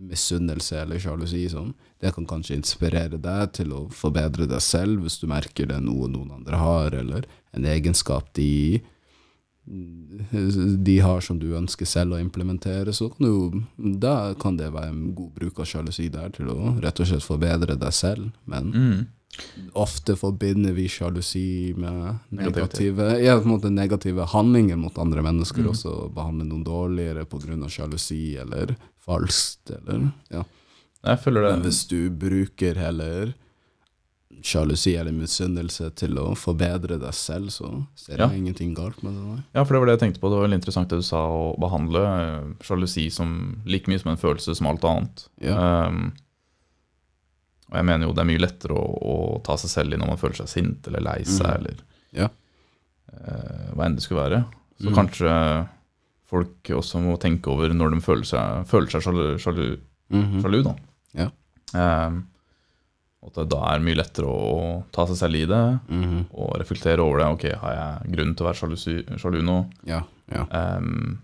misunnelse 0.00 0.80
eller 0.82 0.98
sjalusi. 1.02 1.44
Sånn. 1.52 1.74
Det 2.00 2.12
kan 2.14 2.26
kanskje 2.26 2.56
inspirere 2.58 3.20
deg 3.20 3.52
til 3.52 3.72
å 3.76 3.84
forbedre 3.92 4.48
deg 4.50 4.62
selv 4.64 5.04
hvis 5.04 5.20
du 5.20 5.26
merker 5.30 5.68
det 5.68 5.76
er 5.76 5.84
noe 5.84 6.08
noen 6.10 6.32
andre 6.38 6.60
har, 6.60 6.96
eller 6.96 7.26
en 7.54 7.64
egenskap 7.68 8.32
de 8.34 8.80
de 9.66 10.98
har 11.00 11.20
som 11.24 11.38
du 11.40 11.54
ønsker 11.56 11.88
selv 11.88 12.14
å 12.16 12.20
implementere, 12.20 12.92
så 12.92 13.08
kan 13.10 13.26
du 13.26 13.62
Da 13.98 14.34
kan 14.34 14.56
det 14.56 14.72
være 14.72 14.90
en 14.92 15.14
god 15.14 15.34
bruk 15.34 15.58
av 15.60 15.66
sjalusi 15.66 16.10
der 16.12 16.28
til 16.30 16.46
å 16.52 16.74
rett 16.82 17.00
og 17.00 17.06
slett 17.08 17.24
forbedre 17.24 17.78
deg 17.78 17.92
selv. 17.92 18.32
Men 18.46 18.72
Mm. 18.72 19.06
ofte 19.74 20.14
forbinder 20.16 20.72
vi 20.74 20.86
sjalusi 20.86 21.74
med 21.76 22.18
negative, 22.30 23.20
ja, 23.22 23.40
negative 23.40 24.26
handlinger 24.26 24.76
mot 24.76 24.96
andre 24.98 25.22
mennesker, 25.22 25.62
Mm. 25.62 25.70
også 25.70 26.14
behandle 26.14 26.44
noen 26.46 26.64
dårligere 26.64 27.24
pga. 27.24 27.68
sjalusi 27.68 28.36
eller 28.38 28.76
falskt, 29.06 29.70
eller 29.70 30.12
ja. 30.30 30.44
Jeg 31.04 31.18
føler 31.20 31.50
Men 31.50 31.62
hvis 31.62 31.88
du 31.88 32.10
bruker 32.10 32.74
heller 32.76 33.34
sjalusi 34.44 34.92
eller 35.00 35.14
misunnelse 35.16 35.88
til 35.96 36.18
å 36.20 36.26
forbedre 36.36 36.98
deg 37.00 37.14
selv, 37.16 37.48
så 37.52 37.70
ser 37.96 38.18
Ja. 38.20 38.28
ingenting 38.28 38.74
galt 38.74 39.02
med 39.02 39.14
det. 39.14 39.22
Nei. 39.22 39.42
Ja, 39.54 39.64
for 39.64 39.72
det 39.72 39.80
var 39.80 39.86
det 39.86 39.94
jeg 39.94 40.00
tenkte 40.00 40.20
på. 40.20 40.28
Det 40.28 40.36
var 40.36 40.48
veldig 40.48 40.60
interessant 40.60 40.88
det 40.90 40.98
du 41.00 41.02
sa, 41.02 41.22
å 41.24 41.56
behandle 41.58 42.02
eh, 42.04 42.44
sjalusi 42.60 43.10
som 43.10 43.62
like 43.64 43.88
mye 43.88 43.98
som 43.98 44.10
en 44.12 44.20
følelse 44.20 44.54
som 44.54 44.66
alt 44.66 44.84
annet. 44.84 45.28
Ja. 45.40 45.88
Um, 45.88 46.12
og 47.70 47.76
jeg 47.80 47.84
mener 47.88 48.06
jo 48.06 48.12
det 48.12 48.20
er 48.20 48.28
mye 48.28 48.42
lettere 48.44 48.76
å, 48.76 48.84
å 48.84 49.42
ta 49.42 49.56
seg 49.56 49.70
selv 49.70 49.94
i 49.94 49.96
når 49.96 50.12
man 50.12 50.20
føler 50.20 50.36
seg 50.42 50.48
sint 50.52 50.86
eller 50.86 51.00
lei 51.00 51.24
seg, 51.24 51.48
mm. 51.48 51.56
eller 51.56 51.80
Ja. 52.12 52.28
uh, 52.28 53.72
hva 53.72 53.86
enn 53.86 53.96
det 53.96 54.04
skulle 54.04 54.28
være. 54.28 54.44
Så 54.76 54.90
mm. 54.92 54.94
kanskje 54.94 55.32
folk 56.28 56.74
også 56.76 57.00
må 57.00 57.16
tenke 57.22 57.48
over 57.48 57.72
når 57.72 57.96
de 57.96 58.04
føler 58.04 58.28
seg, 58.28 58.68
føler 58.68 58.92
seg 58.92 59.08
sjalu, 59.08 59.38
sjalu, 59.40 59.66
-hmm. 60.12 60.40
sjalu 60.42 60.62
da. 60.62 60.76
Ja. 61.14 61.30
Um, 61.72 62.26
at 63.26 63.34
det 63.38 63.48
da 63.50 63.60
er 63.72 63.80
mye 63.80 63.96
lettere 63.96 64.26
å 64.28 64.84
ta 64.92 65.06
seg 65.08 65.16
selv 65.16 65.34
i 65.40 65.44
det, 65.48 65.80
Mhm. 65.88 66.26
og 66.34 66.58
reflektere 66.60 67.00
over 67.00 67.18
det. 67.18 67.26
Ok, 67.32 67.44
har 67.60 67.72
jeg 67.74 68.12
grunn 68.16 68.34
til 68.34 68.46
å 68.46 68.50
være 68.50 69.18
sjalu, 69.18 69.40
nå? 69.42 69.56
Ja. 69.86 70.02
ja. 70.30 70.44
Um, 70.76 71.18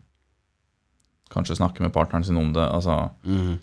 kanskje 1.31 1.57
snakke 1.59 1.81
med 1.85 1.93
partneren 1.93 2.25
sin 2.25 2.37
om 2.41 2.53
det. 2.53 2.63
Altså, 2.73 3.11
Mhm. 3.25 3.59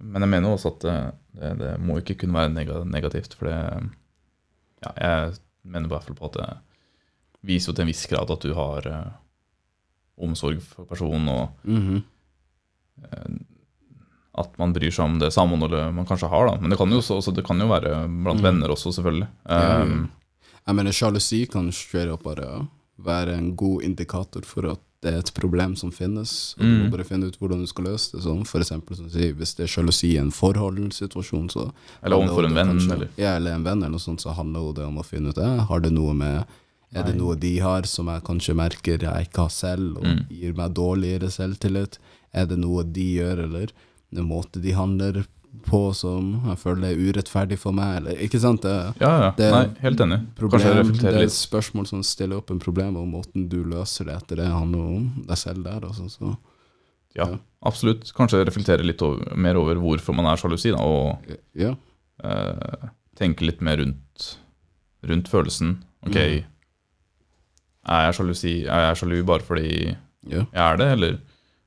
men 0.00 0.22
jeg 0.22 0.28
mener 0.30 0.48
også 0.56 0.74
at 0.74 0.80
det, 0.80 1.14
det, 1.40 1.58
det 1.58 1.80
må 1.80 1.98
ikke 2.00 2.18
kunne 2.18 2.34
være 2.34 2.84
negativt. 2.84 3.34
For 3.34 3.46
det 3.46 3.90
ja, 4.82 4.92
Jeg 4.96 5.38
mener 5.64 5.86
i 5.86 5.88
hvert 5.88 6.04
fall 6.04 6.14
på 6.16 6.26
at 6.26 6.32
det 6.32 6.58
viser 7.44 7.72
jo 7.72 7.76
til 7.76 7.82
en 7.82 7.88
viss 7.88 8.06
grad 8.06 8.30
at 8.30 8.40
du 8.40 8.52
har 8.54 8.86
uh, 8.86 9.10
omsorg 10.18 10.60
for 10.62 10.84
personen, 10.84 11.28
og 11.28 11.48
Mhm. 11.64 12.02
eh, 13.04 13.38
at 14.38 14.58
man 14.58 14.72
bryr 14.72 14.90
seg 14.92 15.04
om 15.04 15.18
det 15.18 15.32
samholdet 15.32 15.94
man 15.94 16.04
kanskje 16.06 16.28
har. 16.28 16.46
da 16.50 16.56
Men 16.60 16.70
det 16.70 16.78
kan 16.78 16.90
jo, 16.90 16.98
også, 16.98 17.16
også, 17.20 17.34
det 17.34 17.44
kan 17.46 17.58
jo 17.58 17.66
være 17.68 18.06
blant 18.08 18.40
Mhm. 18.40 18.42
venner 18.42 18.68
også, 18.68 18.92
selvfølgelig. 18.92 19.28
Um, 19.48 20.10
ja. 20.10 20.42
Jeg 20.66 20.74
mener, 20.74 20.90
sjalusi 20.92 21.46
kan 21.50 21.70
straight 21.72 22.10
up 22.12 22.22
bare 22.24 22.66
være 22.98 23.36
en 23.38 23.54
god 23.56 23.82
indikator 23.82 24.42
for 24.44 24.66
at 24.72 24.78
det 25.02 25.12
er 25.14 25.18
et 25.18 25.30
problem 25.34 25.76
som 25.76 25.90
finnes, 25.92 26.54
og 26.58 26.64
du 26.64 26.66
Mm. 26.66 26.84
må 26.84 26.90
bare 26.96 27.04
finne 27.04 27.26
ut 27.28 27.36
hvordan 27.38 27.60
du 27.60 27.66
skal 27.66 27.84
løse 27.84 28.12
det. 28.12 28.22
Sånn, 28.24 28.44
for 28.46 28.58
eksempel, 28.60 28.96
sånn, 28.96 29.10
hvis 29.36 29.54
det 29.54 29.64
er 29.64 29.68
sjalusi 29.68 30.14
i 30.14 30.18
en 30.18 30.30
forholdssituasjon, 30.32 31.48
så 31.50 31.72
eller 32.02 32.16
overfor 32.16 32.46
en 32.46 32.54
venn, 32.54 32.72
kanskje- 32.78 32.92
eller 32.92 33.08
Ja, 33.16 33.36
eller 33.36 33.52
en 33.54 33.64
venn, 33.64 33.78
eller 33.82 33.90
noe 33.90 33.98
sånt, 34.00 34.20
så 34.20 34.34
handler 34.34 34.74
det 34.74 34.84
om 34.84 34.96
å 34.98 35.04
finne 35.04 35.28
ut 35.28 35.34
det. 35.34 35.60
Har 35.68 35.80
det 35.80 35.92
noe 35.92 36.14
med 36.14 36.44
Er 36.94 37.02
det 37.02 37.16
noe 37.16 37.34
de 37.34 37.58
har 37.58 37.82
som 37.82 38.06
jeg 38.06 38.22
kanskje 38.22 38.54
merker 38.54 38.96
jeg 38.98 39.26
ikke 39.28 39.36
har 39.42 39.48
selv, 39.50 39.96
og 39.98 40.04
Mm. 40.04 40.26
gir 40.30 40.54
meg 40.54 40.72
dårligere 40.72 41.28
selvtillit? 41.28 41.98
Er 42.32 42.46
det 42.46 42.58
noe 42.58 42.84
de 42.84 43.16
gjør, 43.18 43.42
eller 43.44 43.66
en 44.14 44.28
måte 44.28 44.60
de 44.62 44.70
handler 44.72 45.24
på 45.66 45.94
som 45.96 46.42
jeg 46.46 46.58
føler 46.60 46.90
er 46.92 47.00
urettferdig 47.00 47.56
for 47.58 47.72
meg, 47.72 47.96
eller 47.96 48.18
Ikke 48.22 48.38
sant? 48.38 48.60
Det, 48.62 48.94
Ja, 49.00 49.20
ja. 49.20 49.30
Det- 49.36 49.50
Nei, 49.52 49.80
helt 49.80 49.98
enig. 50.00 50.34
problem, 50.36 50.92
det 50.92 51.04
er 51.04 51.22
et 51.22 51.30
spørsmål 51.30 51.86
som 51.86 52.02
stiller 52.02 52.36
opp 52.36 52.50
en 52.50 52.58
problem, 52.60 52.96
og 52.96 53.08
måten 53.08 53.48
du 53.48 53.64
løser 53.64 54.04
det 54.04 54.14
etter 54.16 54.36
det, 54.36 54.46
handler 54.46 54.78
om 54.96 55.24
deg 55.26 55.36
selv 55.36 55.64
der. 55.64 55.80
Også, 55.80 56.10
så. 56.10 56.36
Ja, 57.16 57.24
Ja. 57.30 57.38
absolutt. 57.64 58.12
Kanskje 58.14 58.44
reflektere 58.44 58.84
litt 58.84 59.00
over, 59.02 59.34
mer 59.34 59.56
over 59.56 59.74
hvorfor 59.76 60.14
man 60.14 60.26
er 60.26 60.36
sjalusi, 60.36 60.70
da, 60.76 60.82
og 60.82 61.18
Ja. 61.54 61.74
eh, 62.22 62.88
tenke 63.16 63.40
litt 63.40 63.60
mer 63.62 63.78
rundt, 63.78 64.36
rundt 65.02 65.26
følelsen. 65.28 65.78
Ok, 66.06 66.12
Mm. 66.14 66.44
er 67.88 68.06
jeg 68.06 68.14
sjalusi, 68.14 68.66
er 68.66 68.80
jeg 68.88 68.96
sjalu 69.00 69.24
bare 69.24 69.40
fordi 69.40 69.96
Ja. 70.28 70.44
jeg 70.52 70.72
er 70.72 70.76
det, 70.76 70.86
eller 70.92 71.18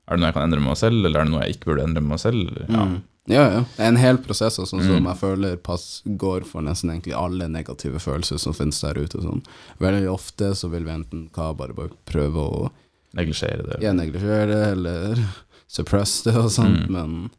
er 0.10 0.18
det 0.18 0.20
noe 0.24 0.28
jeg 0.32 0.34
kan 0.34 0.44
endre 0.50 0.60
med 0.60 0.70
meg 0.74 0.78
selv, 0.82 1.06
eller 1.06 1.20
er 1.22 1.24
det 1.30 1.32
noe 1.36 1.44
jeg 1.46 1.56
ikke 1.56 1.70
burde 1.70 1.84
endre 1.86 2.02
med 2.02 2.10
meg 2.16 2.20
selv? 2.20 2.60
Ja. 2.68 2.86
Mm. 2.90 2.96
ja, 3.30 3.44
ja. 3.54 3.60
Det 3.78 3.86
er 3.86 3.92
en 3.94 4.02
hel 4.02 4.18
prosess 4.26 4.58
altså, 4.60 4.80
som 4.82 4.98
Mm. 5.04 5.06
jeg 5.12 5.18
føler 5.22 5.58
pass, 5.62 6.02
går 6.06 6.46
for 6.50 6.62
nesten 6.66 6.90
egentlig 6.90 7.14
alle 7.16 7.48
negative 7.48 8.00
følelser 8.02 8.40
som 8.42 8.54
finnes 8.58 8.82
der 8.82 8.98
ute. 8.98 9.22
Sånn. 9.22 9.44
Veldig 9.80 10.08
ofte 10.12 10.52
så 10.56 10.70
vil 10.72 10.84
vi 10.84 10.92
enten 10.92 11.30
hva, 11.36 11.52
bare, 11.56 11.74
bare 11.78 11.94
prøve 12.10 12.36
å 12.42 12.70
Neglisjere 13.18 13.64
det. 13.66 13.78
ja, 13.82 13.90
neglisjere 13.92 14.46
det, 14.52 14.66
eller 14.76 15.18
suppress 15.68 16.24
det 16.24 16.36
og 16.38 16.52
sånt, 16.54 16.90
Mm. 16.90 16.92
men 16.94 17.30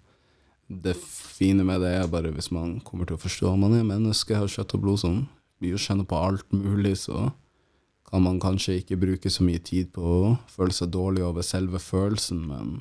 det 0.82 0.96
fine 0.96 1.62
med 1.64 1.80
det 1.80 1.92
er 2.00 2.06
bare 2.08 2.30
hvis 2.34 2.50
man 2.50 2.80
kommer 2.80 3.06
til 3.06 3.16
å 3.16 3.20
forstå 3.22 3.52
at 3.52 3.58
man 3.58 3.74
er 3.74 3.84
menneske, 3.86 4.34
har 4.36 4.46
kjøtt 4.50 4.74
og 4.74 4.82
blod 4.82 4.98
som 4.98 5.28
blir 5.60 5.74
å 5.74 5.78
kjenner 5.82 6.06
på 6.06 6.18
alt 6.18 6.46
mulig, 6.52 6.96
så 6.98 7.32
kan 8.10 8.22
man 8.22 8.40
kanskje 8.42 8.80
ikke 8.80 8.98
bruke 9.00 9.30
så 9.30 9.44
mye 9.46 9.60
tid 9.62 9.92
på 9.94 10.02
å 10.02 10.36
føle 10.50 10.74
seg 10.74 10.90
dårlig 10.94 11.22
over 11.26 11.46
selve 11.46 11.78
følelsen, 11.82 12.40
men 12.50 12.72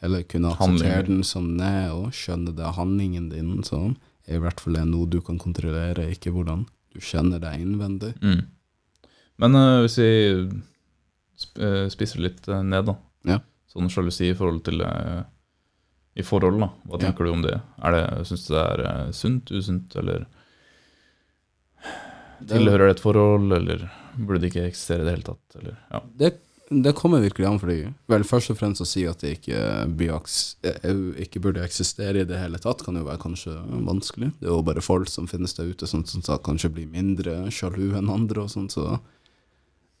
heller 0.00 0.24
kunne 0.24 0.54
akseptere 0.54 1.02
den 1.08 1.24
som 1.26 1.50
den 1.52 1.64
er, 1.66 1.90
og 1.92 2.14
skjønne 2.16 2.54
det 2.56 2.64
er 2.64 2.78
handlingen 2.78 3.28
din 3.32 3.60
som 3.66 3.96
er 4.24 4.38
i 4.38 4.42
hvert 4.44 4.62
fall 4.62 4.78
er 4.80 4.88
noe 4.88 5.08
du 5.10 5.18
kan 5.24 5.40
kontrollere, 5.40 6.08
ikke 6.14 6.32
hvordan 6.32 6.64
du 6.94 7.00
kjenner 7.04 7.42
deg 7.42 7.60
innvendig. 7.60 8.14
Mm. 8.22 8.46
Men 9.40 9.56
uh, 9.56 9.82
hvis 9.84 9.98
vi 10.00 10.10
sp 11.40 11.60
eh, 12.04 12.16
litt 12.20 12.48
eh, 12.48 12.64
ned, 12.66 12.90
da. 12.90 12.96
Ja. 13.28 13.38
Sånn 13.70 13.88
sjalusi 13.92 14.28
i 14.28 14.36
forhold 14.36 14.64
til 14.66 14.82
uh, 14.84 15.22
I 16.18 16.24
forhold, 16.26 16.58
da. 16.60 16.68
Hva 16.84 16.98
Ja. 16.98 17.02
tenker 17.06 17.24
du 17.24 17.32
om 17.32 17.44
det? 17.44 17.54
Er 17.80 17.96
det 17.96 18.04
Syns 18.28 18.46
du 18.48 18.54
det 18.54 18.64
er 18.90 19.12
sunt, 19.16 19.50
usunt, 19.50 19.96
eller 19.96 20.26
tilhører 22.50 22.88
det 22.88 22.96
et 22.98 23.04
forhold, 23.04 23.52
eller 23.56 23.86
burde 24.16 24.40
det 24.42 24.50
ikke 24.52 24.68
eksistere 24.70 25.02
i 25.04 25.08
det 25.08 25.16
hele 25.18 25.26
tatt? 25.26 25.58
Eller, 25.60 25.76
ja. 25.92 26.00
Det, 26.22 26.30
det 26.70 26.92
kommer 26.98 27.22
virkelig 27.24 27.46
an, 27.48 27.58
fordi 27.62 27.78
vel, 28.12 28.24
først 28.26 28.52
og 28.52 28.58
fremst 28.60 28.82
å 28.84 28.86
si 28.88 29.04
at 29.10 29.22
det 29.24 29.32
ikke, 29.38 29.60
aks- 30.14 30.56
eh, 30.66 30.90
ikke 31.24 31.42
burde 31.42 31.64
eksistere 31.66 32.22
i 32.22 32.28
det 32.28 32.38
hele 32.38 32.60
tatt, 32.62 32.84
kan 32.86 32.96
jo 32.98 33.06
være 33.08 33.22
kanskje 33.22 33.54
vanskelig. 33.86 34.32
Det 34.40 34.46
er 34.48 34.54
jo 34.54 34.62
bare 34.66 34.84
folk 34.84 35.10
som 35.10 35.26
finnes 35.30 35.54
der 35.58 35.70
ute 35.72 35.88
som, 35.90 36.04
som 36.06 36.22
kanskje 36.46 36.70
blir 36.76 36.86
mindre 36.90 37.48
sjalu 37.50 37.88
enn 37.98 38.12
andre, 38.12 38.44
og 38.46 38.52
sånt, 38.54 38.76
så 38.76 39.00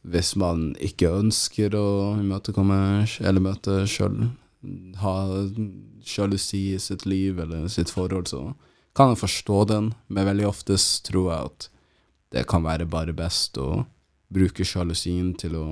hvis 0.06 0.32
man 0.40 0.70
ikke 0.80 1.10
ønsker 1.12 1.74
å 1.76 1.86
imøtekomme 2.22 3.04
eller 3.20 3.42
møte 3.44 3.82
sjøl, 3.90 4.30
ha 5.02 5.14
sjalusi 6.04 6.62
i 6.74 6.78
sitt 6.80 7.04
liv 7.08 7.38
eller 7.42 7.66
sitt 7.72 7.90
forhold, 7.92 8.30
så 8.30 8.46
kan 8.96 9.12
jeg 9.12 9.20
forstå 9.20 9.58
den, 9.70 9.90
men 10.08 10.26
veldig 10.30 10.46
oftest 10.48 11.04
tror 11.10 11.28
jeg 11.32 11.50
at 11.50 11.68
det 12.34 12.46
kan 12.48 12.64
være 12.64 12.86
bare 12.90 13.12
best 13.16 13.58
å 13.60 13.84
bruke 14.32 14.64
sjalusien 14.66 15.32
til 15.38 15.56
å 15.58 15.66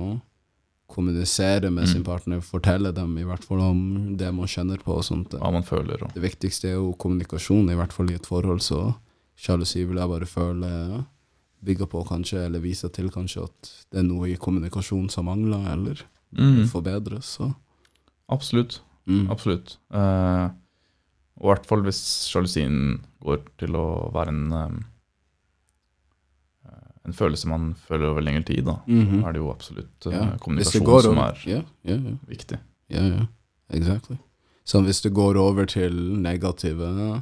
kommunisere 0.89 1.69
med 1.69 1.83
Mm. 1.85 1.91
sin 1.91 2.03
partner, 2.03 2.39
fortelle 2.41 2.91
dem 2.93 3.17
i 3.17 3.23
hvert 3.23 3.43
fall 3.45 3.59
om 3.61 4.17
det 4.17 4.33
man 4.33 4.47
kjenner 4.47 4.77
på 4.81 4.95
og 4.97 5.03
sånt. 5.05 5.29
Hva 5.37 5.51
man 5.53 5.63
føler 5.63 6.01
og 6.03 6.13
Det 6.13 6.21
viktigste 6.23 6.69
er 6.71 6.73
jo 6.79 6.93
kommunikasjon, 6.97 7.69
i 7.69 7.75
hvert 7.77 7.93
fall 7.93 8.09
i 8.09 8.15
et 8.15 8.25
forhold, 8.25 8.59
så 8.61 8.95
sjalusi 9.37 9.85
vil 9.87 9.97
jeg 9.97 10.09
bare 10.09 10.25
føle 10.25 11.05
bygge 11.63 11.85
på 11.91 12.01
kanskje, 12.07 12.45
eller 12.45 12.59
vise 12.59 12.89
til 12.89 13.09
kanskje 13.11 13.43
at 13.43 13.69
det 13.91 13.99
er 13.99 14.03
noe 14.07 14.29
i 14.31 14.35
kommunikasjon 14.35 15.09
som 15.11 15.25
mangler, 15.25 15.67
eller 15.71 16.01
mm, 16.33 16.65
forbedres, 16.71 17.37
så 17.37 17.53
Absolutt. 18.29 18.81
mm. 19.07 19.29
Absolutt. 19.29 19.77
Eh, 19.93 20.49
og 21.39 21.45
i 21.45 21.47
hvert 21.53 21.65
fall 21.69 21.81
hvis 21.85 22.01
sjalusien 22.31 22.99
går 23.21 23.43
til 23.57 23.75
å 23.75 24.11
være 24.11 24.29
en 24.33 24.51
eh, 24.51 24.79
En 27.09 27.15
følelse 27.17 27.49
man 27.49 27.71
føler 27.87 28.11
over 28.11 28.21
lengre 28.25 28.45
tid, 28.51 28.63
da. 28.69 28.77
så 28.85 29.19
er 29.25 29.33
det 29.35 29.41
jo 29.41 29.49
absolutt 29.51 30.07
eh, 30.11 30.13
Ja, 30.15 30.25
kommunikasjon 30.43 30.85
går 30.87 31.01
som 31.09 31.17
er 31.25 31.41
Ja, 31.49 31.61
ja, 31.89 31.95
ja. 31.97 32.15
viktig. 32.29 32.59
Ja, 32.93 33.03
ja, 33.07 33.25
exactly. 33.73 34.17
Så 34.69 34.83
hvis 34.85 35.01
det 35.01 35.13
går 35.17 35.37
over 35.41 35.65
til 35.65 35.95
negative, 36.21 36.91
eller 36.93 37.21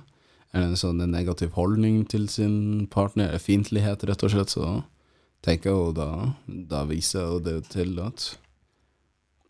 en 0.68 0.76
sånn 0.80 1.00
en 1.04 1.12
negativ 1.16 1.54
holdning 1.56 2.02
til 2.12 2.28
sin 2.28 2.88
partner, 2.92 3.30
eller 3.30 3.40
fiendtlighet 3.40 4.04
rett 4.10 4.24
og 4.28 4.34
slett, 4.34 4.52
så 4.52 4.84
tenker 5.46 5.70
jeg 5.72 5.78
jo 5.80 5.94
da, 5.96 6.10
da 6.48 6.84
viser 6.90 7.24
jo 7.30 7.40
det 7.40 7.62
til 7.72 7.96
at 8.04 8.34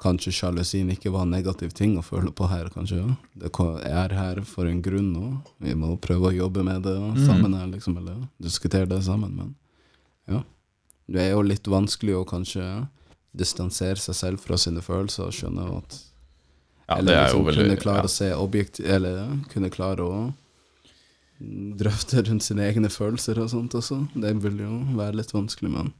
kanskje 0.03 0.29
sjalusien 0.35 0.91
ikke 0.93 1.09
var 1.09 1.23
en 1.25 1.31
negativ 1.33 1.71
ting 1.73 1.95
å 1.97 2.03
føle 2.05 2.29
på 2.37 2.45
her, 2.51 2.67
kanskje. 2.69 2.99
Det 3.33 3.49
er 3.89 4.13
her 4.13 4.41
for 4.45 4.69
en 4.69 4.81
grunn, 4.85 5.07
nå. 5.15 5.29
vi 5.63 5.73
må 5.73 5.95
prøve 5.97 6.29
å 6.29 6.35
jobbe 6.37 6.61
med 6.63 6.83
det 6.85 6.93
Mm. 6.99 7.25
sammen 7.25 7.53
her, 7.57 7.65
liksom, 7.71 7.97
eller 7.97 8.27
diskutere 8.39 8.85
det 8.85 9.01
sammen, 9.03 9.33
men 9.35 9.55
ja. 10.27 10.43
Det 11.07 11.23
er 11.23 11.31
jo 11.31 11.45
litt 11.45 11.67
vanskelig 11.71 12.17
å 12.19 12.25
kanskje 12.27 12.65
distansere 13.37 13.99
seg 14.01 14.17
selv 14.17 14.43
fra 14.43 14.57
sine 14.59 14.83
følelser 14.83 15.29
og 15.29 15.35
skjønne 15.35 15.69
at 15.77 16.01
Ja, 16.87 16.97
eller 16.97 17.13
er 17.13 17.23
liksom 17.27 17.45
veldig 17.47 17.63
kunne 17.63 17.79
klare 17.83 18.03
ja. 18.03 18.09
å 18.09 18.11
se 18.11 18.27
objekt 18.35 18.79
Eller 18.79 19.17
kunne 19.51 19.71
klare 19.71 20.03
å 20.07 20.19
drøfte 21.37 22.23
rundt 22.25 22.45
sine 22.45 22.65
egne 22.65 22.89
følelser 22.89 23.37
og 23.43 23.51
sånt 23.51 23.75
også. 23.77 23.99
Det 24.17 24.31
vil 24.41 24.61
jo 24.63 24.79
være 24.97 25.19
litt 25.19 25.33
vanskelig, 25.35 25.69
men 25.69 25.91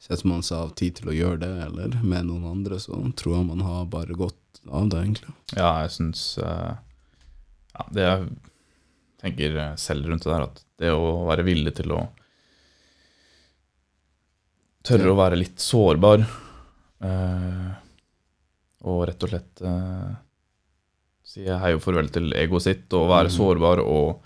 setter 0.00 0.28
man 0.30 0.44
seg 0.46 0.56
av 0.56 0.70
tid 0.80 0.96
til 0.96 1.10
å 1.12 1.16
gjøre 1.16 1.42
det, 1.42 1.50
eller 1.66 1.98
med 2.00 2.30
noen 2.30 2.46
andre, 2.48 2.78
så 2.80 2.96
tror 3.20 3.36
jeg 3.36 3.48
man 3.50 3.60
har 3.66 3.90
bare 3.92 4.16
godt 4.16 4.62
av 4.68 4.88
det, 4.88 5.02
egentlig. 5.02 5.34
Ja, 5.52 5.74
jeg 5.84 5.92
syns 5.98 6.22
eh, 6.40 6.72
ja, 7.74 7.84
Det 7.92 8.06
jeg 8.06 8.30
tenker 9.20 9.60
selv 9.80 10.08
rundt 10.08 10.24
det 10.24 10.32
der, 10.32 10.48
at 10.48 10.64
det 10.80 10.94
å 10.96 11.26
være 11.28 11.44
villig 11.44 11.74
til 11.76 11.92
å 11.92 12.06
Tørre 14.86 15.12
å 15.12 15.18
være 15.18 15.36
litt 15.36 15.60
sårbar, 15.60 16.24
eh, 17.04 17.70
og 18.88 19.00
rett 19.10 19.24
og 19.26 19.32
slett 19.32 19.62
eh, 19.68 20.10
si 21.30 21.44
hei 21.44 21.74
og 21.76 21.82
farvel 21.84 22.08
til 22.12 22.32
egoet 22.32 22.64
sitt, 22.64 22.86
og 22.96 23.10
være 23.12 23.28
mm. 23.28 23.34
sårbar 23.34 23.82
og 23.84 24.22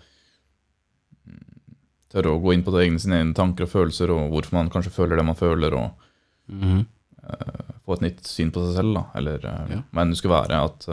mm, 1.27 1.77
tørre 2.15 2.35
å 2.37 2.43
gå 2.45 2.55
inn 2.55 2.65
på 2.67 2.75
egne, 2.79 3.03
sine 3.03 3.19
egne 3.21 3.35
tanker 3.37 3.67
og 3.67 3.73
følelser, 3.75 4.15
og 4.15 4.31
hvorfor 4.35 4.61
man 4.61 4.71
kanskje 4.73 4.95
føler 4.95 5.19
det 5.19 5.27
man 5.27 5.41
føler, 5.41 5.75
og 5.75 5.89
mm. 6.47 6.83
eh, 7.27 7.73
få 7.85 7.99
et 7.99 8.07
nytt 8.07 8.23
syn 8.31 8.55
på 8.55 8.63
seg 8.69 8.79
selv, 8.79 8.99
da. 9.01 9.07
Eller 9.21 9.43
Ja. 9.45 9.83
hva 9.91 10.05
enn 10.05 10.15
det 10.15 10.21
skulle 10.23 10.39
være. 10.39 10.63
At, 10.71 10.87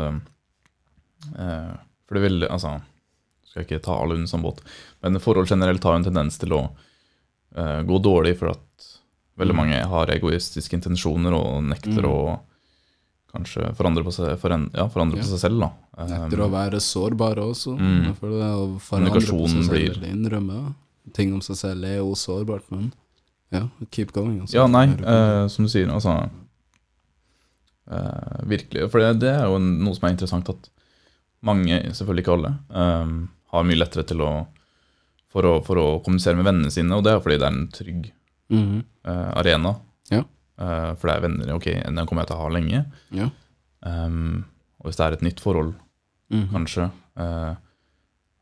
for 1.32 2.18
det 2.18 2.24
vil 2.26 2.48
Altså, 2.50 2.80
skal 3.52 3.62
jeg 3.62 3.68
ikke 3.68 3.84
ta 3.84 3.98
alle 4.00 4.16
under 4.16 4.30
samme 4.32 4.48
båt, 4.48 4.62
men 5.04 5.20
forhold 5.20 5.50
generelt 5.52 5.84
har 5.84 5.98
jo 5.98 6.00
en 6.00 6.08
tendens 6.08 6.38
til 6.40 6.54
å 6.56 6.62
eh, 7.60 7.82
gå 7.84 7.98
dårlig 8.00 8.38
for 8.40 8.54
at 8.54 8.86
veldig 9.38 9.54
Mm. 9.56 9.58
mange 9.58 9.82
har 9.88 10.08
egoistiske 10.08 10.74
intensjoner 10.74 11.34
og 11.34 11.64
nekter 11.64 12.02
Mm. 12.02 12.10
å 12.12 12.40
kanskje 13.34 13.74
forandre 13.76 14.04
på 14.04 14.12
seg, 14.12 14.38
foren, 14.38 14.70
ja, 14.74 14.88
forandre 14.88 15.18
Ja. 15.18 15.24
på 15.24 15.28
seg 15.28 15.40
selv, 15.40 15.60
da. 15.60 15.72
Nekter 16.06 16.38
å 16.44 16.50
være 16.52 16.80
sårbare 16.82 17.38
også. 17.40 17.78
Mm. 17.80 18.04
Det 18.04 18.20
å 18.22 18.80
forandre 18.80 19.12
på 19.22 19.48
seg 19.48 19.64
selv 19.64 19.70
blir- 19.70 19.92
eller 19.98 20.10
innrømme 20.12 20.74
ting 21.14 21.34
om 21.34 21.40
seg 21.42 21.56
selv 21.56 21.84
er 21.86 21.98
jo 21.98 22.12
sårbart, 22.14 22.64
men 22.72 22.92
ja, 23.52 23.68
keep 23.92 24.12
going. 24.12 24.42
Altså. 24.42 24.54
Ja, 24.54 24.68
nei, 24.68 24.86
eh, 24.88 25.48
som 25.48 25.66
du 25.66 25.70
sier, 25.70 25.88
altså 25.88 26.30
eh, 27.92 28.46
Virkelig. 28.48 28.90
For 28.92 29.00
det, 29.00 29.20
det 29.20 29.30
er 29.36 29.46
jo 29.50 29.58
noe 29.60 29.96
som 29.98 30.08
er 30.08 30.14
interessant, 30.16 30.50
at 30.50 30.70
mange, 31.44 31.82
selvfølgelig 31.92 32.26
ikke 32.26 32.36
alle, 32.38 32.52
eh, 32.70 33.28
har 33.52 33.64
mye 33.68 33.80
lettere 33.80 34.06
til 34.08 34.18
å 34.24 34.32
for, 35.32 35.44
å 35.48 35.64
for 35.64 35.76
å 35.80 36.04
kommunisere 36.04 36.36
med 36.36 36.46
vennene 36.46 36.72
sine, 36.74 36.92
og 36.92 37.06
det 37.06 37.14
er 37.14 37.22
fordi 37.24 37.38
det 37.40 37.48
er 37.48 37.56
en 37.56 37.68
trygg 37.72 38.12
Eh, 38.52 39.30
arena. 39.40 39.76
Ja. 40.12 40.24
Eh, 40.62 40.92
for 41.00 41.10
det 41.10 41.16
er 41.16 41.26
venner 41.26 41.54
ok, 41.56 41.68
den 41.88 42.06
kommer 42.06 42.24
jeg 42.24 42.32
til 42.32 42.38
å 42.38 42.44
ha 42.44 42.54
lenge. 42.54 42.84
Ja. 43.16 43.30
Um, 43.82 44.44
og 44.82 44.90
hvis 44.90 45.00
det 45.00 45.06
er 45.06 45.16
et 45.18 45.26
nytt 45.26 45.42
forhold, 45.42 45.74
mm. 46.34 46.48
kanskje, 46.52 46.88
uh, 47.18 47.54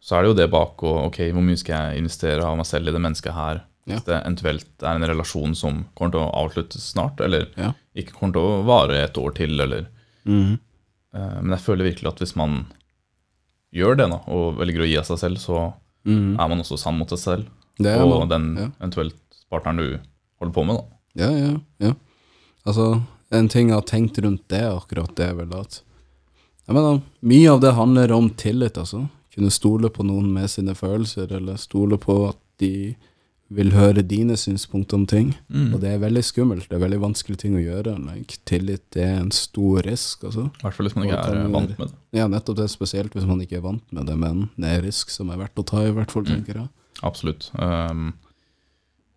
så 0.04 0.16
er 0.16 0.24
det 0.24 0.32
jo 0.32 0.38
det 0.40 0.48
bak 0.52 0.84
og 0.84 0.98
ok, 1.10 1.22
hvor 1.36 1.44
mye 1.44 1.60
skal 1.60 1.92
jeg 1.92 2.02
investere 2.04 2.44
av 2.44 2.58
meg 2.60 2.68
selv 2.68 2.92
i 2.92 2.96
det 2.96 3.04
mennesket 3.04 3.36
her? 3.36 3.62
Ja. 3.86 3.96
Hvis 3.96 4.08
det 4.08 4.18
eventuelt 4.18 4.84
er 4.84 4.98
en 4.98 5.08
relasjon 5.12 5.56
som 5.58 5.86
kommer 5.98 6.16
til 6.16 6.24
å 6.26 6.34
avsluttes 6.44 6.92
snart, 6.92 7.24
eller 7.24 7.48
Ja. 7.60 7.72
ikke 7.96 8.18
kommer 8.18 8.36
til 8.36 8.48
å 8.48 8.66
vare 8.68 9.00
et 9.04 9.18
år 9.20 9.36
til, 9.40 9.56
eller 9.60 9.88
mm. 10.26 10.60
uh, 11.16 11.40
Men 11.40 11.56
jeg 11.56 11.66
føler 11.68 11.92
virkelig 11.92 12.12
at 12.12 12.24
hvis 12.24 12.36
man 12.40 12.66
gjør 13.76 13.96
det, 13.96 14.10
da, 14.12 14.20
og 14.28 14.60
velger 14.60 14.84
å 14.84 14.90
gi 14.90 15.00
av 15.00 15.08
seg 15.08 15.24
selv, 15.24 15.40
så 15.40 15.70
mm. 16.04 16.36
er 16.36 16.52
man 16.52 16.66
også 16.66 16.80
sann 16.80 17.00
mot 17.00 17.10
seg 17.16 17.24
selv 17.24 17.56
og 17.80 18.26
man. 18.26 18.30
den 18.30 18.48
ja. 18.58 18.68
eventuelt 18.82 19.20
partneren 19.50 19.78
du 19.78 20.00
holder 20.40 20.54
på 20.56 20.66
med, 20.70 20.80
da. 20.80 21.00
Ja, 21.26 21.30
ja, 21.36 21.54
ja. 21.90 21.94
Altså, 22.68 23.02
en 23.34 23.48
ting 23.50 23.70
jeg 23.72 23.78
har 23.80 23.88
tenkt 23.90 24.20
rundt 24.24 24.48
det, 24.52 24.62
akkurat 24.70 25.16
det, 25.18 25.30
er 25.32 25.38
vel 25.42 25.54
at 25.58 25.82
Jeg 26.70 26.76
mener, 26.78 27.00
mye 27.26 27.50
av 27.50 27.62
det 27.64 27.72
handler 27.74 28.12
om 28.14 28.30
tillit, 28.38 28.78
altså. 28.78 29.08
Kunne 29.34 29.50
stole 29.54 29.90
på 29.90 30.04
noen 30.06 30.28
med 30.34 30.50
sine 30.54 30.76
følelser, 30.78 31.32
eller 31.34 31.58
stole 31.58 31.98
på 31.98 32.28
at 32.30 32.38
de 32.62 32.96
vil 33.50 33.72
høre 33.74 34.04
dine 34.06 34.36
synspunkter 34.38 34.94
om 35.00 35.08
ting. 35.10 35.32
Mm. 35.50 35.72
Og 35.74 35.80
det 35.82 35.90
er 35.96 36.02
veldig 36.04 36.22
skummelt. 36.22 36.68
Det 36.70 36.78
er 36.78 36.84
veldig 36.84 37.00
vanskelig 37.02 37.40
ting 37.42 37.56
å 37.58 37.64
gjøre. 37.64 37.96
Like, 38.06 38.38
tillit 38.46 38.94
er 39.02 39.16
en 39.24 39.32
stor 39.34 39.82
risk, 39.88 40.28
altså. 40.30 40.46
I 40.54 40.62
hvert 40.62 40.78
fall 40.78 40.86
hvis 40.86 40.96
man 41.00 41.08
ikke 41.08 41.18
er 41.26 41.40
vant 41.56 41.74
med 41.80 41.88
det. 41.88 41.98
Ja, 42.20 42.28
nettopp 42.30 42.60
det, 42.62 42.68
spesielt 42.70 43.18
hvis 43.18 43.26
man 43.26 43.42
ikke 43.42 43.58
er 43.58 43.66
vant 43.66 43.96
med 43.96 44.06
det, 44.06 44.18
men 44.22 44.44
det 44.62 44.70
er 44.76 44.86
risk 44.86 45.10
som 45.10 45.32
er 45.34 45.42
verdt 45.42 45.58
å 45.58 45.66
ta, 45.66 45.82
i 45.90 45.96
hvert 45.98 46.14
fall, 46.14 46.28
Mm. 46.30 46.36
tenker 46.36 46.62
jeg. 46.62 46.70
Absolutt. 47.02 47.50
Um, 47.58 48.14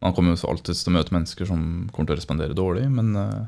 man 0.03 0.15
kommer 0.17 0.35
jo 0.35 0.51
alltid 0.51 0.77
til 0.77 0.93
å 0.93 0.97
møte 0.99 1.15
mennesker 1.15 1.49
som 1.49 1.65
kommer 1.93 2.11
til 2.11 2.17
å 2.17 2.21
respondere 2.21 2.59
dårlig, 2.59 2.89
men 2.91 3.15
uh, 3.17 3.47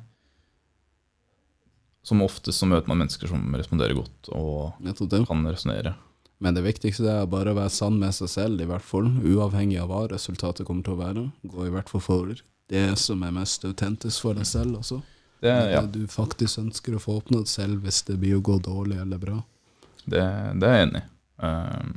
som 2.05 2.23
oftest 2.23 2.61
så 2.61 2.69
møter 2.71 2.91
man 2.91 3.03
mennesker 3.03 3.31
som 3.31 3.45
responderer 3.57 3.97
godt 3.97 4.31
og 4.37 5.27
kan 5.29 5.47
resonnere. 5.49 5.95
Men 6.43 6.57
det 6.57 6.65
viktigste 6.67 7.09
er 7.09 7.31
bare 7.31 7.55
å 7.55 7.57
være 7.57 7.73
sann 7.73 7.97
med 8.01 8.13
seg 8.13 8.29
selv, 8.29 8.61
i 8.61 8.69
hvert 8.69 8.85
fall. 8.85 9.07
Uavhengig 9.25 9.79
av 9.81 9.89
hva 9.89 10.03
resultatet 10.11 10.67
kommer 10.69 10.85
til 10.85 10.97
å 10.97 11.01
være. 11.01 11.23
Gå 11.49 11.69
i 11.69 11.73
hvert 11.73 11.89
fall 11.89 12.03
for 12.05 12.35
det 12.69 12.85
som 13.01 13.23
er 13.25 13.35
mest 13.35 13.65
autentisk 13.65 14.25
for 14.25 14.37
deg 14.37 14.49
selv 14.49 14.81
også. 14.83 15.01
Det, 15.45 15.53
ja, 15.53 15.83
Det 15.85 16.01
du 16.01 16.09
faktisk 16.09 16.61
ønsker 16.63 16.97
å 16.97 17.03
få 17.03 17.19
oppnådd 17.21 17.49
selv, 17.51 17.83
hvis 17.85 18.03
det 18.09 18.19
blir 18.21 18.39
å 18.39 18.45
gå 18.45 18.59
dårlig 18.65 19.01
eller 19.03 19.21
bra. 19.21 19.39
det, 20.05 20.25
det 20.61 20.69
er 20.69 20.79
jeg 20.79 20.89
enig 20.89 21.03
i. 21.03 21.09
Um, 21.45 21.95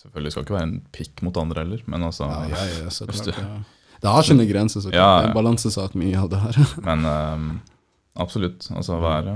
selvfølgelig 0.00 0.32
skal 0.32 0.42
det 0.42 0.48
ikke 0.48 0.56
være 0.58 0.68
en 0.68 0.78
pikk 0.96 1.22
mot 1.26 1.40
andre 1.40 1.64
heller, 1.64 1.84
men 1.90 2.06
altså 2.08 2.28
Ja, 2.30 2.46
ja, 2.52 2.64
ja, 2.84 2.92
så 2.96 3.08
klart. 3.08 3.36
Ja. 3.36 3.60
Det 4.00 4.14
har 4.14 4.24
sine 4.24 4.46
grenser, 4.48 4.80
så 4.80 4.88
klart. 4.88 4.96
Ja, 4.96 5.08
Det 5.10 5.18
er 5.18 5.26
ja. 5.26 5.28
en 5.28 5.36
balansesak, 5.36 5.96
mye 6.00 6.16
av 6.16 6.30
det 6.32 6.40
her. 6.40 6.58
Men 6.88 7.04
um, 7.04 7.50
absolutt. 8.16 8.70
Altså 8.72 8.96
være 9.02 9.34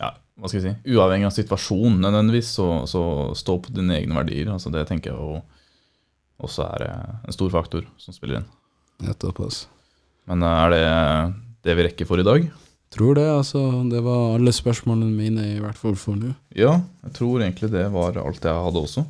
Ja, 0.00 0.10
hva 0.34 0.50
skal 0.50 0.58
jeg 0.58 0.64
si 0.64 0.96
Uavhengig 0.96 1.28
av 1.28 1.36
situasjonen 1.36 2.00
nødvendigvis, 2.02 2.50
så, 2.58 2.66
så 2.90 3.02
stå 3.38 3.60
på 3.62 3.74
dine 3.76 4.00
egne 4.00 4.18
verdier. 4.18 4.50
Altså 4.50 4.72
Det 4.74 4.82
tenker 4.88 5.14
jeg 5.14 5.42
også 6.40 6.64
er 6.64 6.86
eh, 6.88 7.12
en 7.28 7.36
stor 7.36 7.52
faktor 7.52 7.84
som 8.00 8.16
spiller 8.16 8.40
inn. 8.40 8.48
Nettopp, 9.04 9.42
altså. 9.44 9.68
Men 10.30 10.42
eh, 10.42 10.58
er 10.64 10.74
det 10.74 10.84
det 11.68 11.76
vi 11.76 11.86
rekker 11.86 12.08
for 12.08 12.22
i 12.22 12.26
dag? 12.26 12.48
Tror 12.90 13.14
det, 13.14 13.28
altså. 13.30 13.60
Det 13.92 14.00
var 14.02 14.34
alle 14.34 14.52
spørsmålene 14.56 15.12
mine, 15.14 15.46
i 15.54 15.60
hvert 15.62 15.78
fall 15.78 15.94
for 16.00 16.18
nå. 16.18 16.32
Ja, 16.56 16.80
jeg 17.04 17.14
tror 17.20 17.44
egentlig 17.44 17.70
det 17.70 17.84
var 17.92 18.18
alt 18.18 18.48
jeg 18.48 18.64
hadde 18.66 18.82
også. 18.82 19.04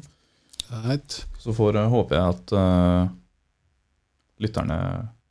Right. 0.70 1.26
Så 1.38 1.54
får 1.54 1.80
jeg 1.80 1.92
håper 1.94 2.16
jeg 2.16 2.34
at 2.34 2.52
uh, 2.54 3.08
lytterne 4.40 4.78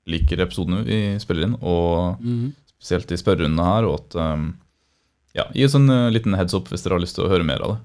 liker 0.09 0.41
episodene 0.43 0.81
vi 0.87 0.99
spiller 1.21 1.47
inn, 1.47 1.59
og 1.61 2.19
mm. 2.23 2.49
spesielt 2.75 3.13
i 3.13 3.19
spørrerundene 3.19 3.67
her, 3.67 3.87
og 3.87 4.01
at 4.01 4.17
um, 4.19 4.49
ja, 5.37 5.45
gi 5.53 5.67
oss 5.67 5.77
en 5.79 5.87
uh, 5.91 6.09
liten 6.13 6.35
heads 6.37 6.57
up 6.57 6.71
hvis 6.71 6.83
dere 6.85 6.97
har 6.97 7.05
lyst 7.05 7.19
til 7.19 7.27
å 7.27 7.31
høre 7.31 7.47
mer 7.47 7.63
av 7.65 7.75
det. 7.75 7.79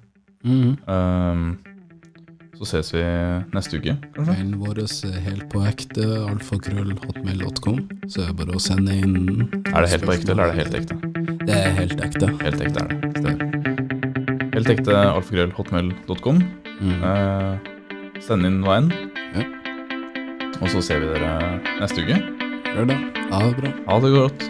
Mm. 0.45 0.75
Um, 0.89 1.47
så 2.55 2.69
ses 2.71 2.93
vi 2.95 3.03
neste 3.55 3.81
uke, 3.81 3.97
kanskje. 4.15 4.31
Mailen 4.31 4.55
vår 4.63 4.83
er 4.85 5.19
helt 5.27 5.49
på 5.53 5.65
ekte, 5.67 6.07
alfakrøllhotmail.com. 6.31 7.83
Så 8.07 8.23
er 8.23 8.31
det 8.31 8.39
bare 8.41 8.57
å 8.57 8.63
sende 8.63 8.95
inn 8.95 9.19
Er 9.73 9.83
det 9.83 9.93
helt 9.97 10.07
på 10.07 10.17
ekte, 10.17 10.33
eller 10.37 10.47
er 10.47 10.55
det 10.55 10.63
helt 10.63 10.81
ekte? 10.83 11.03
Det 11.45 11.61
er 11.61 11.79
helt 11.83 12.09
ekte. 12.09 12.33
Helt 12.47 12.67
ekte 12.69 12.87
er 12.87 12.93
det. 12.95 13.15
Stemmer. 13.19 13.64
Helt 14.55 14.71
ekte 14.71 14.95
alfakrøll.hotmail.com. 14.95 16.43
Mm. 16.81 17.05
Eh, 17.11 18.21
send 18.23 18.47
inn 18.47 18.61
veien. 18.67 18.91
Ja. 19.35 19.47
Og 20.61 20.71
så 20.71 20.83
ser 20.85 21.03
vi 21.03 21.11
dere 21.11 21.33
neste 21.81 22.05
uke. 22.05 22.21
Gjør 22.71 22.93
det. 22.93 23.01
Ha 23.31 23.41
det 23.49 23.57
bra. 23.59 23.73
Ha 23.89 23.99
det 24.05 24.13
godt. 24.15 24.47